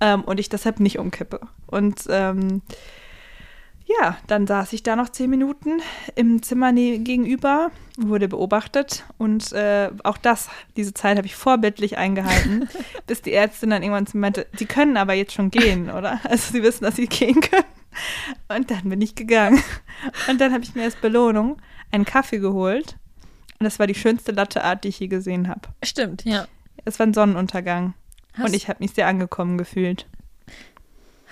ähm, 0.00 0.22
und 0.22 0.40
ich 0.40 0.48
deshalb 0.48 0.80
nicht 0.80 0.98
umkippe. 0.98 1.40
Und 1.66 2.04
ähm, 2.08 2.62
ja, 4.00 4.16
dann 4.26 4.46
saß 4.46 4.72
ich 4.72 4.82
da 4.82 4.96
noch 4.96 5.08
zehn 5.08 5.30
Minuten 5.30 5.80
im 6.14 6.42
Zimmer 6.42 6.72
gegenüber, 6.72 7.70
wurde 7.96 8.28
beobachtet 8.28 9.04
und 9.18 9.52
äh, 9.52 9.90
auch 10.02 10.16
das, 10.16 10.48
diese 10.76 10.94
Zeit 10.94 11.16
habe 11.16 11.26
ich 11.26 11.36
vorbildlich 11.36 11.98
eingehalten, 11.98 12.68
bis 13.06 13.22
die 13.22 13.32
Ärztin 13.32 13.70
dann 13.70 13.82
irgendwann 13.82 14.06
zu 14.06 14.16
mir 14.16 14.22
meinte, 14.22 14.46
sie 14.56 14.66
können 14.66 14.96
aber 14.96 15.14
jetzt 15.14 15.34
schon 15.34 15.50
gehen, 15.50 15.90
oder? 15.90 16.20
Also 16.24 16.52
sie 16.52 16.62
wissen, 16.62 16.84
dass 16.84 16.96
sie 16.96 17.06
gehen 17.06 17.40
können. 17.40 17.64
Und 18.48 18.70
dann 18.70 18.88
bin 18.88 19.00
ich 19.00 19.14
gegangen. 19.14 19.62
Und 20.28 20.40
dann 20.40 20.52
habe 20.52 20.64
ich 20.64 20.74
mir 20.74 20.82
als 20.82 20.96
Belohnung 20.96 21.60
einen 21.92 22.04
Kaffee 22.04 22.38
geholt. 22.38 22.96
Und 23.60 23.64
das 23.64 23.78
war 23.78 23.86
die 23.86 23.94
schönste 23.94 24.32
Latteart, 24.32 24.82
die 24.82 24.88
ich 24.88 24.98
je 24.98 25.06
gesehen 25.06 25.48
habe. 25.48 25.68
Stimmt, 25.82 26.24
ja. 26.24 26.46
Es 26.84 26.98
war 26.98 27.06
ein 27.06 27.14
Sonnenuntergang. 27.14 27.94
Hast 28.34 28.48
und 28.48 28.54
ich 28.54 28.68
habe 28.68 28.82
mich 28.82 28.92
sehr 28.92 29.06
angekommen 29.06 29.58
gefühlt. 29.58 30.06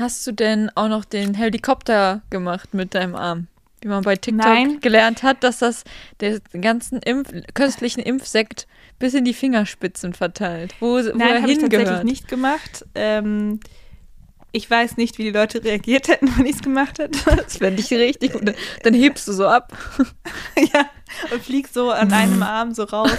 Hast 0.02 0.26
du 0.26 0.32
denn 0.32 0.68
auch 0.74 0.88
noch 0.88 1.04
den 1.04 1.34
Helikopter 1.34 2.22
gemacht 2.28 2.74
mit 2.74 2.92
deinem 2.92 3.14
Arm? 3.14 3.46
Wie 3.82 3.86
man 3.86 4.02
bei 4.02 4.16
TikTok 4.16 4.44
Nein. 4.44 4.80
gelernt 4.80 5.22
hat, 5.22 5.44
dass 5.44 5.58
das 5.58 5.84
den 6.20 6.40
ganzen 6.60 6.98
Impf 6.98 7.32
köstlichen 7.54 8.02
Impfsekt 8.02 8.66
bis 8.98 9.14
in 9.14 9.24
die 9.24 9.32
Fingerspitzen 9.32 10.12
verteilt. 10.12 10.74
Wo, 10.80 10.98
Nein, 10.98 11.40
habe 11.40 11.52
ich 11.52 11.58
tatsächlich 11.58 12.02
nicht 12.02 12.26
gemacht. 12.26 12.84
Ähm, 12.96 13.60
ich 14.52 14.70
weiß 14.70 14.98
nicht, 14.98 15.18
wie 15.18 15.24
die 15.24 15.30
Leute 15.30 15.64
reagiert 15.64 16.08
hätten, 16.08 16.28
wenn 16.36 16.46
ich 16.46 16.56
es 16.56 16.62
gemacht 16.62 16.98
hätte. 16.98 17.18
Das 17.36 17.56
fände 17.56 17.80
ich 17.80 17.90
richtig. 17.90 18.34
Und 18.34 18.54
dann 18.82 18.94
hebst 18.94 19.26
du 19.26 19.32
so 19.32 19.46
ab. 19.46 19.76
ja, 20.56 20.88
und 21.32 21.42
fliegst 21.42 21.74
so 21.74 21.90
an 21.90 22.12
einem 22.12 22.42
Arm 22.42 22.72
so 22.72 22.84
raus. 22.84 23.10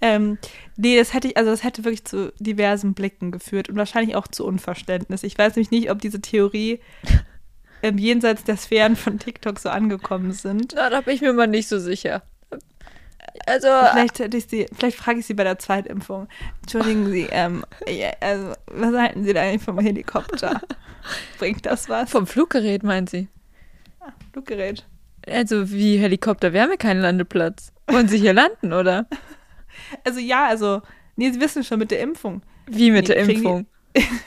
ähm, 0.00 0.38
nee, 0.76 0.96
das 0.96 1.12
hätte 1.12 1.28
ich, 1.28 1.36
also 1.36 1.50
das 1.50 1.64
hätte 1.64 1.84
wirklich 1.84 2.04
zu 2.04 2.32
diversen 2.38 2.94
Blicken 2.94 3.32
geführt 3.32 3.68
und 3.68 3.76
wahrscheinlich 3.76 4.16
auch 4.16 4.28
zu 4.28 4.46
Unverständnis. 4.46 5.24
Ich 5.24 5.36
weiß 5.36 5.56
nämlich 5.56 5.70
nicht, 5.70 5.90
ob 5.90 6.00
diese 6.00 6.20
Theorie 6.20 6.80
im 7.82 7.98
Jenseits 7.98 8.44
der 8.44 8.56
Sphären 8.56 8.94
von 8.94 9.18
TikTok 9.18 9.58
so 9.58 9.70
angekommen 9.70 10.32
sind. 10.32 10.74
Na, 10.76 10.90
da 10.90 11.00
bin 11.00 11.14
ich 11.14 11.20
mir 11.20 11.32
mal 11.32 11.46
nicht 11.46 11.68
so 11.68 11.78
sicher. 11.78 12.22
Also, 13.46 13.68
vielleicht, 13.92 14.18
hätte 14.18 14.36
ich 14.36 14.46
sie, 14.46 14.66
vielleicht 14.76 14.96
frage 14.96 15.20
ich 15.20 15.26
Sie 15.26 15.34
bei 15.34 15.44
der 15.44 15.58
Zweitimpfung. 15.58 16.28
Entschuldigen 16.62 17.10
Sie, 17.10 17.28
ähm, 17.30 17.64
also, 18.20 18.52
was 18.66 18.94
halten 18.94 19.24
Sie 19.24 19.32
da 19.32 19.42
eigentlich 19.42 19.62
vom 19.62 19.78
Helikopter? 19.78 20.60
Bringt 21.38 21.66
das 21.66 21.88
was? 21.88 22.10
Vom 22.10 22.26
Fluggerät, 22.26 22.82
meint 22.82 23.10
Sie? 23.10 23.28
Ah, 24.00 24.12
Fluggerät. 24.32 24.84
Also, 25.26 25.70
wie 25.70 25.98
Helikopter, 25.98 26.52
wir 26.52 26.62
haben 26.62 26.70
ja 26.70 26.76
keinen 26.76 27.00
Landeplatz. 27.00 27.72
Wollen 27.86 28.08
Sie 28.08 28.18
hier 28.18 28.32
landen, 28.32 28.72
oder? 28.72 29.06
Also, 30.04 30.20
ja, 30.20 30.46
also, 30.46 30.82
nee, 31.16 31.30
Sie 31.30 31.40
wissen 31.40 31.64
schon 31.64 31.78
mit 31.78 31.90
der 31.90 32.00
Impfung. 32.00 32.42
Wie 32.66 32.90
mit 32.90 33.08
nee, 33.08 33.14
der 33.14 33.24
Impfung? 33.24 33.66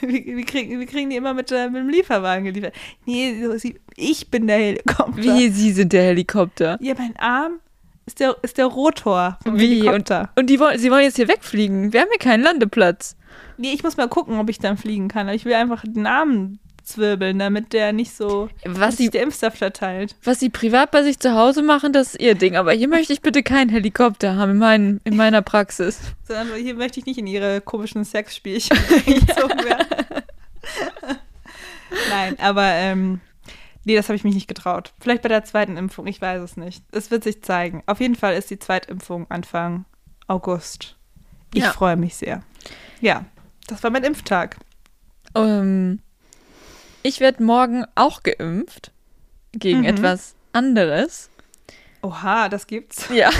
Wir, 0.00 0.36
wir, 0.36 0.44
kriegen, 0.44 0.80
wir 0.80 0.86
kriegen 0.86 1.10
die 1.10 1.16
immer 1.16 1.32
mit, 1.32 1.52
äh, 1.52 1.68
mit 1.68 1.76
dem 1.82 1.88
Lieferwagen 1.88 2.44
geliefert. 2.44 2.74
Nee, 3.06 3.42
so, 3.42 3.56
sie, 3.56 3.78
ich 3.96 4.30
bin 4.30 4.46
der 4.46 4.58
Helikopter. 4.58 5.16
Wie, 5.16 5.48
Sie 5.50 5.72
sind 5.72 5.92
der 5.92 6.02
Helikopter? 6.02 6.76
Ja, 6.80 6.94
mein 6.98 7.16
Arm 7.16 7.60
ist 8.06 8.20
der, 8.20 8.36
ist 8.42 8.58
der 8.58 8.66
Rotor 8.66 9.38
vom 9.42 9.58
Wie? 9.58 9.80
Helikopter. 9.80 10.30
Und, 10.34 10.42
und 10.42 10.50
die 10.50 10.60
wollen, 10.60 10.78
sie 10.78 10.90
wollen 10.90 11.04
jetzt 11.04 11.16
hier 11.16 11.28
wegfliegen. 11.28 11.92
Wir 11.92 12.00
haben 12.00 12.10
hier 12.10 12.18
keinen 12.18 12.42
Landeplatz. 12.42 13.16
Nee, 13.56 13.72
ich 13.72 13.82
muss 13.82 13.96
mal 13.96 14.08
gucken, 14.08 14.38
ob 14.38 14.50
ich 14.50 14.58
dann 14.58 14.76
fliegen 14.76 15.08
kann. 15.08 15.28
Ich 15.28 15.44
will 15.44 15.54
einfach 15.54 15.84
den 15.86 16.06
Arm 16.06 16.58
zwirbeln, 16.84 17.38
damit 17.38 17.72
der 17.72 17.92
nicht 17.92 18.14
so 18.14 18.48
was 18.64 18.98
sie, 18.98 19.08
der 19.08 19.22
Impfstoff 19.22 19.54
verteilt. 19.54 20.14
Was 20.22 20.40
sie 20.40 20.50
privat 20.50 20.90
bei 20.90 21.02
sich 21.02 21.18
zu 21.18 21.34
Hause 21.34 21.62
machen, 21.62 21.92
das 21.92 22.14
ist 22.14 22.20
ihr 22.20 22.34
Ding. 22.34 22.56
Aber 22.56 22.72
hier 22.72 22.88
möchte 22.88 23.12
ich 23.12 23.22
bitte 23.22 23.42
keinen 23.42 23.70
Helikopter 23.70 24.36
haben 24.36 24.52
in, 24.52 24.58
mein, 24.58 25.00
in 25.04 25.16
meiner 25.16 25.42
Praxis. 25.42 25.98
Sondern 26.28 26.56
hier 26.56 26.74
möchte 26.74 27.00
ich 27.00 27.06
nicht 27.06 27.18
in 27.18 27.26
ihre 27.26 27.60
komischen 27.60 28.04
Sexspielchen 28.04 28.76
gezogen 29.06 29.64
werden. 29.64 30.22
Nein, 32.10 32.38
aber 32.38 32.64
ähm, 32.64 33.20
Nee, 33.84 33.96
das 33.96 34.08
habe 34.08 34.16
ich 34.16 34.24
mich 34.24 34.34
nicht 34.34 34.48
getraut. 34.48 34.94
Vielleicht 34.98 35.22
bei 35.22 35.28
der 35.28 35.44
zweiten 35.44 35.76
Impfung, 35.76 36.06
ich 36.06 36.20
weiß 36.20 36.42
es 36.42 36.56
nicht. 36.56 36.82
Es 36.92 37.10
wird 37.10 37.24
sich 37.24 37.42
zeigen. 37.42 37.82
Auf 37.86 38.00
jeden 38.00 38.14
Fall 38.14 38.34
ist 38.34 38.50
die 38.50 38.58
Zweitimpfung 38.58 39.30
Anfang 39.30 39.84
August. 40.26 40.96
Ich 41.52 41.62
ja. 41.62 41.72
freue 41.72 41.96
mich 41.96 42.16
sehr. 42.16 42.42
Ja, 43.00 43.24
das 43.66 43.82
war 43.82 43.90
mein 43.90 44.04
Impftag. 44.04 44.56
Um, 45.34 45.44
ähm, 45.46 45.98
ich 47.02 47.20
werde 47.20 47.42
morgen 47.42 47.84
auch 47.94 48.22
geimpft 48.22 48.92
gegen 49.52 49.80
mhm. 49.80 49.86
etwas 49.86 50.34
anderes. 50.52 51.28
Oha, 52.02 52.48
das 52.48 52.66
gibt's. 52.66 53.08
Ja. 53.12 53.30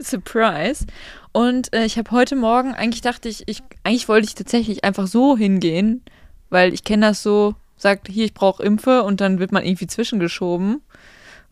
Surprise. 0.00 0.86
Und 1.32 1.72
äh, 1.74 1.84
ich 1.84 1.98
habe 1.98 2.10
heute 2.12 2.36
Morgen, 2.36 2.74
eigentlich 2.74 3.00
dachte 3.00 3.28
ich, 3.28 3.42
ich, 3.48 3.62
eigentlich 3.82 4.08
wollte 4.08 4.26
ich 4.26 4.34
tatsächlich 4.34 4.84
einfach 4.84 5.06
so 5.06 5.36
hingehen, 5.36 6.04
weil 6.50 6.72
ich 6.72 6.84
kenne 6.84 7.06
das 7.06 7.22
so, 7.22 7.54
sagt, 7.78 8.08
hier, 8.08 8.24
ich 8.24 8.34
brauche 8.34 8.62
Impfe 8.62 9.02
und 9.02 9.20
dann 9.20 9.38
wird 9.38 9.52
man 9.52 9.64
irgendwie 9.64 9.86
zwischengeschoben, 9.86 10.82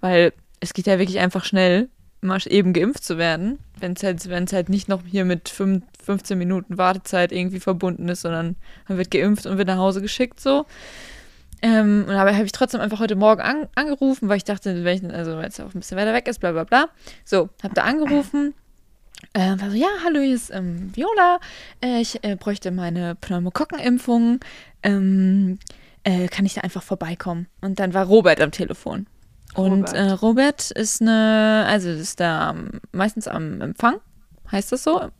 weil 0.01 0.33
es 0.61 0.75
geht 0.75 0.87
ja 0.87 0.99
wirklich 0.99 1.19
einfach 1.19 1.45
schnell, 1.45 1.89
mal 2.23 2.41
eben 2.47 2.73
geimpft 2.73 3.05
zu 3.05 3.19
werden, 3.19 3.59
wenn 3.79 3.93
es 3.93 4.03
halt, 4.03 4.53
halt 4.53 4.69
nicht 4.69 4.89
noch 4.89 5.03
hier 5.07 5.25
mit 5.25 5.49
5, 5.49 5.85
15 6.05 6.39
Minuten 6.39 6.79
Wartezeit 6.79 7.33
irgendwie 7.33 7.61
verbunden 7.61 8.09
ist, 8.09 8.23
sondern 8.23 8.57
man 8.89 8.99
wird 8.99 9.11
geimpft 9.11 9.47
und 9.47 9.59
wird 9.59 9.69
nach 9.69 9.79
Hause 9.79 10.01
geschickt 10.01 10.41
so. 10.41 10.67
Ähm, 11.63 12.05
und 12.07 12.15
dabei 12.15 12.35
habe 12.35 12.45
ich 12.45 12.53
trotzdem 12.53 12.81
einfach 12.81 13.01
heute 13.01 13.17
Morgen 13.17 13.41
an, 13.41 13.69
angerufen, 13.75 14.29
weil 14.29 14.37
ich 14.37 14.45
dachte, 14.45 14.85
wenn 14.85 14.97
ich, 14.97 15.15
also 15.15 15.39
es 15.41 15.61
auch 15.61 15.75
ein 15.75 15.81
bisschen 15.81 15.97
weiter 15.97 16.13
weg 16.13 16.29
ist, 16.29 16.41
bla 16.41 16.53
bla 16.53 16.65
bla. 16.65 16.89
So, 17.25 17.49
habe 17.63 17.75
da 17.75 17.83
angerufen. 17.83 18.55
Äh, 19.33 19.59
war 19.59 19.71
so, 19.71 19.77
ja, 19.77 19.89
hallo, 20.05 20.21
hier 20.21 20.35
ist 20.35 20.51
ähm, 20.51 20.95
Viola. 20.95 21.41
Äh, 21.83 22.01
ich 22.01 22.23
äh, 22.23 22.37
bräuchte 22.37 22.71
meine 22.71 23.15
Pneumokokkenimpfung. 23.15 24.41
Ähm, 24.83 25.59
äh, 26.07 26.29
kann 26.29 26.47
ich 26.47 26.55
da 26.55 26.61
einfach 26.61 26.83
vorbeikommen? 26.83 27.49
Und 27.61 27.81
dann 27.81 27.93
war 27.93 28.07
Robert 28.07 28.41
am 28.41 28.53
Telefon. 28.53 29.07
Und 29.55 29.73
Robert, 29.73 29.93
äh, 29.95 30.11
Robert 30.13 30.71
ist 30.71 31.03
eine, 31.03 31.65
also 31.67 31.91
ist 31.91 32.21
da 32.21 32.55
meistens 32.93 33.27
am 33.27 33.61
Empfang, 33.61 33.97
heißt 34.53 34.71
das 34.71 34.85
so? 34.85 35.11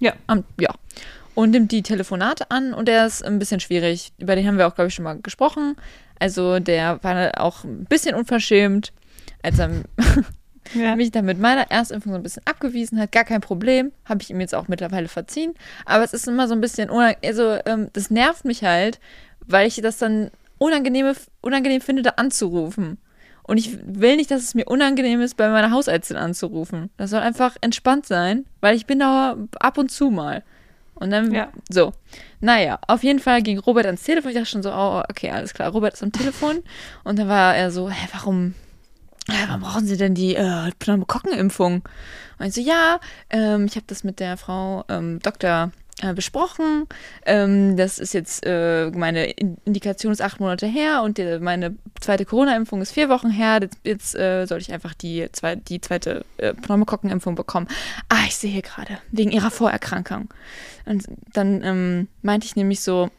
Ja. 0.00 0.12
Am, 0.26 0.44
ja. 0.60 0.70
Und 1.34 1.50
nimmt 1.50 1.72
die 1.72 1.82
Telefonate 1.82 2.50
an 2.50 2.74
und 2.74 2.86
der 2.86 3.06
ist 3.06 3.24
ein 3.24 3.38
bisschen 3.38 3.60
schwierig. 3.60 4.12
Über 4.18 4.36
den 4.36 4.46
haben 4.46 4.58
wir 4.58 4.66
auch, 4.66 4.74
glaube 4.74 4.88
ich, 4.88 4.94
schon 4.94 5.04
mal 5.04 5.18
gesprochen. 5.20 5.76
Also 6.18 6.60
der 6.60 7.02
war 7.02 7.40
auch 7.40 7.64
ein 7.64 7.86
bisschen 7.86 8.14
unverschämt, 8.14 8.92
als 9.42 9.58
er 9.58 9.70
ja. 10.74 10.96
mich 10.96 11.12
dann 11.12 11.24
mit 11.24 11.38
meiner 11.38 11.70
Erstimpfung 11.70 12.12
so 12.12 12.16
ein 12.16 12.22
bisschen 12.22 12.42
abgewiesen 12.44 13.00
hat. 13.00 13.10
Gar 13.10 13.24
kein 13.24 13.40
Problem. 13.40 13.90
Habe 14.04 14.22
ich 14.22 14.30
ihm 14.30 14.40
jetzt 14.40 14.54
auch 14.54 14.68
mittlerweile 14.68 15.08
verziehen. 15.08 15.54
Aber 15.86 16.04
es 16.04 16.12
ist 16.12 16.28
immer 16.28 16.46
so 16.46 16.54
ein 16.54 16.60
bisschen, 16.60 16.90
also 16.90 17.58
ähm, 17.66 17.88
das 17.94 18.10
nervt 18.10 18.44
mich 18.44 18.62
halt, 18.62 19.00
weil 19.46 19.66
ich 19.66 19.76
das 19.76 19.98
dann 19.98 20.30
unangenehme, 20.58 21.14
unangenehm 21.40 21.80
finde, 21.80 22.02
da 22.02 22.10
anzurufen. 22.10 22.98
Und 23.46 23.58
ich 23.58 23.78
will 23.84 24.16
nicht, 24.16 24.30
dass 24.30 24.42
es 24.42 24.54
mir 24.54 24.64
unangenehm 24.64 25.20
ist, 25.20 25.36
bei 25.36 25.48
meiner 25.50 25.70
Hausärztin 25.70 26.16
anzurufen. 26.16 26.90
Das 26.96 27.10
soll 27.10 27.20
einfach 27.20 27.56
entspannt 27.60 28.06
sein, 28.06 28.46
weil 28.60 28.74
ich 28.74 28.86
bin 28.86 28.98
da 29.00 29.36
ab 29.60 29.76
und 29.76 29.90
zu 29.90 30.10
mal. 30.10 30.42
Und 30.94 31.10
dann, 31.10 31.32
ja. 31.32 31.52
so. 31.68 31.92
Naja, 32.40 32.78
auf 32.86 33.02
jeden 33.02 33.18
Fall 33.18 33.42
ging 33.42 33.58
Robert 33.58 33.84
ans 33.84 34.02
Telefon. 34.02 34.30
Ich 34.30 34.36
dachte 34.36 34.48
schon 34.48 34.62
so, 34.62 34.72
oh, 34.72 35.02
okay, 35.10 35.30
alles 35.30 35.52
klar, 35.52 35.70
Robert 35.72 35.94
ist 35.94 36.02
am 36.02 36.12
Telefon. 36.12 36.62
Und 37.04 37.18
dann 37.18 37.28
war 37.28 37.54
er 37.54 37.70
so, 37.70 37.90
hä, 37.90 38.08
warum, 38.12 38.54
hä, 39.28 39.44
warum 39.46 39.60
brauchen 39.60 39.86
Sie 39.86 39.98
denn 39.98 40.14
die 40.14 40.36
äh, 40.36 40.70
Pneumokokkenimpfung? 40.78 41.82
Und 42.38 42.46
ich 42.46 42.54
so, 42.54 42.60
ja, 42.62 42.98
ähm, 43.28 43.66
ich 43.66 43.76
habe 43.76 43.84
das 43.86 44.04
mit 44.04 44.20
der 44.20 44.38
Frau 44.38 44.84
ähm, 44.88 45.18
Dr 45.20 45.70
besprochen. 46.14 46.86
Ähm, 47.24 47.76
das 47.76 47.98
ist 47.98 48.14
jetzt, 48.14 48.44
äh, 48.44 48.90
meine 48.90 49.30
Indikation 49.30 50.12
ist 50.12 50.20
acht 50.20 50.40
Monate 50.40 50.66
her 50.66 51.02
und 51.02 51.18
meine 51.40 51.76
zweite 52.00 52.24
Corona-Impfung 52.24 52.82
ist 52.82 52.92
vier 52.92 53.08
Wochen 53.08 53.30
her. 53.30 53.60
Jetzt, 53.84 54.14
äh, 54.16 54.46
soll 54.46 54.58
ich 54.58 54.72
einfach 54.72 54.94
die, 54.94 55.28
zwei, 55.32 55.56
die 55.56 55.80
zweite 55.80 56.24
äh, 56.38 56.52
Pneumokokken-Impfung 56.52 57.36
bekommen. 57.36 57.68
Ah, 58.08 58.24
ich 58.26 58.36
sehe 58.36 58.60
gerade, 58.60 58.98
wegen 59.12 59.30
ihrer 59.30 59.50
Vorerkrankung. 59.50 60.28
Und 60.84 61.04
dann 61.32 61.62
ähm, 61.62 62.08
meinte 62.22 62.46
ich 62.46 62.56
nämlich 62.56 62.80
so, 62.80 63.10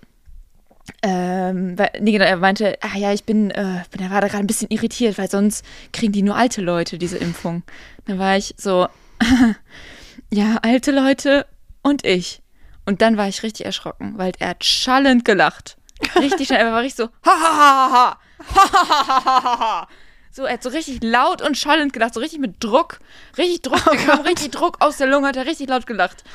ähm, 1.01 1.76
nee, 1.99 2.11
genau, 2.11 2.26
er 2.26 2.38
meinte, 2.38 2.78
ah 2.82 2.97
ja, 2.97 3.11
ich 3.11 3.23
bin, 3.23 3.49
äh, 3.51 3.84
bin 3.91 4.01
da 4.01 4.07
gerade 4.07 4.38
ein 4.38 4.47
bisschen 4.47 4.69
irritiert, 4.69 5.17
weil 5.17 5.30
sonst 5.30 5.65
kriegen 5.91 6.13
die 6.13 6.21
nur 6.21 6.36
alte 6.36 6.61
Leute 6.61 6.97
diese 6.97 7.17
Impfung. 7.17 7.63
Dann 8.05 8.19
war 8.19 8.38
ich 8.38 8.53
so, 8.57 8.88
ja, 10.32 10.57
alte 10.61 10.91
Leute 10.91 11.45
und 11.82 12.05
ich. 12.05 12.41
Und 12.86 13.01
dann 13.01 13.17
war 13.17 13.27
ich 13.27 13.43
richtig 13.43 13.65
erschrocken, 13.65 14.17
weil 14.17 14.33
er 14.39 14.49
hat 14.49 14.63
schallend 14.63 15.25
gelacht. 15.25 15.77
Richtig 16.15 16.47
schnell, 16.47 16.59
er 16.59 16.71
war 16.71 16.81
richtig 16.81 17.05
so, 17.05 17.09
ha 17.25 17.39
ha 17.39 17.57
ha 17.57 17.91
ha 17.91 18.17
ha 18.53 18.89
ha 18.89 19.25
ha 19.25 19.59
ha 19.59 19.88
So, 20.29 20.43
er 20.43 20.53
hat 20.53 20.63
so 20.63 20.69
richtig 20.69 21.01
laut 21.01 21.41
und 21.41 21.57
schallend 21.57 21.93
gelacht, 21.93 22.13
so 22.13 22.19
richtig 22.19 22.39
mit 22.39 22.61
Druck, 22.61 22.99
richtig 23.38 23.61
Druck, 23.61 23.81
oh 23.88 24.21
richtig 24.23 24.51
Druck 24.51 24.81
aus 24.81 24.97
der 24.97 25.07
Lunge, 25.07 25.29
hat 25.29 25.38
er 25.38 25.45
richtig 25.45 25.69
laut 25.69 25.88
gelacht. 25.88 26.25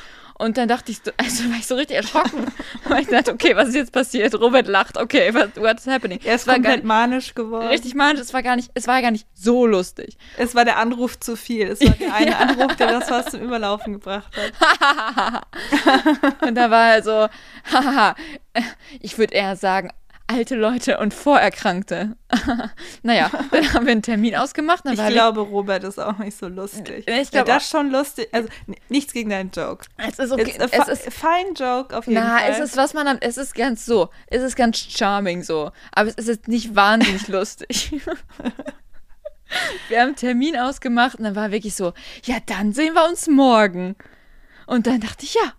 Und 0.41 0.57
dann 0.57 0.67
dachte 0.67 0.91
ich, 0.91 1.01
so, 1.03 1.11
also 1.17 1.43
war 1.51 1.57
ich 1.59 1.67
so 1.67 1.75
richtig 1.75 1.97
erschrocken. 1.97 2.51
Weil 2.85 3.03
ich 3.03 3.07
dachte, 3.09 3.31
okay, 3.31 3.55
was 3.55 3.69
ist 3.69 3.75
jetzt 3.75 3.91
passiert? 3.91 4.33
Robert 4.33 4.67
lacht, 4.67 4.97
okay, 4.97 5.31
what, 5.35 5.55
what's 5.55 5.85
happening? 5.85 6.19
Er 6.23 6.33
ist 6.33 6.47
komplett 6.47 6.83
manisch 6.83 7.35
geworden. 7.35 7.67
Richtig 7.67 7.93
manisch, 7.93 8.21
es 8.21 8.33
war 8.33 8.41
gar 8.41 8.55
nicht, 8.55 8.71
es 8.73 8.87
war 8.87 9.03
gar 9.03 9.11
nicht 9.11 9.27
so 9.35 9.67
lustig. 9.67 10.17
Es 10.37 10.55
war 10.55 10.65
der 10.65 10.77
Anruf 10.77 11.19
zu 11.19 11.35
viel. 11.35 11.67
Es 11.67 11.79
war 11.81 11.91
der 11.91 12.15
eine 12.15 12.37
Anruf, 12.39 12.75
der 12.75 12.87
das 12.87 13.07
fast 13.07 13.29
zum 13.29 13.41
Überlaufen 13.41 13.93
gebracht 13.93 14.33
hat. 14.35 15.45
und 16.41 16.55
da 16.55 16.71
war 16.71 16.95
er 16.95 17.03
so, 17.03 17.27
haha, 17.71 18.15
ich 18.99 19.19
würde 19.19 19.35
eher 19.35 19.55
sagen, 19.55 19.91
alte 20.27 20.55
Leute 20.55 20.97
und 20.99 21.13
Vorerkrankte. 21.13 22.15
naja, 23.03 23.29
dann 23.51 23.73
haben 23.73 23.85
wir 23.85 23.91
einen 23.91 24.01
Termin 24.01 24.35
ausgemacht. 24.35 24.83
ich 24.85 25.07
glaube, 25.07 25.41
Robert 25.41 25.83
ist 25.83 25.99
auch 25.99 26.17
nicht 26.17 26.37
so 26.37 26.47
lustig. 26.47 27.07
Ich 27.07 27.31
glaube, 27.31 27.47
das 27.47 27.63
ist 27.63 27.69
schon 27.71 27.91
lustig. 27.91 28.29
Also 28.31 28.49
nichts 28.89 29.13
gegen 29.13 29.29
deinen 29.29 29.51
Joke. 29.51 29.85
Es 29.97 30.19
ist 30.19 30.31
okay. 30.31 30.55
Es 30.59 30.87
ist 30.87 31.13
fein 31.13 31.53
Joke 31.53 31.97
auf 31.97 32.07
jeden 32.07 32.21
na, 32.21 32.37
Fall. 32.37 32.49
Na, 32.49 32.55
es 32.55 32.59
ist 32.59 32.77
was 32.77 32.93
man, 32.93 33.17
es 33.19 33.37
ist 33.37 33.55
ganz 33.55 33.85
so, 33.85 34.09
es 34.27 34.41
ist 34.41 34.55
ganz 34.55 34.77
charming 34.77 35.43
so, 35.43 35.71
aber 35.91 36.09
es 36.09 36.15
ist 36.15 36.27
jetzt 36.27 36.47
nicht 36.47 36.75
wahnsinnig 36.75 37.27
lustig. 37.27 37.91
wir 39.89 39.99
haben 39.99 40.07
einen 40.07 40.15
Termin 40.15 40.57
ausgemacht 40.57 41.17
und 41.17 41.25
dann 41.25 41.35
war 41.35 41.51
wirklich 41.51 41.75
so, 41.75 41.93
ja, 42.23 42.37
dann 42.45 42.73
sehen 42.73 42.93
wir 42.93 43.07
uns 43.07 43.27
morgen. 43.27 43.95
Und 44.67 44.87
dann 44.87 45.01
dachte 45.01 45.25
ich, 45.25 45.33
ja, 45.33 45.53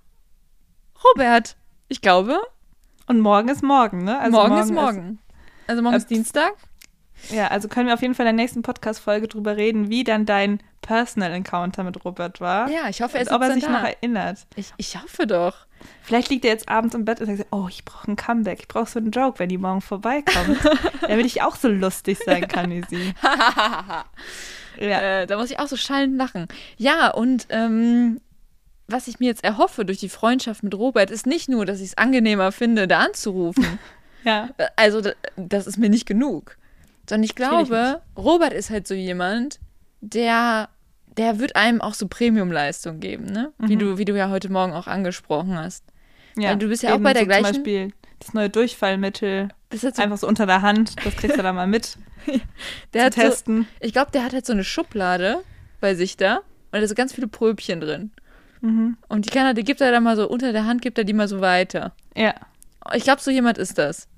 Robert, 1.05 1.57
ich 1.89 2.01
glaube, 2.01 2.41
und 3.07 3.20
morgen 3.20 3.48
ist 3.48 3.62
morgen, 3.62 4.05
ne? 4.05 4.18
Also 4.18 4.36
morgen, 4.36 4.50
morgen, 4.50 4.62
ist 4.62 4.72
morgen. 4.72 5.11
Ist, 5.12 5.68
also 5.68 5.82
morgen 5.82 5.96
ist 5.96 6.11
Dienstag. 6.11 6.53
Ja, 7.30 7.48
also 7.48 7.68
können 7.68 7.86
wir 7.86 7.94
auf 7.94 8.03
jeden 8.03 8.14
Fall 8.14 8.26
in 8.26 8.36
der 8.36 8.44
nächsten 8.44 8.62
Podcast-Folge 8.62 9.28
drüber 9.28 9.57
reden, 9.57 9.90
wie 9.90 10.05
dann 10.05 10.26
dein 10.26 10.61
Personal 10.80 11.32
Encounter 11.32 11.84
mit 11.84 12.05
Robert 12.05 12.40
war. 12.40 12.68
Ja, 12.68 12.88
ich 12.88 13.00
hoffe, 13.00 13.16
er 13.16 13.22
ist 13.22 13.30
Ob 13.30 13.42
er 13.42 13.53
sich 13.55 13.64
da. 13.64 13.70
noch 13.70 13.84
erinnert. 13.84 14.46
Ich, 14.57 14.72
ich 14.76 15.00
hoffe 15.00 15.26
doch. 15.26 15.66
Vielleicht 16.03 16.30
liegt 16.30 16.44
er 16.44 16.50
jetzt 16.53 16.68
abends 16.68 16.94
im 16.94 17.05
Bett 17.05 17.20
und 17.20 17.26
sagt, 17.26 17.48
oh, 17.53 17.66
ich 17.68 17.84
brauche 17.84 18.11
ein 18.11 18.16
Comeback. 18.16 18.61
Ich 18.61 18.68
brauche 18.68 18.86
so 18.86 18.98
einen 18.98 19.11
Joke, 19.11 19.38
wenn 19.38 19.48
die 19.48 19.59
morgen 19.59 19.80
vorbeikommt. 19.80 20.59
damit 21.00 21.26
ich 21.26 21.42
auch 21.42 21.57
so 21.57 21.68
lustig 21.68 22.18
sein 22.24 22.46
kann 22.48 22.70
wie 22.70 22.82
sie. 22.88 23.14
ja. 24.80 25.00
Äh, 25.00 25.26
da 25.26 25.36
muss 25.36 25.50
ich 25.50 25.59
auch 25.59 25.68
so 25.68 25.76
schallend 25.76 26.16
lachen. 26.16 26.48
Ja, 26.76 27.11
und 27.11 27.46
ähm, 27.50 28.20
was 28.93 29.09
ich 29.09 29.20
mir 29.20 29.26
jetzt 29.26 29.45
erhoffe 29.45 29.84
durch 29.84 29.99
die 29.99 30.09
Freundschaft 30.09 30.62
mit 30.62 30.74
Robert, 30.74 31.11
ist 31.11 31.26
nicht 31.26 31.49
nur, 31.49 31.66
dass 31.66 31.80
ich 31.80 31.88
es 31.88 31.99
angenehmer 31.99 32.53
finde, 32.53 32.86
da 32.86 33.01
anzurufen. 33.01 33.78
ja. 34.24 34.51
Also, 34.76 35.03
das 35.36 35.66
ist 35.66 35.78
mir 35.78 35.88
nicht 35.88 36.07
genug. 36.07 36.57
Sondern 37.09 37.24
ich 37.24 37.34
glaube, 37.34 38.01
Robert 38.16 38.53
ist 38.53 38.70
halt 38.70 38.86
so 38.86 38.95
jemand, 38.95 39.59
der, 40.01 40.68
der 41.16 41.38
wird 41.38 41.57
einem 41.57 41.80
auch 41.80 41.95
so 41.95 42.07
Premium-Leistung 42.07 43.01
geben, 43.01 43.26
ne? 43.26 43.53
Mhm. 43.59 43.68
Wie, 43.68 43.76
du, 43.76 43.99
wie 43.99 44.05
du 44.05 44.16
ja 44.16 44.30
heute 44.30 44.51
Morgen 44.51 44.72
auch 44.72 44.86
angesprochen 44.86 45.59
hast. 45.59 45.84
Ja, 46.36 46.51
Weil 46.51 46.59
du 46.59 46.68
bist 46.68 46.82
ja 46.82 46.95
auch 46.95 47.01
bei 47.01 47.12
der 47.12 47.22
so 47.22 47.26
gleichen. 47.26 47.45
Zum 47.45 47.55
Beispiel 47.55 47.93
das 48.20 48.34
neue 48.34 48.51
Durchfallmittel. 48.51 49.49
Das 49.70 49.82
ist 49.82 49.97
so 49.97 50.03
einfach 50.03 50.18
so 50.18 50.28
unter 50.28 50.47
der 50.47 50.62
Hand. 50.62 50.95
Das 51.05 51.16
kriegst 51.16 51.36
du 51.36 51.43
da 51.43 51.53
mal 51.53 51.66
mit. 51.66 51.97
der 52.95 53.07
hat 53.07 53.14
testen. 53.14 53.62
So, 53.62 53.86
ich 53.86 53.93
glaube, 53.93 54.12
der 54.12 54.24
hat 54.24 54.32
halt 54.32 54.47
so 54.47 54.53
eine 54.53 54.64
Schublade 54.64 55.43
bei 55.80 55.95
sich 55.95 56.16
da. 56.16 56.43
Und 56.70 56.80
da 56.80 56.86
sind 56.86 56.97
ganz 56.97 57.12
viele 57.12 57.26
Pröbchen 57.26 57.80
drin. 57.80 58.12
Mhm. 58.63 58.97
Und 59.09 59.27
die 59.27 59.31
kann 59.31 59.45
er, 59.45 59.55
die 59.55 59.65
gibt 59.65 59.81
er 59.81 59.93
dann 59.93 60.03
mal 60.03 60.17
so 60.17 60.29
unter 60.29 60.53
der 60.53 60.65
Hand, 60.65 60.81
gibt 60.81 60.97
er 60.97 61.05
die 61.05 61.13
mal 61.13 61.29
so 61.29 61.41
weiter. 61.41 61.93
Ja. 62.17 62.35
Ich 62.95 63.05
glaube, 63.05 63.21
so 63.21 63.31
jemand 63.31 63.59
ist 63.59 63.77
das. 63.77 64.09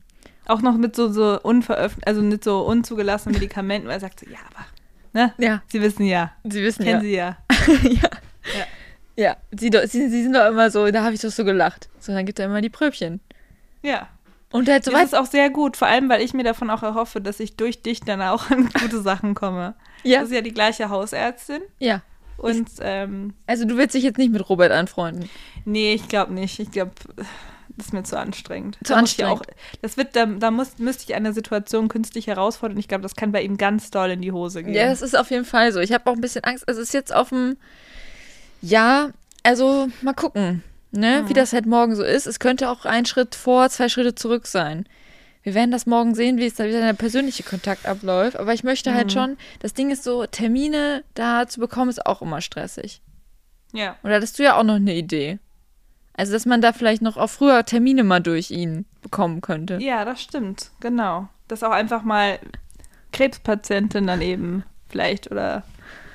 Auch 0.47 0.61
noch 0.61 0.77
mit 0.77 0.95
so, 0.95 1.11
so 1.11 1.41
unveröffentlicht, 1.43 2.07
also 2.07 2.23
mit 2.23 2.45
so 2.45 2.61
unzugelassenen 2.61 3.35
Medikamenten, 3.41 3.89
weil 3.89 3.97
er 3.97 4.01
sagt 4.01 4.21
so, 4.21 4.27
ja, 4.27 4.39
aber, 4.55 4.67
ne? 5.13 5.35
Ja. 5.39 5.63
Sie 5.69 5.81
wissen 5.81 6.05
ja. 6.05 6.33
Sie 6.45 6.63
wissen 6.63 6.85
Kennen 6.85 7.05
ja. 7.11 7.37
Sie 7.51 7.89
ja. 7.89 7.91
ja. 8.03 8.11
Ja. 8.57 8.67
Ja, 9.17 9.37
sie, 9.53 9.71
sie, 9.87 10.09
sie 10.09 10.23
sind 10.25 10.35
doch 10.35 10.49
immer 10.49 10.71
so, 10.71 10.91
da 10.91 11.05
habe 11.05 11.15
ich 11.15 11.21
doch 11.21 11.31
so 11.31 11.45
gelacht. 11.45 11.89
So, 12.01 12.13
dann 12.13 12.27
gibt 12.27 12.39
er 12.41 12.47
immer 12.47 12.61
die 12.61 12.69
Pröbchen. 12.69 13.21
Ja. 13.83 14.09
Und 14.51 14.69
halt 14.69 14.85
so 14.85 14.91
Das 14.91 15.05
ist 15.05 15.15
auch 15.15 15.27
sehr 15.27 15.51
gut, 15.51 15.77
vor 15.77 15.89
allem, 15.89 16.09
weil 16.09 16.21
ich 16.21 16.35
mir 16.35 16.45
davon 16.45 16.71
auch 16.71 16.83
erhoffe, 16.83 17.21
dass 17.21 17.41
ich 17.41 17.57
durch 17.57 17.83
dich 17.83 18.01
dann 18.01 18.23
auch 18.23 18.51
an 18.51 18.69
gute 18.81 19.01
Sachen 19.01 19.35
komme. 19.35 19.75
Ja. 20.03 20.21
Das 20.21 20.31
ist 20.31 20.35
ja 20.35 20.43
die 20.43 20.53
gleiche 20.53 20.91
Hausärztin. 20.91 21.63
Ja. 21.79 22.03
Und 22.37 22.69
ähm, 22.81 23.35
also 23.47 23.65
du 23.65 23.77
willst 23.77 23.95
dich 23.95 24.05
jetzt 24.05 24.19
nicht 24.19 24.33
mit 24.33 24.49
Robert 24.49 24.73
anfreunden? 24.73 25.29
Nee, 25.65 25.95
ich 25.95 26.09
glaube 26.09 26.33
nicht. 26.33 26.59
Ich 26.59 26.71
glaube, 26.71 26.93
das 27.77 27.87
ist 27.87 27.93
mir 27.93 28.03
zu 28.05 28.19
anstrengend. 28.19 28.79
Zu 28.85 28.93
da 28.93 28.99
anstrengend. 28.99 29.41
Auch, 29.41 29.55
das 29.83 29.97
wird, 29.97 30.15
da, 30.15 30.27
da 30.27 30.51
muss, 30.51 30.79
müsste 30.79 31.05
ich 31.05 31.15
eine 31.15 31.33
Situation 31.33 31.89
künstlich 31.89 32.27
herausfordern. 32.27 32.79
Ich 32.79 32.89
glaube, 32.89 33.03
das 33.03 33.17
kann 33.17 33.33
bei 33.33 33.43
ihm 33.43 33.57
ganz 33.57 33.91
doll 33.91 34.11
in 34.11 34.23
die 34.23 34.33
Hose 34.33 34.63
gehen. 34.63 34.75
Ja, 34.75 34.89
das 34.89 35.03
ist 35.03 35.17
auf 35.17 35.31
jeden 35.31 35.45
Fall 35.45 35.73
so. 35.73 35.81
Ich 35.81 35.93
habe 35.93 36.09
auch 36.11 36.15
ein 36.15 36.21
bisschen 36.21 36.45
Angst. 36.45 36.69
Also 36.69 36.81
es 36.81 36.89
ist 36.89 36.95
jetzt 36.95 37.15
auf 37.15 37.31
dem, 37.31 37.57
ja, 38.61 39.11
also 39.43 39.89
mal 40.03 40.15
gucken, 40.15 40.63
ne, 40.93 41.23
mhm. 41.23 41.29
wie 41.29 41.35
das 41.35 41.53
halt 41.53 41.67
morgen 41.67 41.97
so 41.97 42.05
ist. 42.05 42.27
Es 42.27 42.39
könnte 42.39 42.71
auch 42.71 42.85
ein 42.85 43.07
Schritt 43.07 43.35
vor, 43.35 43.69
zwei 43.71 43.89
Schritte 43.89 44.15
zurück 44.15 44.47
sein. 44.47 44.87
Wir 45.45 45.55
werden 45.55 45.71
das 45.71 45.85
morgen 45.85 46.15
sehen, 46.15 46.39
wie 46.39 46.47
es 46.47 46.55
da 46.55 46.65
wieder 46.65 46.81
der 46.81 46.95
persönliche 46.95 47.43
Kontakt 47.43 47.87
abläuft. 47.87 48.39
Aber 48.39 48.55
ich 48.55 48.65
möchte 48.65 48.95
halt 48.95 49.09
mhm. 49.09 49.11
schon, 49.11 49.37
das 49.61 49.75
Ding 49.75 49.91
ist 49.91 50.03
so, 50.03 50.27
Termine 50.27 51.05
da 51.13 51.47
zu 51.47 51.61
bekommen, 51.61 51.91
ist 51.91 52.05
auch 52.05 52.23
immer 52.23 52.41
stressig. 52.41 53.03
Ja. 53.73 53.97
Oder 54.03 54.17
hattest 54.17 54.39
du 54.39 54.43
ja 54.43 54.57
auch 54.57 54.63
noch 54.63 54.77
eine 54.77 54.95
Idee? 54.95 55.39
Also, 56.17 56.33
dass 56.33 56.47
man 56.47 56.63
da 56.63 56.73
vielleicht 56.73 57.03
noch 57.03 57.19
auch 57.19 57.29
früher 57.29 57.65
Termine 57.65 58.05
mal 58.05 58.21
durch 58.21 58.51
ihn 58.51 58.87
bekommen 59.03 59.43
könnte. 59.43 59.79
Ja, 59.83 60.05
das 60.05 60.23
stimmt, 60.23 60.71
genau. 60.81 61.29
Dass 61.47 61.63
auch 61.63 61.73
einfach 61.73 62.05
mal 62.05 62.39
Krebspatientin 63.13 64.07
dann 64.07 64.23
eben 64.23 64.65
vielleicht 64.89 65.31
oder 65.31 65.63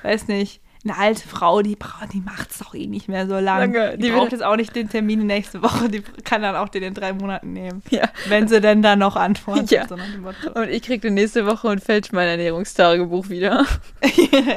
weiß 0.02 0.28
nicht, 0.28 0.62
eine 0.86 0.98
alte 0.98 1.28
Frau, 1.28 1.62
die, 1.62 1.78
die 2.14 2.22
macht 2.22 2.52
es 2.52 2.60
doch 2.60 2.74
eh 2.74 2.88
nicht 2.88 3.10
mehr 3.10 3.28
so 3.28 3.34
lang. 3.34 3.74
Lange. 3.74 3.98
Die, 3.98 4.04
die 4.04 4.12
braucht 4.12 4.32
jetzt 4.32 4.44
auch 4.44 4.56
nicht 4.56 4.76
den 4.76 4.90
Termin 4.90 5.26
nächste 5.28 5.62
Woche, 5.62 5.90
die 5.90 6.02
kann 6.02 6.42
dann 6.42 6.56
auch 6.56 6.70
den 6.70 6.84
in 6.84 6.94
drei 6.94 7.12
Monaten 7.12 7.52
nehmen. 7.52 7.84
Ja. 7.90 8.10
Wenn 8.28 8.48
sie 8.48 8.62
denn 8.62 8.82
da 8.82 8.96
noch 8.96 9.18
antwortet. 9.18 9.72
Ja. 9.72 9.88
So 9.88 9.96
und 9.96 10.70
ich 10.70 10.82
krieg 10.84 11.02
den 11.02 11.16
nächste 11.16 11.46
Woche 11.46 11.68
und 11.68 11.84
fälsche 11.84 12.16
mein 12.16 12.28
Ernährungstagebuch 12.28 13.30
wieder. 13.30 13.66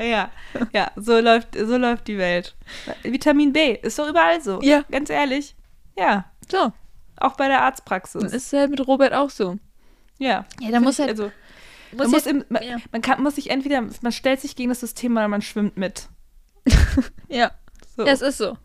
ja, 0.03 0.31
ja, 0.73 0.91
so 0.95 1.18
läuft, 1.18 1.57
so 1.57 1.77
läuft 1.77 2.07
die 2.07 2.18
Welt. 2.18 2.55
Vitamin 3.03 3.53
B 3.53 3.79
ist 3.83 3.99
doch 3.99 4.09
überall 4.09 4.41
so. 4.41 4.61
Ja. 4.62 4.85
Ganz 4.91 5.11
ehrlich. 5.11 5.57
Ja. 5.99 6.27
So. 6.51 6.73
Auch 7.16 7.37
bei 7.37 7.49
der 7.49 7.62
Arztpraxis. 7.62 8.23
Das 8.23 8.33
ist 8.33 8.53
halt 8.53 8.70
mit 8.70 8.87
Robert 8.87 9.12
auch 9.12 9.31
so. 9.31 9.57
Ja. 10.18 10.45
Ja, 10.61 10.70
da 10.70 10.81
muss 10.81 10.99
halt. 10.99 11.11
Also, 11.11 11.33
man, 11.97 12.11
muss 12.11 12.26
im, 12.26 12.45
man, 12.49 12.62
ja. 12.62 12.76
man, 12.90 13.03
kann, 13.03 13.22
muss 13.22 13.36
sich 13.36 13.51
entweder, 13.51 13.82
man 14.01 14.12
stellt 14.12 14.40
sich 14.40 14.57
gegen 14.57 14.68
das 14.68 14.80
System 14.80 15.12
oder 15.12 15.28
man 15.28 15.43
schwimmt 15.43 15.76
mit. 15.76 16.09
ja. 17.28 17.51
So. 17.97 18.07
ja, 18.07 18.12
es 18.12 18.22
ist 18.22 18.38
so. 18.38 18.57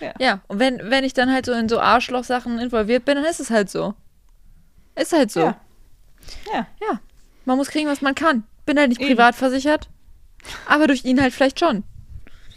Ja. 0.00 0.14
ja. 0.18 0.40
Und 0.46 0.58
wenn, 0.58 0.78
wenn 0.90 1.04
ich 1.04 1.14
dann 1.14 1.32
halt 1.32 1.46
so 1.46 1.52
in 1.52 1.68
so 1.68 1.80
Arschloch-Sachen 1.80 2.58
involviert 2.58 3.04
bin, 3.04 3.16
dann 3.16 3.24
ist 3.24 3.40
es 3.40 3.50
halt 3.50 3.70
so. 3.70 3.94
Ist 4.94 5.12
halt 5.12 5.30
so. 5.30 5.40
Ja. 5.40 5.60
Ja. 6.52 6.66
ja. 6.80 7.00
Man 7.44 7.56
muss 7.56 7.68
kriegen, 7.68 7.88
was 7.88 8.02
man 8.02 8.14
kann. 8.14 8.44
Bin 8.66 8.78
halt 8.78 8.90
nicht 8.90 9.00
Eben. 9.00 9.10
privat 9.10 9.34
versichert, 9.34 9.88
aber 10.66 10.86
durch 10.86 11.04
ihn 11.04 11.20
halt 11.20 11.32
vielleicht 11.32 11.58
schon. 11.58 11.84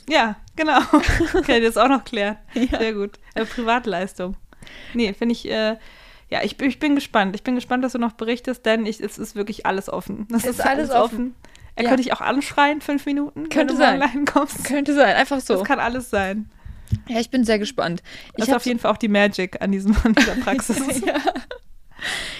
Ja, 0.09 0.35
genau. 0.55 0.81
Kann 0.81 1.43
ich 1.47 1.63
das 1.63 1.77
auch 1.77 1.87
noch 1.87 2.03
klären. 2.03 2.37
Ja. 2.53 2.79
Sehr 2.79 2.93
gut. 2.93 3.17
Äh, 3.33 3.45
Privatleistung. 3.45 4.35
Nee, 4.93 5.13
finde 5.13 5.33
ich, 5.33 5.49
äh, 5.49 5.77
ja, 6.31 6.39
ich, 6.43 6.59
ich 6.61 6.79
bin 6.79 6.95
gespannt. 6.95 7.35
Ich 7.35 7.43
bin 7.43 7.55
gespannt, 7.55 7.83
dass 7.83 7.91
du 7.91 7.99
noch 7.99 8.13
berichtest, 8.13 8.65
denn 8.65 8.85
ich, 8.85 9.01
es 9.01 9.17
ist 9.17 9.35
wirklich 9.35 9.65
alles 9.65 9.89
offen. 9.89 10.27
Es 10.29 10.45
ist, 10.45 10.59
ist 10.59 10.65
alles 10.65 10.89
offen. 10.89 11.03
offen. 11.03 11.35
Er 11.75 11.83
ja. 11.83 11.89
könnte 11.89 12.03
dich 12.03 12.13
auch 12.13 12.21
anschreien, 12.21 12.81
fünf 12.81 13.05
Minuten, 13.05 13.49
könnte 13.49 13.75
sein. 13.75 14.01
kommst. 14.25 14.63
Könnte 14.63 14.93
sein, 14.93 15.15
einfach 15.15 15.41
so. 15.41 15.55
Das 15.55 15.63
kann 15.63 15.79
alles 15.79 16.09
sein. 16.09 16.49
Ja, 17.07 17.19
ich 17.19 17.29
bin 17.29 17.43
sehr 17.43 17.59
gespannt. 17.59 18.01
Das 18.35 18.47
ist 18.47 18.53
auf 18.53 18.65
jeden 18.65 18.79
Fall 18.79 18.91
auch 18.91 18.97
die 18.97 19.07
Magic 19.07 19.61
an, 19.61 19.71
diesem, 19.71 19.95
an 20.03 20.13
dieser 20.13 20.35
Praxis. 20.43 21.01
ja. 21.05 21.15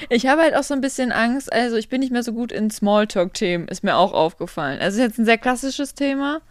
Ich 0.10 0.26
habe 0.28 0.42
halt 0.42 0.56
auch 0.56 0.64
so 0.64 0.74
ein 0.74 0.82
bisschen 0.82 1.12
Angst, 1.12 1.52
also 1.52 1.76
ich 1.76 1.88
bin 1.88 2.00
nicht 2.00 2.12
mehr 2.12 2.24
so 2.24 2.34
gut 2.34 2.52
in 2.52 2.72
Smalltalk-Themen, 2.72 3.68
ist 3.68 3.84
mir 3.84 3.96
auch 3.96 4.14
aufgefallen. 4.14 4.80
Also 4.80 5.00
ist 5.00 5.08
jetzt 5.08 5.20
ein 5.20 5.26
sehr 5.26 5.38
klassisches 5.38 5.94
Thema. 5.94 6.42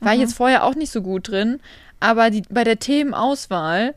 War 0.00 0.12
mhm. 0.12 0.14
ich 0.14 0.20
jetzt 0.20 0.36
vorher 0.36 0.64
auch 0.64 0.74
nicht 0.74 0.92
so 0.92 1.02
gut 1.02 1.28
drin. 1.28 1.60
Aber 1.98 2.30
die, 2.30 2.42
bei 2.48 2.64
der 2.64 2.78
Themenauswahl 2.78 3.94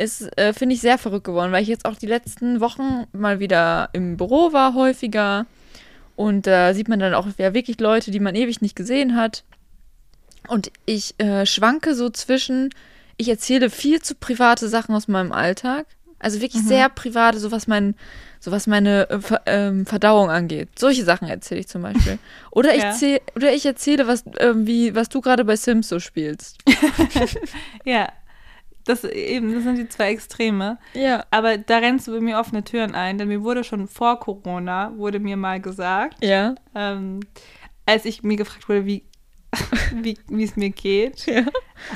ist, 0.00 0.36
äh, 0.38 0.52
finde 0.52 0.74
ich, 0.74 0.80
sehr 0.80 0.98
verrückt 0.98 1.24
geworden, 1.24 1.52
weil 1.52 1.62
ich 1.62 1.68
jetzt 1.68 1.84
auch 1.84 1.96
die 1.96 2.06
letzten 2.06 2.60
Wochen 2.60 3.06
mal 3.12 3.38
wieder 3.38 3.90
im 3.92 4.16
Büro 4.16 4.52
war, 4.52 4.74
häufiger. 4.74 5.46
Und 6.16 6.46
da 6.46 6.74
sieht 6.74 6.88
man 6.88 6.98
dann 6.98 7.14
auch 7.14 7.26
ja, 7.38 7.54
wirklich 7.54 7.80
Leute, 7.80 8.10
die 8.10 8.20
man 8.20 8.34
ewig 8.34 8.60
nicht 8.60 8.76
gesehen 8.76 9.16
hat. 9.16 9.44
Und 10.48 10.70
ich 10.86 11.14
äh, 11.18 11.46
schwanke 11.46 11.94
so 11.94 12.10
zwischen, 12.10 12.70
ich 13.16 13.28
erzähle 13.28 13.70
viel 13.70 14.00
zu 14.00 14.14
private 14.14 14.68
Sachen 14.68 14.94
aus 14.94 15.06
meinem 15.06 15.32
Alltag. 15.32 15.86
Also 16.18 16.40
wirklich 16.40 16.62
mhm. 16.62 16.68
sehr 16.68 16.88
private, 16.90 17.38
so 17.38 17.50
was, 17.50 17.66
mein, 17.66 17.94
so 18.40 18.50
was 18.50 18.66
meine 18.66 19.08
äh, 19.08 19.20
Ver, 19.20 19.42
ähm, 19.46 19.86
Verdauung 19.86 20.30
angeht. 20.30 20.68
Solche 20.78 21.04
Sachen 21.04 21.28
erzähle 21.28 21.60
ich 21.60 21.68
zum 21.68 21.82
Beispiel. 21.82 22.18
Oder 22.50 22.74
ich, 22.74 22.82
ja. 22.82 22.92
zähl, 22.92 23.20
oder 23.34 23.52
ich 23.54 23.64
erzähle, 23.64 24.06
was, 24.06 24.26
äh, 24.36 24.52
wie, 24.54 24.94
was 24.94 25.08
du 25.08 25.20
gerade 25.22 25.44
bei 25.44 25.56
Sims 25.56 25.88
so 25.88 26.00
spielst. 26.00 26.58
ja, 27.84 28.08
das 28.90 29.04
eben, 29.04 29.54
das 29.54 29.62
sind 29.62 29.76
die 29.76 29.88
zwei 29.88 30.10
Extreme. 30.10 30.78
Ja. 30.94 31.24
Aber 31.30 31.58
da 31.58 31.78
rennst 31.78 32.08
du 32.08 32.12
bei 32.12 32.20
mir 32.20 32.38
offene 32.38 32.64
Türen 32.64 32.94
ein, 32.94 33.18
denn 33.18 33.28
mir 33.28 33.42
wurde 33.42 33.64
schon 33.64 33.86
vor 33.86 34.20
Corona, 34.20 34.92
wurde 34.96 35.20
mir 35.20 35.36
mal 35.36 35.60
gesagt, 35.60 36.22
ja. 36.24 36.54
ähm, 36.74 37.20
als 37.86 38.04
ich 38.04 38.22
mir 38.22 38.36
gefragt 38.36 38.68
wurde, 38.68 38.86
wie, 38.86 39.04
wie 39.94 40.44
es 40.44 40.56
mir 40.56 40.70
geht, 40.70 41.26
ja. 41.26 41.44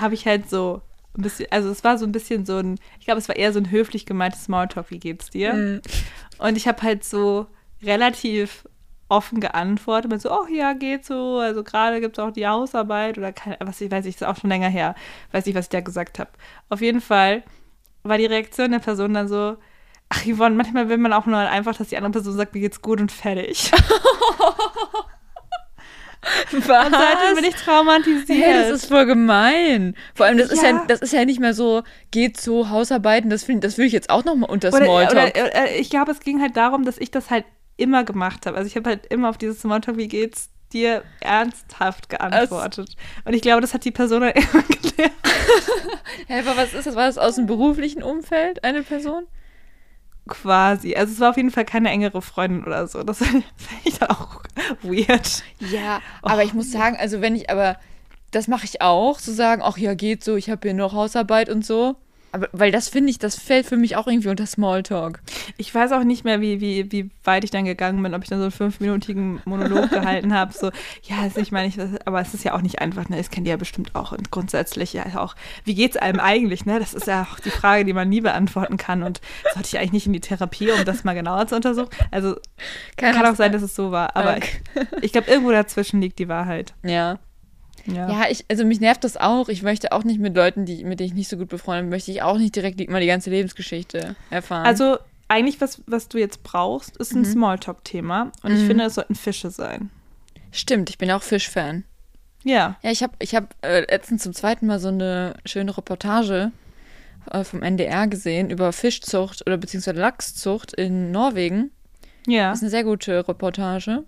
habe 0.01 0.14
ich 0.14 0.26
halt 0.26 0.49
so 0.49 0.82
ein 1.16 1.22
bisschen, 1.22 1.47
also 1.51 1.70
es 1.70 1.84
war 1.84 1.99
so 1.99 2.07
ein 2.07 2.12
bisschen 2.12 2.45
so 2.47 2.59
ein, 2.59 2.78
ich 2.99 3.07
glaube, 3.07 3.18
es 3.18 3.28
war 3.28 3.36
eher 3.36 3.53
so 3.53 3.61
ein 3.61 3.70
höflich 3.70 4.07
gemeintes 4.07 4.45
Smalltalk, 4.45 4.90
wie 4.90 4.99
geht's 4.99 5.30
dir? 5.30 5.53
Mhm. 5.53 5.82
Und 6.38 6.57
ich 6.57 6.66
habe 6.66 6.82
halt 6.82 7.05
so 7.05 7.47
relativ 7.82 8.64
offen 9.09 9.40
geantwortet 9.40 10.11
mit 10.11 10.22
so, 10.22 10.32
oh 10.32 10.46
ja, 10.50 10.72
geht 10.72 11.05
so, 11.05 11.38
also 11.38 11.62
gerade 11.62 12.00
gibt 12.00 12.18
es 12.18 12.24
auch 12.24 12.30
die 12.32 12.46
Hausarbeit 12.46 13.18
oder 13.18 13.32
keine, 13.32 13.59
was 13.61 13.80
ich 13.80 13.90
weiß 13.90 14.07
ich, 14.07 14.14
ist 14.16 14.24
auch 14.24 14.36
schon 14.36 14.50
länger 14.50 14.68
her, 14.68 14.94
weiß 15.32 15.46
nicht, 15.46 15.55
was 15.55 15.66
ich 15.66 15.70
da 15.70 15.80
gesagt 15.80 16.18
habe. 16.18 16.30
Auf 16.68 16.80
jeden 16.80 17.00
Fall 17.00 17.42
war 18.02 18.18
die 18.18 18.26
Reaktion 18.26 18.70
der 18.70 18.78
Person 18.78 19.14
dann 19.14 19.28
so, 19.28 19.57
ach 20.09 20.24
Yvonne, 20.26 20.55
manchmal 20.57 20.88
will 20.88 20.98
man 20.98 21.12
auch 21.12 21.26
nur 21.26 21.38
einfach, 21.38 21.76
dass 21.76 21.88
die 21.88 21.96
andere 21.96 22.12
Person 22.12 22.34
sagt, 22.36 22.55
mir 22.55 22.61
geht's 22.61 22.82
gut 22.82 23.00
und 23.00 23.12
fertig. 23.12 23.70
Was? 26.52 26.86
Und 26.86 26.94
seitdem 26.94 27.34
bin 27.36 27.44
ich 27.44 27.55
traumatisiert. 27.55 28.28
Hey, 28.28 28.55
das 28.55 28.70
ist 28.70 28.86
voll 28.86 29.05
gemein. 29.05 29.94
Vor 30.14 30.24
allem, 30.24 30.38
das 30.38 30.50
ist 30.50 30.62
ja, 30.62 30.70
Ja. 30.70 30.84
das 30.88 31.00
ist 31.00 31.12
ja 31.12 31.24
nicht 31.26 31.38
mehr 31.38 31.52
so, 31.52 31.82
geht 32.12 32.40
so, 32.40 32.70
Hausarbeiten, 32.70 33.28
das, 33.28 33.44
find, 33.44 33.62
das 33.62 33.76
würde 33.76 33.88
ich 33.88 33.92
jetzt 33.92 34.09
auch 34.09 34.24
noch 34.24 34.34
mal 34.34 34.46
unter 34.46 34.68
oder, 34.68 34.84
Smalltalk. 34.86 35.34
oder, 35.36 35.50
oder, 35.50 35.70
ich 35.76 35.90
glaube, 35.90 36.12
es 36.12 36.20
ging 36.20 36.40
halt 36.40 36.57
darum, 36.57 36.86
dass 36.86 36.96
ich 36.96 37.11
das 37.11 37.28
halt 37.30 37.44
immer 37.77 38.05
gemacht 38.05 38.47
habe. 38.47 38.57
Also 38.57 38.68
ich 38.68 38.77
habe 38.77 38.91
halt 38.91 39.07
immer 39.07 39.29
auf 39.31 39.39
dieses 39.39 39.61
Smalltalk, 39.61 39.97
wie 39.97 40.09
geht's 40.09 40.51
dir, 40.72 41.03
ernsthaft 41.20 42.09
geantwortet. 42.09 42.97
Und 43.25 43.35
ich 43.35 43.43
glaube, 43.43 43.61
das 43.61 43.75
hat 43.75 43.85
die 43.85 43.91
Person 43.91 44.22
dann 44.22 44.31
immer 44.35 44.62
gelernt. 44.62 45.12
Hä, 46.27 46.41
aber 46.41 46.57
was 46.57 46.75
ist 46.75 46.87
das? 46.87 46.95
War 46.95 47.07
das 47.07 47.18
aus 47.18 47.37
dem 47.37 47.47
beruflichen 47.47 48.03
Umfeld, 48.03 48.64
eine 48.64 48.83
Person? 48.83 49.27
Quasi. 50.27 50.95
Also 50.95 51.12
es 51.12 51.20
war 51.20 51.31
auf 51.31 51.37
jeden 51.37 51.51
Fall 51.51 51.64
keine 51.64 51.91
engere 51.91 52.22
Freundin 52.22 52.64
oder 52.64 52.87
so. 52.87 53.03
Das 53.03 53.18
fand 53.18 53.45
ich 53.85 54.03
auch 54.03 54.43
weird. 54.83 55.43
Ja, 55.61 56.01
aber 56.22 56.45
ich 56.45 56.55
muss 56.55 56.70
sagen, 56.72 56.97
also 56.99 57.20
wenn 57.20 57.37
ich, 57.37 57.51
aber 57.51 57.79
das 58.31 58.49
mache 58.49 58.64
ich 58.64 58.81
auch, 58.81 59.20
zu 59.20 59.33
sagen, 59.33 59.62
ach 59.62 59.77
ja, 59.77 59.95
geht 59.95 60.25
so, 60.25 60.37
ich 60.37 60.51
habe 60.51 60.68
hier 60.68 60.75
noch 60.75 60.93
Hausarbeit 60.93 61.49
und 61.49 61.64
so. 61.64 61.97
Aber 62.35 62.49
weil 62.53 62.72
das 62.72 62.89
finde 62.89 63.11
ich, 63.11 63.18
das 63.20 63.37
fällt 63.39 63.64
für 63.64 63.76
mich 63.76 63.95
auch 63.95 64.09
irgendwie 64.09 64.28
unter 64.28 64.45
Smalltalk. 64.45 65.20
Ich 65.57 65.72
weiß 65.72 65.93
auch 65.93 66.03
nicht 66.03 66.24
mehr, 66.24 66.41
wie, 66.41 66.61
wie, 66.61 66.91
wie 66.91 67.11
weit 67.22 67.45
ich 67.45 67.53
dann 67.53 67.64
gegangen 67.64 68.03
bin, 68.03 68.12
ob 68.12 68.24
ich 68.24 68.28
dann 68.28 68.41
so 68.41 68.47
einen 68.47 68.51
fünfminütigen 68.51 69.41
Monolog 69.45 69.89
gehalten 69.91 70.35
habe. 70.35 70.53
So, 70.53 70.72
ja, 71.05 71.20
also 71.22 71.39
ich 71.39 71.53
meine, 71.53 71.68
ich, 71.68 71.78
aber 72.05 72.20
es 72.20 72.35
ist 72.35 72.43
ja 72.43 72.55
auch 72.55 72.61
nicht 72.61 72.80
einfach, 72.80 73.09
ne? 73.09 73.18
Das 73.18 73.30
kennt 73.30 73.47
ihr 73.47 73.53
ja 73.53 73.57
bestimmt 73.57 73.95
auch. 73.95 74.11
Und 74.11 74.32
grundsätzlich 74.32 74.93
ja 74.93 75.05
auch, 75.16 75.37
wie 75.64 75.76
geht's 75.76 75.97
einem 75.97 76.18
eigentlich, 76.18 76.66
ne? 76.66 76.80
Das 76.80 76.93
ist 76.93 77.07
ja 77.07 77.22
auch 77.22 77.39
die 77.39 77.51
Frage, 77.51 77.85
die 77.85 77.93
man 77.93 78.09
nie 78.09 78.20
beantworten 78.20 78.78
kann. 78.78 79.05
Und 79.05 79.20
sollte 79.53 79.68
ich 79.68 79.78
eigentlich 79.78 79.93
nicht 79.93 80.07
in 80.07 80.12
die 80.12 80.20
Therapie, 80.20 80.72
um 80.72 80.85
das 80.85 81.05
mal 81.05 81.14
genauer 81.14 81.47
zu 81.47 81.55
untersuchen? 81.55 81.91
Also 82.11 82.35
kann, 82.97 83.14
auch 83.24 83.37
sein, 83.37 83.53
dass 83.53 83.62
es 83.62 83.76
so 83.76 83.93
war. 83.93 84.16
Aber 84.16 84.35
Okay. 84.35 84.61
ich, 84.97 85.05
ich 85.05 85.12
glaube, 85.12 85.30
irgendwo 85.30 85.53
dazwischen 85.53 86.01
liegt 86.01 86.18
die 86.18 86.28
Wahrheit. 86.28 86.74
Ja. 86.82 87.20
Ja. 87.87 88.09
Ja, 88.11 88.30
ich, 88.30 88.45
also 88.51 88.64
mich 88.64 88.80
nervt 88.80 89.05
das 89.05 89.16
auch. 89.16 89.49
Ich 89.49 89.62
möchte 89.62 89.93
auch 89.93 90.05
nicht 90.05 90.18
mit 90.20 90.35
Leuten, 90.35 90.64
die, 90.64 90.85
mit 90.85 91.01
denen 91.01 91.09
ich 91.09 91.14
nicht 91.14 91.28
so 91.28 91.37
gut 91.37 91.49
befreundet 91.49 91.85
bin, 91.85 91.91
möchte 91.91 92.11
ich 92.11 92.22
auch 92.22 92.39
nicht 92.39 92.57
direkt 92.57 92.80
mal 92.91 93.01
die 93.01 93.07
ganze 93.07 93.30
Lebensgeschichte 93.30 94.16
erfahren. 94.30 94.64
Also 94.66 94.99
eigentlich, 95.28 95.61
was, 95.61 95.82
was 95.87 96.09
du 96.09 96.18
jetzt 96.18 96.43
brauchst, 96.43 96.97
ist 96.97 97.12
ein 97.12 97.20
Mhm. 97.20 97.24
Smalltalk-Thema. 97.26 98.32
Und 98.43 98.53
ich 98.55 98.62
Mhm. 98.62 98.66
finde, 98.66 98.85
es 98.85 98.95
sollten 98.95 99.14
Fische 99.14 99.51
sein. 99.51 99.91
Stimmt, 100.53 100.89
ich 100.91 100.99
bin 100.99 101.09
ja 101.09 101.16
auch 101.16 101.22
Fischfan. 101.22 101.85
Ja. 102.43 102.76
Ja, 102.82 102.91
ich 102.91 103.03
habe 103.03 103.14
ich 103.18 103.35
hab, 103.35 103.55
äh, 103.62 103.80
letztens 103.80 104.22
zum 104.22 104.32
zweiten 104.35 104.66
Mal 104.66 104.78
so 104.78 104.89
eine 104.89 105.35
schöne 105.47 105.76
Reportage 105.76 106.53
äh, 107.30 107.43
vom 107.43 107.62
NDR 107.62 108.07
gesehen 108.07 108.51
über 108.51 108.72
Fischzucht 108.72 109.47
oder 109.47 109.57
beziehungsweise 109.57 109.99
Lachszucht 109.99 110.74
in 110.74 111.11
Norwegen. 111.11 111.70
Ja. 112.26 112.51
Das 112.51 112.59
ist 112.59 112.62
eine 112.64 112.70
sehr 112.70 112.85
gute 112.85 113.26
Reportage. 113.26 114.05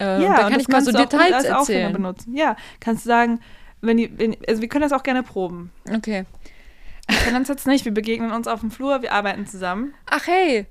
Äh, 0.00 0.22
ja, 0.22 0.36
da 0.36 0.50
kann 0.50 0.60
ich 0.60 0.68
mal 0.68 0.74
kannst 0.76 0.92
so 0.92 0.96
auch 0.96 1.02
Details 1.02 1.32
als 1.32 1.50
Aufhänger 1.50 1.58
erzählen. 1.58 1.92
benutzen. 1.92 2.36
Ja, 2.36 2.56
kannst 2.80 3.04
du 3.04 3.08
sagen, 3.08 3.40
wenn 3.80 3.96
die, 3.96 4.16
wenn, 4.18 4.36
also 4.46 4.60
wir 4.62 4.68
können 4.68 4.82
das 4.82 4.92
auch 4.92 5.02
gerne 5.02 5.22
proben. 5.22 5.70
Okay. 5.92 6.24
Wir 7.08 7.18
können 7.18 7.36
uns 7.36 7.48
jetzt 7.48 7.66
nicht, 7.66 7.84
wir 7.84 7.92
begegnen 7.92 8.32
uns 8.32 8.46
auf 8.46 8.60
dem 8.60 8.70
Flur, 8.70 9.02
wir 9.02 9.12
arbeiten 9.12 9.46
zusammen. 9.46 9.94
Ach 10.06 10.26
hey, 10.26 10.66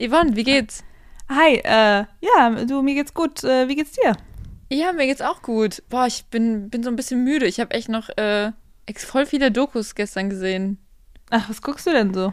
Yvonne, 0.00 0.36
wie 0.36 0.44
geht's? 0.44 0.84
Hi, 1.28 1.56
äh, 1.56 2.04
ja, 2.20 2.64
du, 2.66 2.82
mir 2.82 2.94
geht's 2.94 3.14
gut. 3.14 3.42
Äh, 3.42 3.68
wie 3.68 3.76
geht's 3.76 3.92
dir? 3.92 4.16
Ja, 4.70 4.92
mir 4.92 5.06
geht's 5.06 5.20
auch 5.20 5.42
gut. 5.42 5.82
Boah, 5.88 6.06
ich 6.06 6.24
bin, 6.26 6.70
bin 6.70 6.82
so 6.82 6.90
ein 6.90 6.96
bisschen 6.96 7.24
müde. 7.24 7.46
Ich 7.46 7.60
habe 7.60 7.74
echt 7.74 7.88
noch 7.88 8.08
äh, 8.16 8.52
voll 8.96 9.26
viele 9.26 9.50
Dokus 9.50 9.94
gestern 9.94 10.30
gesehen. 10.30 10.78
Ach, 11.30 11.48
was 11.48 11.62
guckst 11.62 11.86
du 11.86 11.90
denn 11.90 12.12
so? 12.12 12.32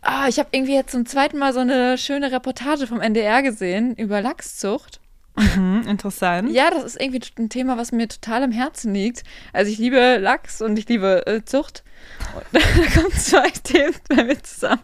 Ah, 0.00 0.26
ich 0.28 0.38
habe 0.38 0.48
irgendwie 0.52 0.74
jetzt 0.74 0.90
zum 0.90 1.06
zweiten 1.06 1.38
Mal 1.38 1.52
so 1.52 1.60
eine 1.60 1.96
schöne 1.96 2.32
Reportage 2.32 2.88
vom 2.88 3.00
NDR 3.00 3.42
gesehen 3.42 3.94
über 3.94 4.20
Lachszucht. 4.20 5.00
Mhm, 5.36 5.84
interessant. 5.88 6.50
Ja, 6.52 6.70
das 6.70 6.84
ist 6.84 7.00
irgendwie 7.00 7.22
ein 7.38 7.48
Thema, 7.48 7.78
was 7.78 7.90
mir 7.90 8.06
total 8.06 8.42
am 8.42 8.52
Herzen 8.52 8.92
liegt. 8.92 9.24
Also 9.52 9.70
ich 9.70 9.78
liebe 9.78 10.18
Lachs 10.18 10.60
und 10.60 10.78
ich 10.78 10.88
liebe 10.88 11.26
äh, 11.26 11.44
Zucht. 11.44 11.84
Da 12.52 12.60
kommen 12.94 13.12
zwei 13.12 13.48
Themen 13.62 13.94
bei 14.08 14.24
mir 14.24 14.42
zusammen. 14.42 14.82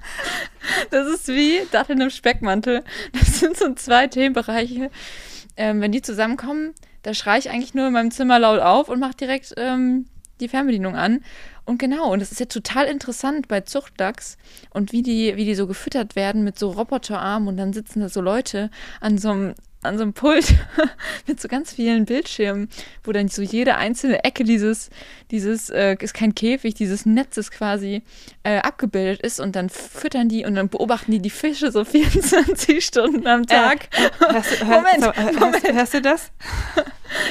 Das 0.90 1.06
ist 1.08 1.28
wie 1.28 1.60
Datteln 1.70 2.00
im 2.00 2.10
Speckmantel. 2.10 2.84
Das 3.12 3.40
sind 3.40 3.56
so 3.56 3.74
zwei 3.74 4.06
Themenbereiche. 4.06 4.90
Ähm, 5.56 5.80
wenn 5.80 5.92
die 5.92 6.02
zusammenkommen, 6.02 6.74
da 7.02 7.14
schreie 7.14 7.38
ich 7.38 7.50
eigentlich 7.50 7.74
nur 7.74 7.88
in 7.88 7.92
meinem 7.92 8.10
Zimmer 8.10 8.38
laut 8.38 8.60
auf 8.60 8.88
und 8.88 9.00
mache 9.00 9.16
direkt 9.16 9.52
ähm, 9.56 10.06
die 10.40 10.48
Fernbedienung 10.48 10.94
an. 10.94 11.24
Und 11.64 11.78
genau, 11.78 12.12
und 12.12 12.20
das 12.20 12.32
ist 12.32 12.40
ja 12.40 12.46
total 12.46 12.86
interessant 12.86 13.48
bei 13.48 13.60
Zuchtlachs 13.60 14.38
und 14.70 14.92
wie 14.92 15.02
die, 15.02 15.36
wie 15.36 15.44
die 15.44 15.54
so 15.54 15.66
gefüttert 15.66 16.16
werden 16.16 16.42
mit 16.44 16.58
so 16.58 16.70
Roboterarmen 16.70 17.48
und 17.48 17.56
dann 17.56 17.72
sitzen 17.72 18.00
da 18.00 18.08
so 18.08 18.20
Leute 18.20 18.70
an 19.00 19.18
so 19.18 19.30
einem 19.30 19.54
an 19.82 19.96
so 19.96 20.02
einem 20.02 20.12
Pult 20.12 20.54
mit 21.26 21.40
so 21.40 21.46
ganz 21.48 21.72
vielen 21.72 22.04
Bildschirmen, 22.04 22.68
wo 23.04 23.12
dann 23.12 23.28
so 23.28 23.42
jede 23.42 23.76
einzelne 23.76 24.24
Ecke 24.24 24.42
dieses, 24.44 24.90
dieses, 25.30 25.70
äh, 25.70 25.96
ist 26.00 26.14
kein 26.14 26.34
Käfig, 26.34 26.74
dieses 26.74 27.06
Netzes 27.06 27.50
quasi 27.52 28.02
äh, 28.42 28.58
abgebildet 28.58 29.22
ist 29.22 29.38
und 29.38 29.54
dann 29.54 29.68
füttern 29.70 30.28
die 30.28 30.44
und 30.44 30.56
dann 30.56 30.68
beobachten 30.68 31.12
die 31.12 31.20
die 31.20 31.30
Fische 31.30 31.70
so 31.70 31.84
24 31.84 32.84
Stunden 32.84 33.26
am 33.28 33.46
Tag. 33.46 33.88
Hörst, 34.18 34.60
du- 34.60 34.66
hör, 34.66 34.76
Moment, 34.78 35.00
so, 35.04 35.12
hör- 35.14 35.32
Moment. 35.34 35.62
Hörst, 35.62 35.72
hörst 35.74 35.94
du 35.94 36.02
das? 36.02 36.32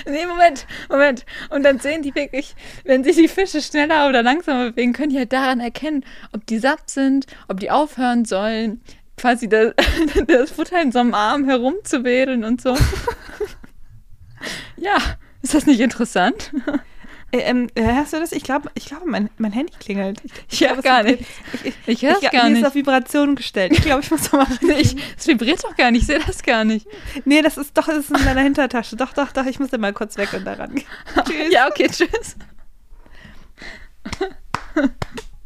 Nee, 0.07 0.25
Moment, 0.25 0.65
Moment. 0.89 1.25
Und 1.49 1.63
dann 1.63 1.79
sehen 1.79 2.01
die 2.01 2.15
wirklich, 2.15 2.55
wenn 2.83 3.03
sich 3.03 3.15
die 3.15 3.27
Fische 3.27 3.61
schneller 3.61 4.09
oder 4.09 4.23
langsamer 4.23 4.71
bewegen, 4.71 4.93
können 4.93 5.09
die 5.11 5.17
halt 5.19 5.31
daran 5.33 5.59
erkennen, 5.59 6.03
ob 6.33 6.45
die 6.47 6.57
satt 6.57 6.89
sind, 6.89 7.27
ob 7.47 7.59
die 7.59 7.69
aufhören 7.69 8.25
sollen, 8.25 8.81
quasi 9.17 9.49
das, 9.49 9.73
das 10.27 10.51
Futter 10.51 10.81
in 10.81 10.91
so 10.91 10.99
einem 10.99 11.13
Arm 11.13 11.45
herumzuwedeln 11.45 12.43
und 12.43 12.61
so. 12.61 12.77
ja, 14.77 14.97
ist 15.41 15.53
das 15.53 15.65
nicht 15.65 15.79
interessant? 15.79 16.51
Äh, 17.31 17.39
ähm, 17.39 17.67
hörst 17.75 18.13
du 18.13 18.19
das? 18.19 18.31
Ich 18.31 18.43
glaube, 18.43 18.69
ich 18.75 18.85
glaube, 18.85 19.05
mein, 19.05 19.29
mein 19.37 19.51
Handy 19.51 19.73
klingelt. 19.79 20.21
Ich 20.49 20.59
glaube, 20.59 20.77
es 20.77 20.83
gar 20.83 21.03
nicht. 21.03 21.25
Ich, 21.53 21.65
ich, 21.65 21.75
Ich 21.87 22.01
höre 22.03 22.17
ich, 22.21 22.29
gar 22.31 22.45
die 22.45 22.51
nicht. 22.53 22.61
ist 22.61 22.67
auf 22.67 22.75
Vibration 22.75 23.35
gestellt. 23.35 23.73
Ich 23.73 23.81
glaube, 23.81 24.01
ich 24.01 24.11
muss 24.11 24.31
mal. 24.31 24.47
Ich, 24.79 24.95
es 25.17 25.27
vibriert 25.27 25.63
doch 25.63 25.75
gar 25.75 25.91
nicht, 25.91 26.01
ich 26.03 26.07
sehe 26.07 26.19
das 26.25 26.43
gar 26.43 26.63
nicht. 26.63 26.87
Nee, 27.25 27.41
das 27.41 27.57
ist 27.57 27.77
doch, 27.77 27.87
das 27.87 27.97
ist 28.09 28.11
in 28.11 28.23
meiner 28.23 28.41
Hintertasche. 28.41 28.95
Doch, 28.95 29.11
doch, 29.13 29.31
doch, 29.31 29.45
ich 29.45 29.59
muss 29.59 29.71
da 29.71 29.77
mal 29.77 29.93
kurz 29.93 30.17
weg 30.17 30.31
und 30.33 30.45
daran 30.45 30.75
gehen. 30.75 30.85
Tschüss. 31.25 31.51
Ja, 31.53 31.67
okay, 31.67 31.87
tschüss. 31.89 32.37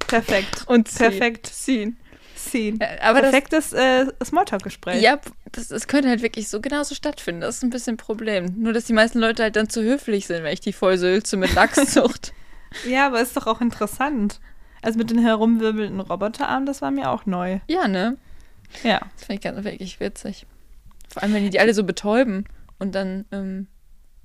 Perfekt. 0.07 0.63
Und 0.67 0.87
ziehen. 0.87 0.97
Perfekt. 0.97 1.47
Ziehen. 1.47 1.97
Scene. 2.51 2.77
Ja, 2.79 2.87
aber 3.01 3.21
das, 3.21 3.31
Perfektes 3.31 3.73
äh, 3.73 4.05
Smalltalk-Gespräch. 4.23 5.01
Ja, 5.01 5.19
das, 5.51 5.69
das 5.69 5.87
könnte 5.87 6.09
halt 6.09 6.21
wirklich 6.21 6.49
so 6.49 6.61
genauso 6.61 6.95
stattfinden. 6.95 7.41
Das 7.41 7.57
ist 7.57 7.63
ein 7.63 7.69
bisschen 7.69 7.95
ein 7.95 7.97
Problem. 7.97 8.53
Nur, 8.57 8.73
dass 8.73 8.85
die 8.85 8.93
meisten 8.93 9.19
Leute 9.19 9.43
halt 9.43 9.55
dann 9.55 9.69
zu 9.69 9.81
höflich 9.81 10.27
sind, 10.27 10.43
wenn 10.43 10.53
ich 10.53 10.59
die 10.59 10.73
voll 10.73 10.97
sülze 10.97 11.37
mit 11.37 11.53
Lachszucht. 11.53 12.33
Ja, 12.87 13.07
aber 13.07 13.19
ist 13.19 13.35
doch 13.35 13.47
auch 13.47 13.59
interessant. 13.59 14.39
Also 14.81 14.97
mit 14.97 15.09
den 15.09 15.17
herumwirbelnden 15.19 15.99
Roboterarmen, 15.99 16.65
das 16.65 16.81
war 16.81 16.89
mir 16.89 17.09
auch 17.09 17.25
neu. 17.25 17.59
ja, 17.67 17.89
ne? 17.89 18.15
Ja. 18.83 18.99
Das 19.17 19.25
finde 19.25 19.33
ich 19.33 19.41
ganz 19.41 19.63
wirklich 19.65 19.99
witzig. 19.99 20.45
Vor 21.09 21.21
allem, 21.21 21.33
wenn 21.33 21.43
die 21.43 21.49
die 21.49 21.59
alle 21.59 21.73
so 21.73 21.83
betäuben 21.83 22.45
und 22.79 22.95
dann, 22.95 23.25
ähm, 23.33 23.67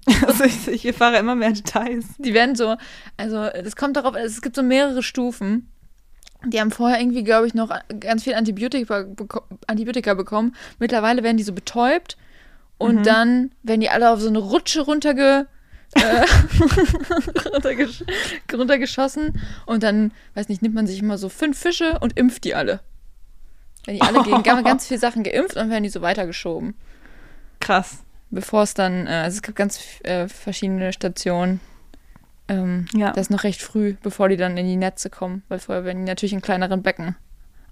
Also 0.27 0.45
ich, 0.45 0.69
ich 0.69 0.87
erfahre 0.87 1.19
immer 1.19 1.35
mehr 1.35 1.51
Details. 1.53 2.05
die 2.19 2.35
werden 2.35 2.55
so, 2.55 2.77
also 3.17 3.43
es 3.43 3.75
kommt 3.75 3.97
darauf, 3.97 4.15
es 4.15 4.41
gibt 4.41 4.55
so 4.55 4.63
mehrere 4.63 5.03
Stufen. 5.03 5.69
Die 6.47 6.61
haben 6.61 6.71
vorher 6.71 7.01
irgendwie, 7.01 7.25
glaube 7.25 7.47
ich, 7.47 7.55
noch 7.55 7.71
ganz 8.01 8.23
viel 8.25 8.35
Antibiotika, 8.35 9.03
beko 9.03 9.43
Antibiotika 9.67 10.15
bekommen. 10.15 10.55
Mittlerweile 10.79 11.23
werden 11.23 11.37
die 11.37 11.43
so 11.43 11.53
betäubt 11.53 12.17
und 12.79 12.97
Mhm. 12.97 13.03
dann 13.03 13.51
werden 13.63 13.81
die 13.81 13.91
alle 13.91 14.11
auf 14.11 14.21
so 14.21 14.29
eine 14.29 14.39
Rutsche 14.39 14.83
runterge, 14.83 15.47
äh, 15.95 16.25
runtergesch 17.53 18.05
runtergeschossen 18.53 19.41
und 19.67 19.83
dann, 19.83 20.13
weiß 20.35 20.49
nicht, 20.49 20.63
nimmt 20.63 20.75
man 20.75 20.87
sich 20.87 21.01
immer 21.01 21.19
so 21.19 21.29
fünf 21.29 21.59
Fische 21.59 21.99
und 22.01 22.19
impft 22.19 22.45
die 22.45 22.55
alle. 22.55 22.81
Wenn 23.85 23.95
die 23.97 24.03
alle 24.03 24.23
gegen 24.23 24.43
ganz, 24.43 24.65
ganz 24.65 24.87
viele 24.87 24.99
Sachen 25.01 25.23
geimpft 25.23 25.57
und 25.57 25.71
werden 25.71 25.85
die 25.85 25.89
so 25.91 26.03
weitergeschoben. 26.03 26.75
Krass. 27.61 27.99
Bevor 28.31 28.63
es 28.65 28.75
dann, 28.75 29.07
äh, 29.07 29.11
also 29.11 29.37
es 29.37 29.43
gibt 29.43 29.57
ganz 29.57 29.81
äh, 30.03 30.27
verschiedene 30.29 30.93
Stationen. 30.93 31.61
Ähm, 32.49 32.87
Ja. 32.95 33.11
Das 33.13 33.27
ist 33.27 33.31
noch 33.31 33.45
recht 33.45 33.61
früh, 33.63 33.95
bevor 34.03 34.29
die 34.29 34.37
dann 34.37 34.57
in 34.57 34.67
die 34.67 34.77
Netze 34.77 35.11
kommen, 35.11 35.43
weil 35.49 35.59
vorher 35.59 35.85
werden 35.85 36.05
die 36.05 36.11
natürlich 36.11 36.33
in 36.33 36.43
kleineren 36.43 36.83
Becken 36.83 37.17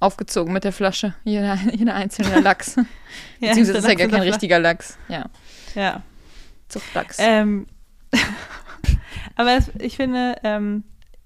aufgezogen 0.01 0.53
mit 0.53 0.65
der 0.65 0.73
Flasche. 0.73 1.15
Jeder, 1.25 1.55
jeder 1.73 1.95
einzelne 1.95 2.41
Lachs. 2.41 2.77
Beziehungsweise 3.41 3.73
das 3.73 3.85
ist 3.85 3.91
ja 3.91 3.95
gar 3.95 4.09
kein 4.09 4.23
richtiger 4.29 4.59
Lachs. 4.59 4.99
Ja, 5.09 5.27
Ja. 5.75 6.03
Zuchtlachs. 6.69 7.19
Ähm, 7.21 7.67
aber 9.37 9.59
ich 9.79 9.97
finde, 9.97 10.37
ähm, 10.43 10.85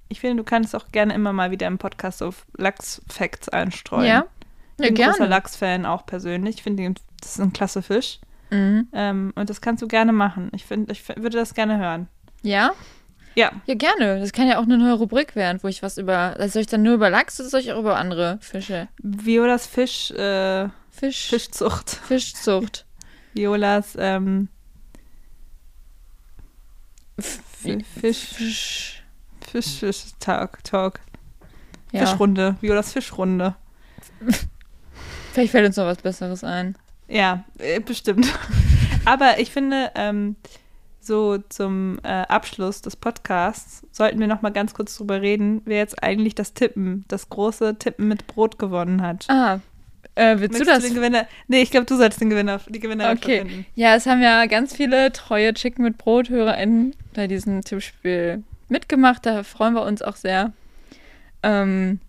ich 0.08 0.20
finde, 0.20 0.42
du 0.42 0.44
kannst 0.44 0.74
auch 0.74 0.90
gerne 0.92 1.14
immer 1.14 1.32
mal 1.32 1.50
wieder 1.50 1.66
im 1.66 1.78
Podcast 1.78 2.22
auf 2.22 2.46
Lachs-Facts 2.56 3.48
einstreuen. 3.48 4.06
Ja, 4.06 4.26
ich 4.78 4.84
ja 4.84 4.90
bin 4.90 4.94
großer 4.96 5.18
gerne. 5.18 5.30
Lachs-Fan 5.30 5.86
auch 5.86 6.06
persönlich. 6.06 6.56
Ich 6.56 6.62
finde, 6.62 6.94
das 7.20 7.32
ist 7.32 7.40
ein 7.40 7.52
klasse 7.52 7.82
Fisch. 7.82 8.20
Mhm. 8.50 8.88
Ähm, 8.92 9.32
und 9.36 9.50
das 9.50 9.60
kannst 9.60 9.82
du 9.82 9.88
gerne 9.88 10.12
machen. 10.12 10.50
Ich, 10.54 10.64
finde, 10.64 10.92
ich 10.92 11.06
würde 11.08 11.36
das 11.38 11.54
gerne 11.54 11.78
hören. 11.78 12.08
Ja? 12.42 12.72
Ja, 13.38 13.52
Ja, 13.66 13.74
gerne. 13.74 14.18
Das 14.18 14.32
kann 14.32 14.48
ja 14.48 14.58
auch 14.58 14.64
eine 14.64 14.78
neue 14.78 14.94
Rubrik 14.94 15.36
werden, 15.36 15.60
wo 15.62 15.68
ich 15.68 15.80
was 15.80 15.96
über. 15.96 16.34
Also 16.36 16.54
soll 16.54 16.62
ich 16.62 16.66
dann 16.66 16.82
nur 16.82 16.94
über 16.94 17.08
Lachs 17.08 17.38
oder 17.38 17.48
soll 17.48 17.60
ich 17.60 17.72
auch 17.72 17.78
über 17.78 17.96
andere 17.96 18.38
Fische? 18.40 18.88
Violas 19.00 19.64
Fisch, 19.64 20.10
äh, 20.10 20.68
Fisch. 20.90 21.28
Fischzucht. 21.28 21.88
Fischzucht. 21.88 22.84
Violas 23.34 23.96
ähm, 23.96 24.48
Fisch, 27.20 27.84
Fisch. 27.84 29.04
Fisch, 29.52 29.78
Fisch, 29.78 30.04
Talk, 30.18 30.64
Talk. 30.64 30.98
Ja. 31.92 32.06
Fischrunde. 32.06 32.56
Violas 32.60 32.92
Fischrunde. 32.92 33.54
Vielleicht 35.32 35.52
fällt 35.52 35.64
uns 35.64 35.76
noch 35.76 35.84
was 35.84 35.98
Besseres 35.98 36.42
ein. 36.42 36.76
Ja, 37.06 37.44
äh, 37.58 37.78
bestimmt. 37.78 38.26
Aber 39.04 39.38
ich 39.38 39.52
finde, 39.52 39.92
ähm, 39.94 40.34
so 41.08 41.38
zum 41.48 41.98
äh, 42.04 42.08
Abschluss 42.08 42.80
des 42.82 42.94
Podcasts 42.94 43.82
sollten 43.90 44.20
wir 44.20 44.28
noch 44.28 44.42
mal 44.42 44.50
ganz 44.50 44.72
kurz 44.74 44.96
drüber 44.96 45.20
reden, 45.20 45.62
wer 45.64 45.78
jetzt 45.78 46.00
eigentlich 46.02 46.36
das 46.36 46.54
Tippen, 46.54 47.04
das 47.08 47.28
große 47.28 47.76
Tippen 47.80 48.06
mit 48.06 48.28
Brot 48.28 48.60
gewonnen 48.60 49.02
hat. 49.02 49.26
Ah, 49.28 49.58
äh, 50.14 50.38
willst 50.38 50.52
Möchtest 50.58 50.68
du 50.70 50.74
das? 50.74 50.84
den 50.84 50.94
Gewinner? 50.94 51.26
Nee, 51.48 51.62
ich 51.62 51.70
glaube, 51.70 51.86
du 51.86 51.96
solltest 51.96 52.20
den 52.20 52.30
Gewinner, 52.30 52.60
die 52.68 52.78
Gewinnerin 52.80 53.16
Okay. 53.18 53.40
finden. 53.40 53.66
Ja, 53.74 53.94
es 53.96 54.06
haben 54.06 54.22
ja 54.22 54.46
ganz 54.46 54.74
viele 54.76 55.12
treue 55.12 55.52
Chicken 55.54 55.82
mit 55.84 55.98
Brot-HörerInnen 55.98 56.94
bei 57.14 57.26
diesem 57.26 57.62
Tippspiel 57.62 58.42
mitgemacht. 58.68 59.26
Da 59.26 59.42
freuen 59.42 59.74
wir 59.74 59.82
uns 59.82 60.02
auch 60.02 60.16
sehr. 60.16 60.52
Ähm, 61.42 62.00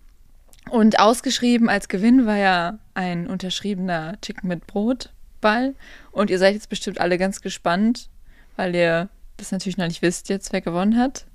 und 0.70 0.98
ausgeschrieben 1.00 1.68
als 1.68 1.88
Gewinn 1.88 2.26
war 2.26 2.36
ja 2.36 2.78
ein 2.94 3.26
unterschriebener 3.26 4.14
Chicken 4.22 4.48
mit 4.48 4.66
Brot-Ball. 4.66 5.74
Und 6.12 6.30
ihr 6.30 6.38
seid 6.38 6.54
jetzt 6.54 6.68
bestimmt 6.68 7.00
alle 7.00 7.16
ganz 7.18 7.40
gespannt, 7.40 8.08
weil 8.56 8.74
ihr 8.74 9.08
das 9.36 9.52
natürlich 9.52 9.78
noch 9.78 9.86
nicht 9.86 10.02
wisst 10.02 10.28
jetzt, 10.28 10.52
wer 10.52 10.60
gewonnen 10.60 10.98
hat. 10.98 11.26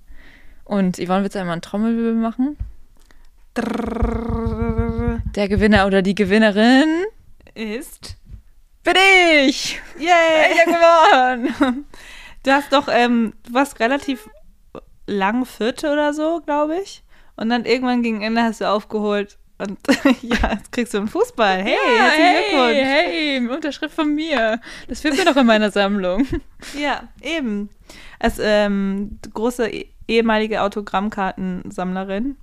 Und 0.63 0.97
Yvonne 0.97 1.23
wird 1.23 1.33
jetzt 1.33 1.37
einmal 1.37 1.53
einen 1.53 1.61
Trommelwirbel 1.61 2.15
machen. 2.15 2.57
Der 5.35 5.47
Gewinner 5.47 5.85
oder 5.87 6.01
die 6.01 6.15
Gewinnerin 6.15 7.05
Ist. 7.53 8.17
bin 8.83 8.95
ich! 9.45 9.79
Yay! 9.97 10.53
Ich 10.53 10.59
hab 10.59 10.65
gewonnen! 10.65 11.85
Du 12.43 12.51
hast 12.51 12.71
doch, 12.73 12.87
ähm, 12.91 13.33
du 13.43 13.53
warst 13.53 13.79
relativ 13.79 14.29
lang 15.07 15.45
Vierte 15.45 15.91
oder 15.91 16.13
so, 16.13 16.41
glaube 16.45 16.77
ich. 16.77 17.03
Und 17.37 17.49
dann 17.49 17.65
irgendwann 17.65 18.03
gegen 18.03 18.21
Ende 18.21 18.43
hast 18.43 18.61
du 18.61 18.69
aufgeholt. 18.69 19.37
Und 19.57 19.79
ja, 20.21 20.53
jetzt 20.53 20.71
kriegst 20.71 20.93
du 20.93 20.97
einen 20.97 21.07
Fußball. 21.07 21.63
Hey, 21.63 21.73
Ja, 21.73 22.03
herzlichen 22.03 22.25
hey, 22.27 22.43
Glückwunsch. 22.49 22.77
hey, 23.47 23.47
Unterschrift 23.55 23.95
von 23.95 24.13
mir. 24.13 24.59
Das 24.87 24.99
fehlt 25.01 25.17
mir 25.17 25.25
doch 25.25 25.37
in 25.37 25.45
meiner 25.45 25.71
Sammlung. 25.71 26.27
Ja, 26.79 27.07
eben. 27.21 27.69
Als 28.19 28.37
ähm, 28.41 29.19
große 29.33 29.67
eh- 29.69 29.89
ehemalige 30.07 30.61
Autogrammkartensammlerin, 30.63 32.37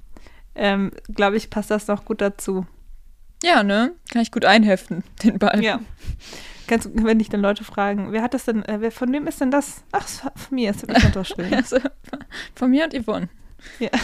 ähm, 0.54 0.92
glaube 1.12 1.36
ich, 1.36 1.50
passt 1.50 1.70
das 1.70 1.88
noch 1.88 2.04
gut 2.04 2.20
dazu. 2.20 2.66
Ja, 3.42 3.62
ne? 3.64 3.92
Kann 4.12 4.22
ich 4.22 4.30
gut 4.30 4.44
einheften, 4.44 5.02
den 5.24 5.38
Ball. 5.38 5.62
Ja. 5.62 5.80
Kannst, 6.68 6.86
du- 6.86 7.04
wenn 7.04 7.18
dich 7.18 7.28
dann 7.30 7.40
Leute 7.40 7.64
fragen, 7.64 8.12
wer 8.12 8.22
hat 8.22 8.32
das 8.34 8.44
denn, 8.44 8.64
äh, 8.64 8.76
wer, 8.80 8.92
von 8.92 9.12
wem 9.12 9.26
ist 9.26 9.40
denn 9.40 9.50
das? 9.50 9.82
Ach, 9.92 10.06
von 10.08 10.30
mir, 10.54 10.70
es 10.70 10.80
wird 10.82 10.92
mich 10.94 11.04
unterschrieben. 11.04 11.52
Also, 11.54 11.78
von 12.54 12.70
mir 12.70 12.84
und 12.84 12.94
Yvonne. 12.94 13.28
Ja. 13.80 13.90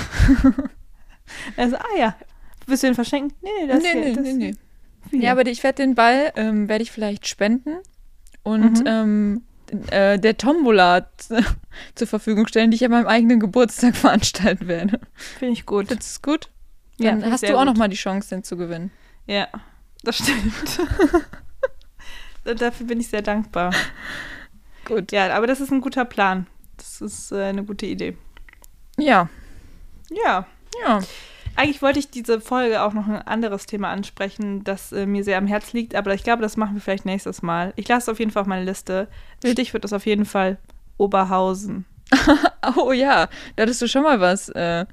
Also, 1.58 1.76
ah 1.76 1.98
ja. 1.98 2.16
Willst 2.68 2.82
du 2.82 2.86
den 2.88 2.94
verschenken? 2.94 3.34
Nee, 3.42 3.50
nee, 3.62 3.66
das 3.66 3.82
nee, 3.82 3.90
hier, 3.92 4.00
nee, 4.00 4.12
das 4.12 4.22
nee, 4.24 4.32
nee. 4.34 4.54
hier. 5.10 5.20
Ja, 5.20 5.32
aber 5.32 5.46
ich 5.46 5.62
werde 5.64 5.82
den 5.82 5.94
Ball, 5.94 6.32
ähm, 6.36 6.68
werde 6.68 6.82
ich 6.82 6.90
vielleicht 6.92 7.26
spenden 7.26 7.78
und 8.42 8.80
Mhm. 8.80 8.86
ähm, 8.86 9.42
äh, 9.90 10.18
der 10.18 10.36
Tombola 10.36 11.06
zur 11.94 12.06
Verfügung 12.06 12.46
stellen, 12.46 12.70
die 12.70 12.76
ich 12.76 12.84
an 12.84 12.90
meinem 12.90 13.06
eigenen 13.06 13.40
Geburtstag 13.40 13.96
veranstalten 13.96 14.68
werde. 14.68 15.00
Finde 15.38 15.52
ich 15.54 15.66
gut. 15.66 15.90
Das 15.90 16.06
ist 16.06 16.22
gut. 16.22 16.50
Ja, 16.98 17.10
Dann 17.12 17.24
ich 17.24 17.30
hast 17.30 17.42
du 17.44 17.54
auch 17.54 17.58
gut. 17.60 17.66
noch 17.66 17.76
mal 17.76 17.88
die 17.88 17.96
Chance, 17.96 18.28
den 18.30 18.44
zu 18.44 18.56
gewinnen. 18.56 18.90
Ja, 19.26 19.48
das 20.04 20.18
stimmt. 20.18 20.80
Dafür 22.60 22.86
bin 22.86 23.00
ich 23.00 23.08
sehr 23.08 23.22
dankbar. 23.22 23.74
Gut. 24.84 25.12
Ja, 25.12 25.34
aber 25.34 25.46
das 25.46 25.60
ist 25.60 25.70
ein 25.70 25.80
guter 25.82 26.04
Plan. 26.06 26.46
Das 26.76 27.00
ist 27.00 27.30
äh, 27.32 27.44
eine 27.44 27.62
gute 27.64 27.84
Idee. 27.86 28.16
Ja. 28.96 29.28
Ja. 30.10 30.46
Ja. 30.82 31.00
Eigentlich 31.58 31.82
wollte 31.82 31.98
ich 31.98 32.08
diese 32.10 32.40
Folge 32.40 32.82
auch 32.82 32.92
noch 32.92 33.08
ein 33.08 33.16
anderes 33.22 33.66
Thema 33.66 33.88
ansprechen, 33.90 34.62
das 34.62 34.92
äh, 34.92 35.06
mir 35.06 35.24
sehr 35.24 35.38
am 35.38 35.48
Herz 35.48 35.72
liegt, 35.72 35.96
aber 35.96 36.14
ich 36.14 36.22
glaube, 36.22 36.40
das 36.40 36.56
machen 36.56 36.74
wir 36.74 36.80
vielleicht 36.80 37.04
nächstes 37.04 37.42
Mal. 37.42 37.72
Ich 37.74 37.88
lasse 37.88 38.04
es 38.04 38.08
auf 38.08 38.20
jeden 38.20 38.30
Fall 38.30 38.42
auf 38.42 38.46
meine 38.46 38.64
Liste. 38.64 39.08
Stichwort 39.44 39.84
ist 39.84 39.92
auf 39.92 40.06
jeden 40.06 40.24
Fall 40.24 40.58
Oberhausen. 40.98 41.84
Oh 42.76 42.92
ja, 42.92 43.28
da 43.56 43.62
hattest 43.62 43.80
du 43.82 43.88
schon 43.88 44.02
mal 44.02 44.20
was. 44.20 44.48
Äh, 44.50 44.86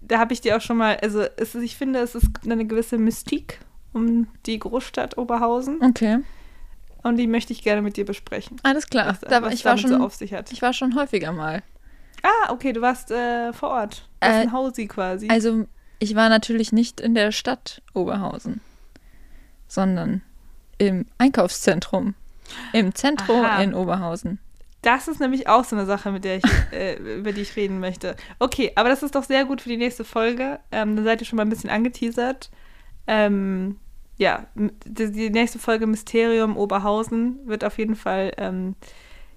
Da 0.00 0.18
habe 0.18 0.32
ich 0.32 0.40
dir 0.40 0.56
auch 0.56 0.60
schon 0.60 0.76
mal, 0.76 0.96
also 1.02 1.24
es 1.36 1.54
ich 1.54 1.76
finde, 1.76 1.98
es 1.98 2.14
ist 2.14 2.26
eine 2.44 2.64
gewisse 2.66 2.96
Mystik 2.98 3.58
um 3.92 4.28
die 4.46 4.58
Großstadt 4.58 5.18
Oberhausen 5.18 5.80
okay. 5.82 6.20
und 7.02 7.16
die 7.16 7.26
möchte 7.26 7.52
ich 7.52 7.62
gerne 7.62 7.82
mit 7.82 7.96
dir 7.96 8.04
besprechen. 8.06 8.58
Alles 8.62 8.86
klar. 8.88 9.08
Was, 9.08 9.20
da, 9.20 9.42
was 9.42 9.54
ich, 9.54 9.64
war 9.64 9.76
schon, 9.76 9.90
so 9.90 9.96
auf 9.98 10.14
sich 10.14 10.32
hat. 10.32 10.52
ich 10.52 10.62
war 10.62 10.72
schon 10.72 10.94
häufiger 10.94 11.32
mal. 11.32 11.62
Ah, 12.22 12.52
okay, 12.52 12.72
du 12.72 12.80
warst 12.80 13.10
äh, 13.10 13.52
vor 13.52 13.70
Ort. 13.70 14.08
Du 14.20 14.26
warst 14.28 14.38
Äh, 14.38 14.42
in 14.44 14.52
Hausi 14.52 14.86
quasi. 14.86 15.28
Also, 15.28 15.66
ich 16.02 16.16
war 16.16 16.28
natürlich 16.28 16.72
nicht 16.72 17.00
in 17.00 17.14
der 17.14 17.30
Stadt 17.30 17.80
Oberhausen, 17.94 18.60
sondern 19.68 20.20
im 20.76 21.06
Einkaufszentrum. 21.16 22.14
Im 22.72 22.92
Zentrum 22.92 23.44
Aha. 23.44 23.62
in 23.62 23.72
Oberhausen. 23.72 24.40
Das 24.82 25.06
ist 25.06 25.20
nämlich 25.20 25.46
auch 25.46 25.62
so 25.62 25.76
eine 25.76 25.86
Sache, 25.86 26.10
mit 26.10 26.24
der 26.24 26.38
ich, 26.38 26.44
äh, 26.72 26.96
über 26.96 27.30
die 27.30 27.42
ich 27.42 27.54
reden 27.54 27.78
möchte. 27.78 28.16
Okay, 28.40 28.72
aber 28.74 28.88
das 28.88 29.04
ist 29.04 29.14
doch 29.14 29.22
sehr 29.22 29.44
gut 29.44 29.60
für 29.60 29.68
die 29.68 29.76
nächste 29.76 30.02
Folge. 30.04 30.58
Ähm, 30.72 30.96
dann 30.96 31.04
seid 31.04 31.20
ihr 31.20 31.26
schon 31.26 31.36
mal 31.36 31.44
ein 31.44 31.50
bisschen 31.50 31.70
angeteasert. 31.70 32.50
Ähm, 33.06 33.76
ja, 34.16 34.46
die, 34.56 35.12
die 35.12 35.30
nächste 35.30 35.60
Folge 35.60 35.86
Mysterium 35.86 36.56
Oberhausen 36.56 37.38
wird 37.46 37.62
auf 37.62 37.78
jeden 37.78 37.94
Fall 37.94 38.32
ähm, 38.38 38.74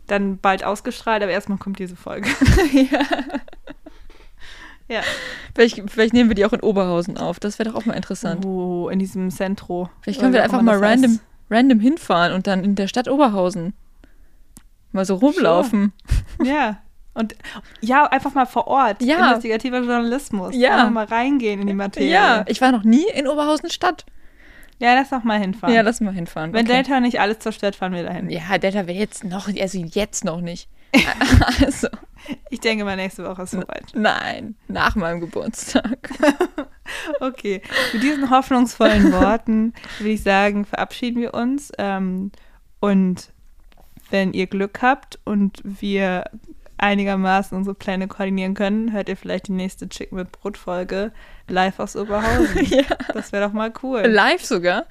dann 0.07 0.39
bald 0.39 0.63
ausgestrahlt, 0.63 1.21
aber 1.21 1.31
erstmal 1.31 1.59
kommt 1.59 1.77
diese 1.77 1.95
Folge. 1.95 2.27
ja. 2.71 3.01
Ja. 4.87 5.01
Vielleicht, 5.53 5.81
vielleicht 5.89 6.13
nehmen 6.13 6.29
wir 6.29 6.35
die 6.35 6.45
auch 6.45 6.53
in 6.53 6.61
Oberhausen 6.61 7.17
auf. 7.17 7.39
Das 7.39 7.59
wäre 7.59 7.69
doch 7.69 7.75
auch 7.75 7.85
mal 7.85 7.93
interessant. 7.93 8.45
Oh, 8.45 8.89
in 8.89 8.99
diesem 8.99 9.31
Centro. 9.31 9.89
Vielleicht 10.01 10.19
können 10.19 10.33
wir 10.33 10.39
Oder 10.39 10.45
einfach 10.45 10.61
mal 10.61 10.77
random, 10.77 11.11
heißt. 11.11 11.21
random 11.49 11.79
hinfahren 11.79 12.33
und 12.33 12.47
dann 12.47 12.63
in 12.63 12.75
der 12.75 12.87
Stadt 12.87 13.07
Oberhausen 13.07 13.73
mal 14.91 15.05
so 15.05 15.15
rumlaufen. 15.15 15.93
Ja. 16.43 16.79
Und 17.13 17.33
ja, 17.79 18.05
einfach 18.07 18.33
mal 18.33 18.45
vor 18.45 18.67
Ort. 18.67 19.01
Ja. 19.01 19.27
Investigativer 19.27 19.77
Journalismus. 19.77 20.53
Ja. 20.53 20.75
Einfach 20.75 20.89
mal 20.89 21.05
reingehen 21.05 21.61
in 21.61 21.67
die 21.67 21.73
Materie. 21.73 22.11
Ja, 22.11 22.43
ich 22.45 22.59
war 22.59 22.73
noch 22.73 22.83
nie 22.83 23.05
in 23.13 23.25
Oberhausen 23.25 23.69
Stadt. 23.69 24.05
Ja, 24.79 24.93
lass 24.95 25.11
doch 25.11 25.23
mal 25.23 25.39
hinfahren. 25.39 25.73
Ja, 25.73 25.81
lass 25.81 26.01
mal 26.01 26.13
hinfahren. 26.13 26.51
Wenn 26.51 26.65
okay. 26.65 26.75
Delta 26.75 26.99
nicht 26.99 27.21
alles 27.21 27.39
zerstört, 27.39 27.77
fahren 27.77 27.93
wir 27.93 28.03
dahin. 28.03 28.29
Ja, 28.29 28.57
Delta 28.57 28.85
wäre 28.87 28.97
jetzt 28.97 29.23
noch, 29.23 29.47
also 29.47 29.77
jetzt 29.77 30.25
noch 30.25 30.41
nicht. 30.41 30.67
also, 31.65 31.87
Ich 32.49 32.59
denke 32.59 32.85
mal, 32.85 32.95
nächste 32.95 33.25
Woche 33.25 33.43
ist 33.43 33.51
soweit. 33.51 33.85
nein, 33.93 34.55
nach 34.67 34.95
meinem 34.95 35.21
Geburtstag. 35.21 36.09
Okay, 37.19 37.61
mit 37.93 38.03
diesen 38.03 38.29
hoffnungsvollen 38.29 39.11
Worten 39.11 39.73
würde 39.97 40.11
ich 40.11 40.21
sagen, 40.21 40.65
verabschieden 40.65 41.19
wir 41.19 41.33
uns. 41.33 41.71
Ähm, 41.79 42.31
und 42.79 43.31
wenn 44.11 44.33
ihr 44.33 44.45
Glück 44.47 44.81
habt 44.81 45.19
und 45.25 45.61
wir 45.63 46.25
einigermaßen 46.77 47.57
unsere 47.57 47.75
Pläne 47.75 48.07
koordinieren 48.07 48.53
können, 48.53 48.91
hört 48.91 49.09
ihr 49.09 49.17
vielleicht 49.17 49.47
die 49.47 49.53
nächste 49.53 49.89
Chicken 49.89 50.17
mit 50.17 50.31
Brot 50.31 50.57
Folge 50.57 51.11
live 51.47 51.79
aus 51.79 51.95
Oberhausen. 51.95 52.65
ja. 52.69 52.83
Das 53.13 53.31
wäre 53.31 53.47
doch 53.47 53.53
mal 53.53 53.73
cool. 53.81 54.01
Live 54.01 54.45
sogar. 54.45 54.85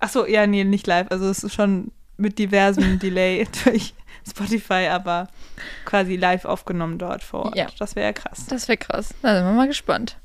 Ach 0.00 0.08
so, 0.08 0.26
ja, 0.26 0.46
nee, 0.46 0.64
nicht 0.64 0.86
live. 0.86 1.06
Also 1.10 1.26
es 1.28 1.44
ist 1.44 1.54
schon 1.54 1.92
mit 2.16 2.38
diversem 2.38 2.98
Delay 2.98 3.46
durch 3.64 3.94
Spotify, 4.30 4.88
aber 4.90 5.28
quasi 5.84 6.16
live 6.16 6.44
aufgenommen 6.44 6.98
dort 6.98 7.22
vor 7.22 7.46
Ort. 7.46 7.56
Ja. 7.56 7.66
Das 7.78 7.96
wäre 7.96 8.06
ja 8.06 8.12
krass. 8.12 8.46
Das 8.48 8.68
wäre 8.68 8.78
krass. 8.78 9.14
Da 9.22 9.36
sind 9.36 9.44
wir 9.44 9.52
mal 9.52 9.68
gespannt. 9.68 10.16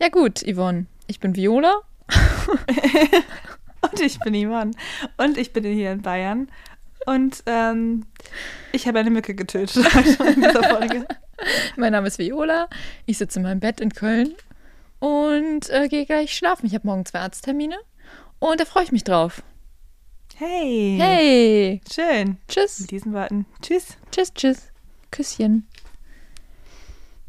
Ja 0.00 0.08
gut, 0.08 0.42
Yvonne. 0.46 0.86
Ich 1.06 1.20
bin 1.20 1.36
Viola. 1.36 1.82
Und 3.80 4.00
ich 4.00 4.18
bin 4.20 4.34
Ivan. 4.34 4.76
Und 5.16 5.38
ich 5.38 5.52
bin 5.52 5.64
hier 5.64 5.92
in 5.92 6.02
Bayern. 6.02 6.48
Und 7.06 7.42
ähm, 7.46 8.06
ich 8.72 8.88
habe 8.88 8.98
eine 8.98 9.10
Mücke 9.10 9.34
getötet 9.34 9.76
in 10.34 10.42
dieser 10.42 10.62
Folge. 10.64 11.06
Mein 11.76 11.92
Name 11.92 12.08
ist 12.08 12.18
Viola. 12.18 12.68
Ich 13.04 13.18
sitze 13.18 13.38
in 13.38 13.44
meinem 13.44 13.60
Bett 13.60 13.80
in 13.80 13.92
Köln 13.92 14.34
und 14.98 15.70
äh, 15.70 15.88
gehe 15.88 16.04
gleich 16.04 16.36
schlafen. 16.36 16.66
Ich 16.66 16.74
habe 16.74 16.86
morgen 16.86 17.04
zwei 17.04 17.20
Arzttermine 17.20 17.76
und 18.38 18.60
da 18.60 18.64
freue 18.64 18.84
ich 18.84 18.92
mich 18.92 19.04
drauf. 19.04 19.42
Hey. 20.38 20.98
Hey, 21.00 21.80
Schön. 21.90 22.36
tschüss. 22.46 22.80
Mit 22.80 22.90
diesen 22.90 23.14
Worten. 23.14 23.46
Tschüss. 23.62 23.96
Tschüss, 24.10 24.34
tschüss. 24.34 24.58
Küsschen. 25.10 25.66